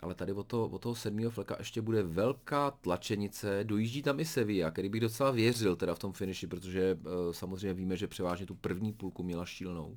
Ale 0.00 0.14
tady 0.14 0.32
od 0.32 0.46
toho, 0.46 0.68
od 0.68 0.82
toho 0.82 0.94
sedmého 0.94 1.30
fleka 1.30 1.56
ještě 1.58 1.82
bude 1.82 2.02
velká 2.02 2.70
tlačenice, 2.70 3.60
dojíždí 3.64 4.02
tam 4.02 4.20
i 4.20 4.24
Sevilla, 4.24 4.70
který 4.70 4.88
bych 4.88 5.00
docela 5.00 5.30
věřil 5.30 5.76
teda 5.76 5.94
v 5.94 5.98
tom 5.98 6.12
finiši, 6.12 6.46
protože 6.46 6.94
uh, 6.94 7.32
samozřejmě 7.32 7.74
víme, 7.74 7.96
že 7.96 8.06
převážně 8.06 8.46
tu 8.46 8.54
první 8.54 8.92
půlku 8.92 9.22
měla 9.22 9.44
šílenou. 9.44 9.96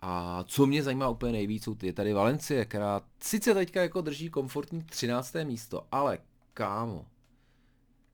A 0.00 0.44
co 0.44 0.66
mě 0.66 0.82
zajímá 0.82 1.08
úplně 1.08 1.32
nejvíc, 1.32 1.68
je 1.82 1.92
tady 1.92 2.12
Valencie, 2.12 2.64
která 2.64 3.02
sice 3.20 3.54
teďka 3.54 3.82
jako 3.82 4.00
drží 4.00 4.30
komfortní 4.30 4.82
13. 4.82 5.34
místo, 5.44 5.86
ale 5.92 6.18
kámo, 6.54 7.06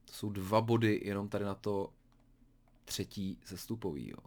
to 0.05 0.13
jsou 0.13 0.29
dva 0.29 0.61
body 0.61 1.01
jenom 1.03 1.29
tady 1.29 1.45
na 1.45 1.55
to 1.55 1.89
třetí 2.85 3.37
sestupový, 3.45 4.09
jo. 4.09 4.17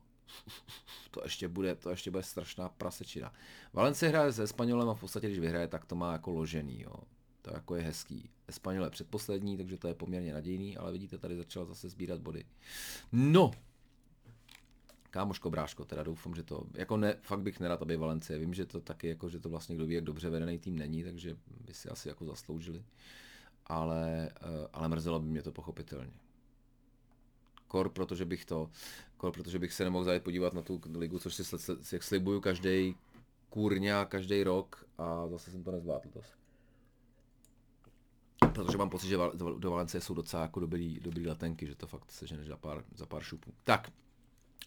To 1.11 1.21
ještě 1.25 1.49
bude, 1.49 1.75
to 1.75 1.91
ještě 1.91 2.11
bude 2.11 2.23
strašná 2.23 2.69
prasečina. 2.69 3.33
Valence 3.73 4.09
hraje 4.09 4.33
se 4.33 4.43
Espanolem 4.43 4.89
a 4.89 4.95
v 4.95 5.01
podstatě, 5.01 5.27
když 5.27 5.39
vyhraje, 5.39 5.69
tak 5.69 5.85
to 5.85 5.95
má 5.95 6.13
jako 6.13 6.31
ložený, 6.31 6.81
jo. 6.81 6.95
To 7.43 7.55
jako 7.55 7.75
je 7.75 7.83
hezký. 7.83 8.31
Espanol 8.49 8.85
je 8.85 8.91
předposlední, 8.91 9.57
takže 9.57 9.77
to 9.77 9.89
je 9.89 9.95
poměrně 9.95 10.33
nadějný, 10.33 10.77
ale 10.77 10.93
vidíte, 10.93 11.19
tady 11.19 11.37
začal 11.37 11.65
zase 11.65 11.89
sbírat 11.89 12.21
body. 12.21 12.45
No, 13.13 13.51
kámoško 15.17 15.51
bráško, 15.51 15.85
teda 15.85 16.03
doufám, 16.03 16.35
že 16.35 16.43
to, 16.43 16.63
jako 16.75 16.97
ne, 16.97 17.17
fakt 17.23 17.41
bych 17.41 17.61
nerad, 17.61 17.83
aby 17.83 17.97
Valencie, 17.97 18.39
vím, 18.39 18.55
že 18.55 18.67
to 18.67 18.81
taky, 18.81 19.09
jako, 19.09 19.29
že 19.29 19.41
to 19.41 19.49
vlastně 19.49 19.77
kdo 19.77 19.87
ví, 19.87 19.95
jak 19.95 20.05
dobře 20.05 20.31
vedený 20.31 20.59
tým 20.59 20.79
není, 20.79 21.05
takže 21.05 21.37
by 21.67 21.75
si 21.75 21.89
asi 21.89 22.09
jako 22.09 22.25
zasloužili, 22.25 22.85
ale, 23.67 24.31
eh, 24.41 24.69
ale 24.73 24.89
mrzelo 24.89 25.21
by 25.21 25.27
mě 25.27 25.43
to 25.43 25.53
pochopitelně 25.53 26.13
kor, 27.69 27.89
protože 27.89 28.25
bych 28.25 28.45
to, 28.45 28.71
kor, 29.17 29.33
protože 29.33 29.59
bych 29.59 29.73
se 29.73 29.85
nemohl 29.85 30.05
zajít 30.05 30.23
podívat 30.23 30.55
na 30.55 30.63
tu 30.63 30.81
ligu, 30.95 31.19
což 31.19 31.35
si 31.35 31.43
jak 31.93 32.03
slibuju 32.03 32.41
každý 32.41 32.97
kurňa, 33.51 34.05
každý 34.05 34.43
rok 34.43 34.85
a 34.99 35.29
zase 35.29 35.51
jsem 35.51 35.65
to 35.65 35.71
nezvládl 35.71 36.09
to. 36.13 36.21
Protože 38.53 38.79
mám 38.79 38.91
pocit, 38.91 39.09
že 39.09 39.17
do 39.59 39.71
Valencie 39.71 40.01
jsou 40.01 40.15
docela 40.15 40.43
jako 40.43 40.61
dobrý, 40.61 41.01
dobrý 41.01 41.27
letenky, 41.27 41.67
že 41.67 41.75
to 41.75 41.87
fakt 41.87 42.13
se 42.13 42.27
žene 42.27 42.45
za 42.45 42.57
pár, 42.57 42.85
za 42.95 43.07
pár 43.07 43.23
šupů. 43.23 43.53
Tak, 43.65 43.91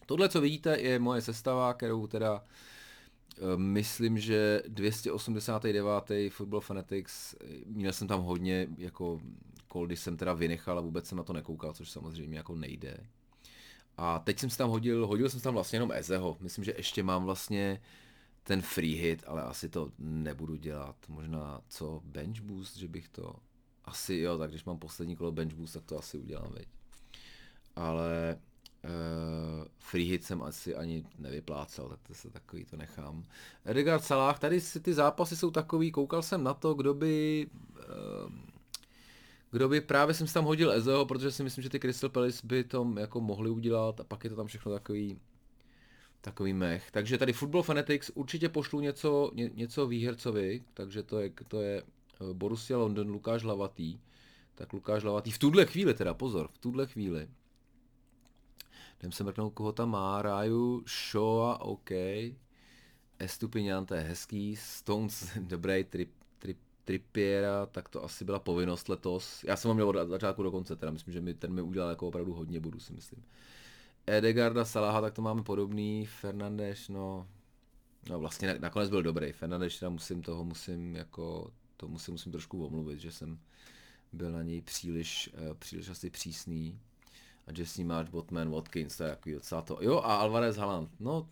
tohle, 0.06 0.28
co 0.28 0.40
vidíte, 0.40 0.80
je 0.80 0.98
moje 0.98 1.20
sestava, 1.20 1.74
kterou 1.74 2.06
teda 2.06 2.44
eh, 3.36 3.56
Myslím, 3.56 4.18
že 4.18 4.62
289. 4.68 5.90
Football 6.30 6.60
Fanatics, 6.60 7.34
měl 7.66 7.92
jsem 7.92 8.08
tam 8.08 8.22
hodně 8.22 8.68
jako 8.78 9.20
koldy 9.68 9.96
jsem 9.96 10.16
teda 10.16 10.32
vynechal 10.32 10.78
a 10.78 10.80
vůbec 10.80 11.06
jsem 11.06 11.18
na 11.18 11.24
to 11.24 11.32
nekoukal, 11.32 11.72
což 11.72 11.90
samozřejmě 11.90 12.36
jako 12.36 12.56
nejde. 12.56 12.96
A 13.96 14.18
teď 14.18 14.38
jsem 14.38 14.50
si 14.50 14.58
tam 14.58 14.70
hodil, 14.70 15.06
hodil 15.06 15.30
jsem 15.30 15.40
tam 15.40 15.54
vlastně 15.54 15.76
jenom 15.76 15.92
Ezeho. 15.92 16.36
Myslím, 16.40 16.64
že 16.64 16.74
ještě 16.76 17.02
mám 17.02 17.24
vlastně 17.24 17.80
ten 18.42 18.62
free 18.62 18.94
hit, 18.94 19.24
ale 19.26 19.42
asi 19.42 19.68
to 19.68 19.92
nebudu 19.98 20.56
dělat. 20.56 20.96
Možná 21.08 21.60
co 21.68 22.00
bench 22.04 22.40
boost, 22.40 22.76
že 22.76 22.88
bych 22.88 23.08
to... 23.08 23.34
Asi 23.84 24.14
jo, 24.14 24.38
tak 24.38 24.50
když 24.50 24.64
mám 24.64 24.78
poslední 24.78 25.16
kolo 25.16 25.32
bench 25.32 25.54
boost, 25.54 25.74
tak 25.74 25.84
to 25.84 25.98
asi 25.98 26.18
udělám, 26.18 26.52
veď. 26.52 26.68
Ale 27.76 28.38
uh, 28.84 29.64
free 29.78 30.04
hit 30.04 30.24
jsem 30.24 30.42
asi 30.42 30.74
ani 30.74 31.04
nevyplácel, 31.18 31.88
tak 31.88 31.98
to 32.02 32.14
se 32.14 32.30
takový 32.30 32.64
to 32.64 32.76
nechám. 32.76 33.24
Edgar 33.64 34.00
Salah, 34.00 34.38
tady 34.38 34.60
si 34.60 34.80
ty 34.80 34.94
zápasy 34.94 35.36
jsou 35.36 35.50
takový, 35.50 35.92
koukal 35.92 36.22
jsem 36.22 36.44
na 36.44 36.54
to, 36.54 36.74
kdo 36.74 36.94
by... 36.94 37.46
Uh, 38.24 38.32
kdo 39.52 39.68
by 39.68 39.80
právě 39.80 40.14
jsem 40.14 40.26
si 40.26 40.34
tam 40.34 40.44
hodil 40.44 40.72
Ezeho, 40.72 41.06
protože 41.06 41.30
si 41.30 41.42
myslím, 41.42 41.62
že 41.62 41.68
ty 41.68 41.80
Crystal 41.80 42.10
Palace 42.10 42.46
by 42.46 42.64
to 42.64 42.92
jako 42.98 43.20
mohli 43.20 43.50
udělat 43.50 44.00
a 44.00 44.04
pak 44.04 44.24
je 44.24 44.30
to 44.30 44.36
tam 44.36 44.46
všechno 44.46 44.72
takový 44.72 45.18
takový 46.20 46.52
mech. 46.52 46.90
Takže 46.90 47.18
tady 47.18 47.32
Football 47.32 47.62
Fanatics 47.62 48.10
určitě 48.14 48.48
pošlu 48.48 48.80
něco, 48.80 49.30
ně, 49.34 49.50
něco 49.54 49.86
výhercovi, 49.86 50.62
takže 50.74 51.02
to 51.02 51.20
je, 51.20 51.32
to 51.48 51.60
je 51.60 51.82
eh, 51.82 52.32
Borussia 52.32 52.78
London, 52.78 53.10
Lukáš 53.10 53.42
Lavatý. 53.42 53.98
Tak 54.54 54.72
Lukáš 54.72 55.04
Lavatý, 55.04 55.30
v 55.30 55.38
tuhle 55.38 55.66
chvíli 55.66 55.94
teda, 55.94 56.14
pozor, 56.14 56.48
v 56.48 56.58
tuhle 56.58 56.86
chvíli. 56.86 57.28
Jdem 59.00 59.12
se 59.12 59.24
mrknout, 59.24 59.54
koho 59.54 59.72
tam 59.72 59.90
má, 59.90 60.22
Ráju, 60.22 60.84
Shoa, 61.10 61.60
OK. 61.60 61.90
Estupinian, 63.18 63.86
to 63.86 63.94
je 63.94 64.00
hezký, 64.00 64.56
Stones, 64.56 65.38
dobrý, 65.40 65.84
trip, 65.84 66.10
Trippiera, 66.90 67.66
tak 67.66 67.88
to 67.88 68.04
asi 68.04 68.24
byla 68.24 68.38
povinnost 68.38 68.88
letos. 68.88 69.44
Já 69.44 69.56
jsem 69.56 69.68
ho 69.68 69.74
měl 69.74 69.88
od 69.88 70.08
začátku 70.08 70.42
do 70.42 70.50
konce, 70.50 70.76
teda 70.76 70.92
myslím, 70.92 71.14
že 71.14 71.20
mi, 71.20 71.34
ten 71.34 71.52
mi 71.52 71.62
udělal 71.62 71.90
jako 71.90 72.08
opravdu 72.08 72.34
hodně 72.34 72.60
budu 72.60 72.80
si 72.80 72.92
myslím. 72.92 73.24
Edegarda, 74.06 74.64
Salaha, 74.64 75.00
tak 75.00 75.14
to 75.14 75.22
máme 75.22 75.42
podobný, 75.42 76.06
Fernandes, 76.06 76.88
no, 76.88 77.26
no 78.08 78.18
vlastně 78.18 78.58
nakonec 78.58 78.90
byl 78.90 79.02
dobrý, 79.02 79.32
Fernandes, 79.32 79.78
teda 79.78 79.90
musím 79.90 80.22
toho, 80.22 80.44
musím 80.44 80.96
jako, 80.96 81.50
to 81.76 81.88
musím, 81.88 82.14
musím 82.14 82.32
trošku 82.32 82.66
omluvit, 82.66 83.00
že 83.00 83.12
jsem 83.12 83.38
byl 84.12 84.32
na 84.32 84.42
něj 84.42 84.60
příliš, 84.60 85.30
uh, 85.48 85.54
příliš 85.54 85.88
asi 85.88 86.10
přísný. 86.10 86.80
A 87.50 87.52
Jesse 87.58 87.84
March, 87.84 88.10
Botman, 88.10 88.50
Watkins, 88.50 88.96
to 88.96 89.04
je 89.04 89.10
jako 89.10 89.30
docela 89.30 89.62
to. 89.62 89.78
Jo, 89.80 89.98
a 89.98 90.16
Alvarez 90.16 90.56
Haaland, 90.56 90.90
no, 91.00 91.28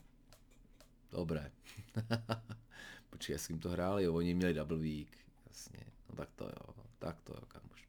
dobré. 1.13 1.51
Počkej, 3.11 3.39
s 3.39 3.47
kým 3.47 3.59
to 3.59 3.69
hráli, 3.69 4.05
jo, 4.05 4.15
oni 4.15 4.35
měli 4.35 4.55
double 4.55 4.79
week. 4.79 5.09
Jasně, 5.47 5.79
no 6.11 6.17
tak 6.17 6.29
to 6.37 6.45
jo, 6.45 6.75
tak 6.99 7.17
to 7.25 7.33
jo, 7.33 7.41
kámoš. 7.49 7.89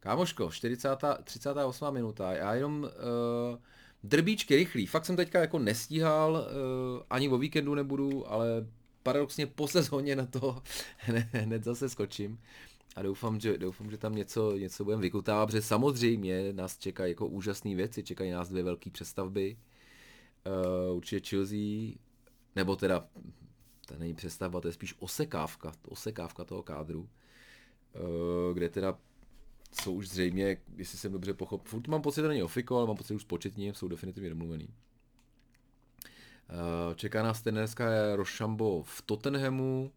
Kámoško, 0.00 0.50
40, 0.50 0.88
38 1.24 1.94
minuta, 1.94 2.32
já 2.32 2.54
jenom 2.54 2.82
uh, 2.82 3.58
drbíčky 4.04 4.56
rychlý, 4.56 4.86
fakt 4.86 5.04
jsem 5.04 5.16
teďka 5.16 5.40
jako 5.40 5.58
nestíhal, 5.58 6.32
uh, 6.32 7.02
ani 7.10 7.28
o 7.28 7.38
víkendu 7.38 7.74
nebudu, 7.74 8.30
ale 8.30 8.66
paradoxně 9.02 9.46
po 9.46 9.68
sezóně 9.68 10.16
na 10.16 10.26
to 10.26 10.62
hned 11.32 11.64
zase 11.64 11.88
skočím 11.88 12.38
a 12.96 13.02
doufám, 13.02 13.40
že, 13.40 13.58
doufám, 13.58 13.90
že 13.90 13.98
tam 13.98 14.14
něco, 14.14 14.56
něco 14.56 14.84
budeme 14.84 15.02
vykutávat, 15.02 15.48
protože 15.48 15.62
samozřejmě 15.62 16.52
nás 16.52 16.78
čekají 16.78 17.10
jako 17.10 17.26
úžasné 17.26 17.74
věci, 17.74 18.02
čekají 18.02 18.30
nás 18.30 18.48
dvě 18.48 18.62
velké 18.62 18.90
přestavby, 18.90 19.56
uh, 20.90 20.96
určitě 20.96 21.28
Chelsea, 21.28 21.98
nebo 22.56 22.76
teda 22.76 23.08
to 23.86 23.98
není 23.98 24.14
přestavba, 24.14 24.60
to 24.60 24.68
je 24.68 24.72
spíš 24.72 24.94
osekávka, 24.98 25.72
osekávka 25.88 26.44
toho 26.44 26.62
kádru, 26.62 27.08
eh, 27.94 28.54
kde 28.54 28.68
teda 28.68 28.98
jsou 29.82 29.94
už 29.94 30.08
zřejmě, 30.08 30.56
jestli 30.76 30.98
jsem 30.98 31.12
dobře 31.12 31.34
pochopil, 31.34 31.70
furt 31.70 31.88
mám 31.88 32.02
pocit, 32.02 32.20
že 32.20 32.28
není 32.28 32.42
ofiko, 32.42 32.76
ale 32.76 32.86
mám 32.86 32.96
pocit, 32.96 33.08
že 33.08 33.14
už 33.14 33.24
početně 33.24 33.74
jsou 33.74 33.88
definitivně 33.88 34.30
domluvený. 34.30 34.68
Eh, 36.50 36.94
čeká 36.94 37.22
nás 37.22 37.42
trenérská 37.42 38.16
Rošambo 38.16 38.82
v 38.82 39.02
Tottenhamu, 39.02 39.92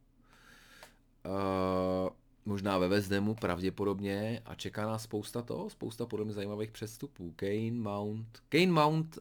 eh, 1.26 2.10
možná 2.46 2.78
ve 2.78 2.88
Vezdemu 2.88 3.36
pravděpodobně 3.36 4.41
a 4.46 4.56
čeká 4.56 4.86
nás 4.86 5.04
spousta 5.04 5.41
toho, 5.41 5.70
spousta 5.70 6.06
podle 6.06 6.26
mě 6.26 6.34
zajímavých 6.34 6.72
přestupů. 6.72 7.34
Kane, 7.36 7.72
Mount, 7.72 8.43
Kane, 8.50 8.68
Mount 8.68 9.20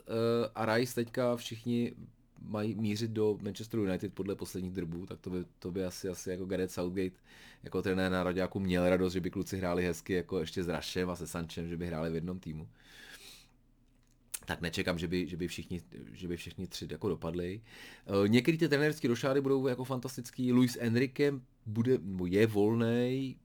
a 0.54 0.76
Rice 0.76 0.94
teďka 0.94 1.36
všichni 1.36 1.92
mají 2.42 2.74
mířit 2.74 3.10
do 3.10 3.38
Manchester 3.42 3.80
United 3.80 4.14
podle 4.14 4.34
posledních 4.34 4.72
drbů, 4.72 5.06
tak 5.06 5.20
to 5.20 5.30
by, 5.30 5.44
to 5.58 5.70
by 5.70 5.84
asi, 5.84 6.08
asi 6.08 6.30
jako 6.30 6.44
Gareth 6.44 6.72
Southgate 6.72 7.16
jako 7.62 7.82
trenér 7.82 8.36
jako 8.36 8.60
měl 8.60 8.88
radost, 8.88 9.12
že 9.12 9.20
by 9.20 9.30
kluci 9.30 9.56
hráli 9.56 9.84
hezky 9.84 10.12
jako 10.12 10.40
ještě 10.40 10.64
s 10.64 10.68
Rašem 10.68 11.10
a 11.10 11.16
se 11.16 11.26
Sančem, 11.26 11.68
že 11.68 11.76
by 11.76 11.86
hráli 11.86 12.10
v 12.10 12.14
jednom 12.14 12.38
týmu. 12.38 12.68
Tak 14.44 14.60
nečekám, 14.60 14.98
že 14.98 15.08
by, 15.08 15.28
že 15.28 15.36
by, 15.36 15.48
všichni, 15.48 15.82
že 16.12 16.28
by 16.28 16.36
všichni 16.36 16.66
tři 16.66 16.88
jako 16.90 17.08
dopadli. 17.08 17.60
Uh, 18.20 18.28
některý 18.28 18.58
ty 18.58 18.68
trenérské 18.68 19.08
rošády 19.08 19.40
budou 19.40 19.66
jako 19.66 19.84
fantastický. 19.84 20.52
Luis 20.52 20.76
Enrique 20.80 21.32
bude, 21.66 21.98
je 22.24 22.46
volný. 22.46 23.36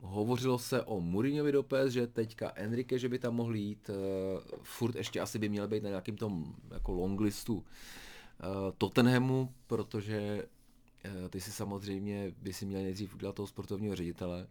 Hovořilo 0.00 0.58
se 0.58 0.82
o 0.82 1.00
Mourinhovi 1.00 1.52
do 1.52 1.62
PS, 1.62 1.88
že 1.88 2.06
teďka 2.06 2.52
Enrique, 2.54 2.98
že 2.98 3.08
by 3.08 3.18
tam 3.18 3.34
mohl 3.34 3.56
jít. 3.56 3.90
Uh, 3.90 4.40
furt 4.62 4.94
ještě 4.96 5.20
asi 5.20 5.38
by 5.38 5.48
měl 5.48 5.68
být 5.68 5.82
na 5.82 5.88
nějakým 5.88 6.16
tom 6.16 6.54
jako 6.70 6.92
longlistu 6.92 7.54
uh, 7.54 7.64
Tottenhamu, 8.78 9.54
protože 9.66 10.46
ty 11.30 11.40
si 11.40 11.52
samozřejmě 11.52 12.32
by 12.42 12.52
si 12.52 12.66
měl 12.66 12.82
nejdřív 12.82 13.14
udělat 13.14 13.34
toho 13.34 13.46
sportovního 13.46 13.96
ředitele. 13.96 14.46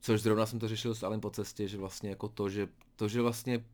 Což 0.00 0.22
zrovna 0.22 0.46
jsem 0.46 0.58
to 0.58 0.68
řešil 0.68 0.94
s 0.94 1.02
Alem 1.02 1.20
po 1.20 1.30
cestě, 1.30 1.68
že 1.68 1.78
vlastně 1.78 2.10
jako 2.10 2.28
to, 2.28 2.48
že, 2.48 2.68
to, 2.96 3.08
že 3.08 3.22
vlastně 3.22 3.64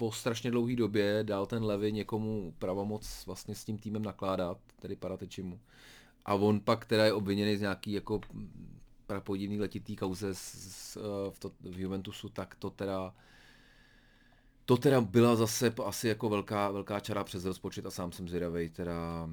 po 0.00 0.12
strašně 0.12 0.50
dlouhé 0.50 0.76
době 0.76 1.20
dal 1.22 1.46
ten 1.46 1.64
Levy 1.64 1.92
někomu 1.92 2.54
pravomoc 2.58 3.26
vlastně 3.26 3.54
s 3.54 3.64
tím 3.64 3.78
týmem 3.78 4.02
nakládat, 4.02 4.58
tedy 4.78 4.96
Paratečimu. 4.96 5.60
A 6.24 6.34
on 6.34 6.60
pak 6.60 6.84
teda 6.84 7.04
je 7.04 7.12
obviněný 7.12 7.56
z 7.56 7.60
nějaký 7.60 7.92
jako 7.92 8.20
prapodivný 9.06 9.60
letitý 9.60 9.96
kauze 9.96 10.34
s, 10.34 10.40
s, 10.40 10.96
v, 11.30 11.38
to, 11.38 11.52
v 11.60 11.80
Juventusu, 11.80 12.28
tak 12.28 12.54
to 12.54 12.70
teda 12.70 13.14
to 14.64 14.76
teda 14.76 15.00
byla 15.00 15.36
zase 15.36 15.74
asi 15.84 16.08
jako 16.08 16.28
velká, 16.28 16.70
velká 16.70 17.00
čara 17.00 17.24
přes 17.24 17.44
rozpočet 17.44 17.86
a 17.86 17.90
sám 17.90 18.12
jsem 18.12 18.28
zvědavý, 18.28 18.68
teda, 18.68 19.28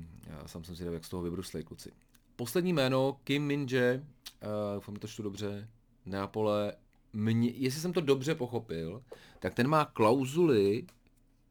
sám 0.45 0.63
jsem 0.63 0.75
zvědavý, 0.75 0.95
jak 0.95 1.05
z 1.05 1.09
toho 1.09 1.23
vybruslej 1.23 1.63
kluci. 1.63 1.91
Poslední 2.35 2.73
jméno, 2.73 3.19
Kim 3.23 3.47
Min-jae, 3.47 3.97
uh, 3.97 4.49
doufám, 4.73 4.95
to 4.95 5.07
čtu 5.07 5.23
dobře, 5.23 5.69
Neapole, 6.05 6.73
mě, 7.13 7.49
jestli 7.49 7.81
jsem 7.81 7.93
to 7.93 8.01
dobře 8.01 8.35
pochopil, 8.35 9.03
tak 9.39 9.53
ten 9.53 9.67
má 9.67 9.85
klauzuli 9.85 10.85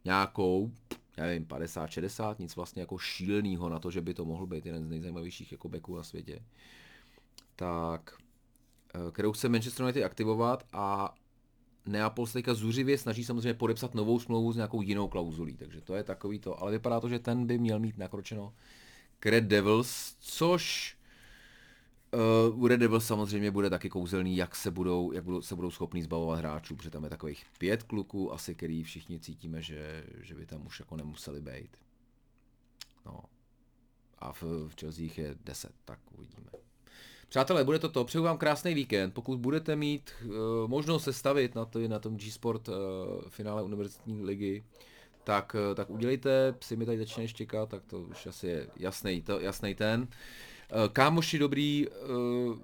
nějakou, 0.05 0.73
nevím, 1.17 1.47
50, 1.47 1.91
60, 1.91 2.39
nic 2.39 2.57
vlastně 2.57 2.83
jako 2.83 2.99
šílenýho 2.99 3.69
na 3.69 3.79
to, 3.79 3.91
že 3.91 4.01
by 4.01 4.15
to 4.15 4.25
mohl 4.25 4.47
být 4.47 4.67
jeden 4.67 4.85
z 4.85 4.89
nejzajímavějších 4.89 5.53
jako 5.53 5.69
beků 5.69 5.97
na 5.97 6.03
světě. 6.03 6.43
Tak, 7.57 8.15
eh, 8.95 9.13
kterou 9.13 9.33
chce 9.33 9.49
Manchester 9.49 9.83
United 9.83 10.05
aktivovat 10.05 10.67
a 10.73 11.15
Neapol 11.87 12.27
se 12.27 12.33
teďka 12.33 12.55
zuřivě 12.55 12.99
snaží 12.99 13.25
samozřejmě 13.25 13.55
podepsat 13.55 13.95
novou 13.95 14.21
smlouvu 14.21 14.53
s 14.53 14.57
nějakou 14.57 14.83
jinou 14.83 15.09
klauzulí, 15.09 15.57
takže 15.57 15.81
to 15.81 15.95
je 15.95 16.03
takový 16.05 16.39
to, 16.39 16.63
ale 16.63 16.73
vypadá 16.73 17.01
to, 17.01 17.09
že 17.09 17.19
ten 17.19 17.47
by 17.47 17.59
měl 17.59 17.79
mít 17.79 17.99
nakročeno 17.99 18.55
k 19.19 19.27
Red 19.27 19.45
Devils, 19.45 20.17
což 20.21 20.96
Uh, 22.17 22.63
u 22.63 22.69
Red 22.69 22.81
Devil 22.81 23.01
samozřejmě 23.01 23.51
bude 23.51 23.71
taky 23.71 23.91
kouzelný, 23.91 24.37
jak 24.37 24.57
se 24.57 24.71
budou, 24.71 25.13
jak 25.13 25.25
budou, 25.25 25.43
se 25.43 25.55
budou 25.55 25.71
schopní 25.71 26.03
zbavovat 26.03 26.39
hráčů, 26.39 26.77
protože 26.77 26.91
tam 26.91 27.05
je 27.05 27.11
takových 27.11 27.45
pět 27.59 27.83
kluků 27.83 28.33
asi, 28.33 28.55
který 28.55 28.83
všichni 28.83 29.21
cítíme, 29.21 29.63
že, 29.63 30.05
že 30.21 30.35
by 30.35 30.47
tam 30.47 30.67
už 30.67 30.81
jako 30.81 30.97
nemuseli 30.97 31.41
být. 31.41 31.77
No. 33.07 33.21
A 34.19 34.33
v, 34.33 34.43
v 34.43 34.75
Chelsea 34.81 35.05
je 35.17 35.35
deset, 35.45 35.73
tak 35.85 35.99
uvidíme. 36.19 36.47
Přátelé, 37.29 37.65
bude 37.65 37.79
to 37.79 37.89
to. 37.89 38.05
Přeju 38.05 38.25
vám 38.25 38.39
krásný 38.39 38.75
víkend. 38.75 39.15
Pokud 39.15 39.39
budete 39.39 39.77
mít 39.77 40.11
uh, 40.25 40.33
možnost 40.67 41.05
se 41.05 41.13
stavit 41.13 41.55
na, 41.55 41.65
to, 41.65 41.89
na 41.89 41.99
tom 41.99 42.17
G-Sport 42.17 42.69
uh, 42.69 42.75
finále 43.29 43.63
univerzitní 43.63 44.23
ligy, 44.23 44.65
tak, 45.25 45.57
uh, 45.69 45.75
tak 45.75 45.91
udělejte. 45.91 46.53
Psi 46.53 46.77
mi 46.77 46.87
tady 46.87 46.99
začínají 46.99 47.29
štěkat, 47.29 47.69
tak 47.69 47.85
to 47.85 48.01
už 48.01 48.27
asi 48.27 48.47
je 48.47 48.67
jasný, 48.77 49.23
to, 49.23 49.41
jasný 49.41 49.75
ten. 49.75 50.01
Uh, 50.01 50.09
kámoši 50.93 51.39
dobrý, 51.39 51.87
uh, 51.89 52.59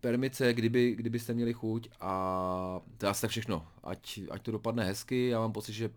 permice, 0.00 0.54
kdyby, 0.54 0.94
kdybyste 0.94 1.34
měli 1.34 1.52
chuť 1.52 1.88
a 2.00 2.80
to 2.98 3.06
je 3.06 3.10
asi 3.10 3.20
tak 3.20 3.30
všechno. 3.30 3.66
Ať, 3.84 4.20
ať 4.30 4.42
to 4.42 4.52
dopadne 4.52 4.84
hezky, 4.84 5.28
já 5.28 5.40
mám 5.40 5.52
pocit, 5.52 5.72
že 5.72 5.90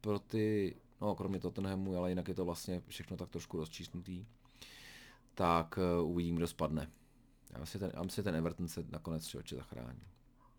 pro 0.00 0.18
ty, 0.18 0.76
no 1.00 1.14
kromě 1.14 1.40
Tottenhamu, 1.40 1.96
ale 1.96 2.08
jinak 2.08 2.28
je 2.28 2.34
to 2.34 2.44
vlastně 2.44 2.82
všechno 2.88 3.16
tak 3.16 3.28
trošku 3.28 3.56
rozčísnutý, 3.56 4.26
tak 5.34 5.78
uh, 5.78 6.10
uvidím, 6.10 6.34
kdo 6.34 6.46
spadne. 6.46 6.90
Já 7.52 7.60
myslím, 7.60 7.80
ten, 7.80 7.90
já 7.94 8.02
myslím, 8.02 8.24
ten 8.24 8.36
Everton 8.36 8.68
se 8.68 8.84
nakonec 8.90 9.34
oči 9.34 9.54
zachrání. 9.54 10.02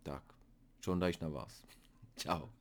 Tak, 0.04 0.24
John 0.88 1.00
Dajš 1.00 1.20
na 1.20 1.30
vás. 1.30 1.64
Ciao. 2.16 2.57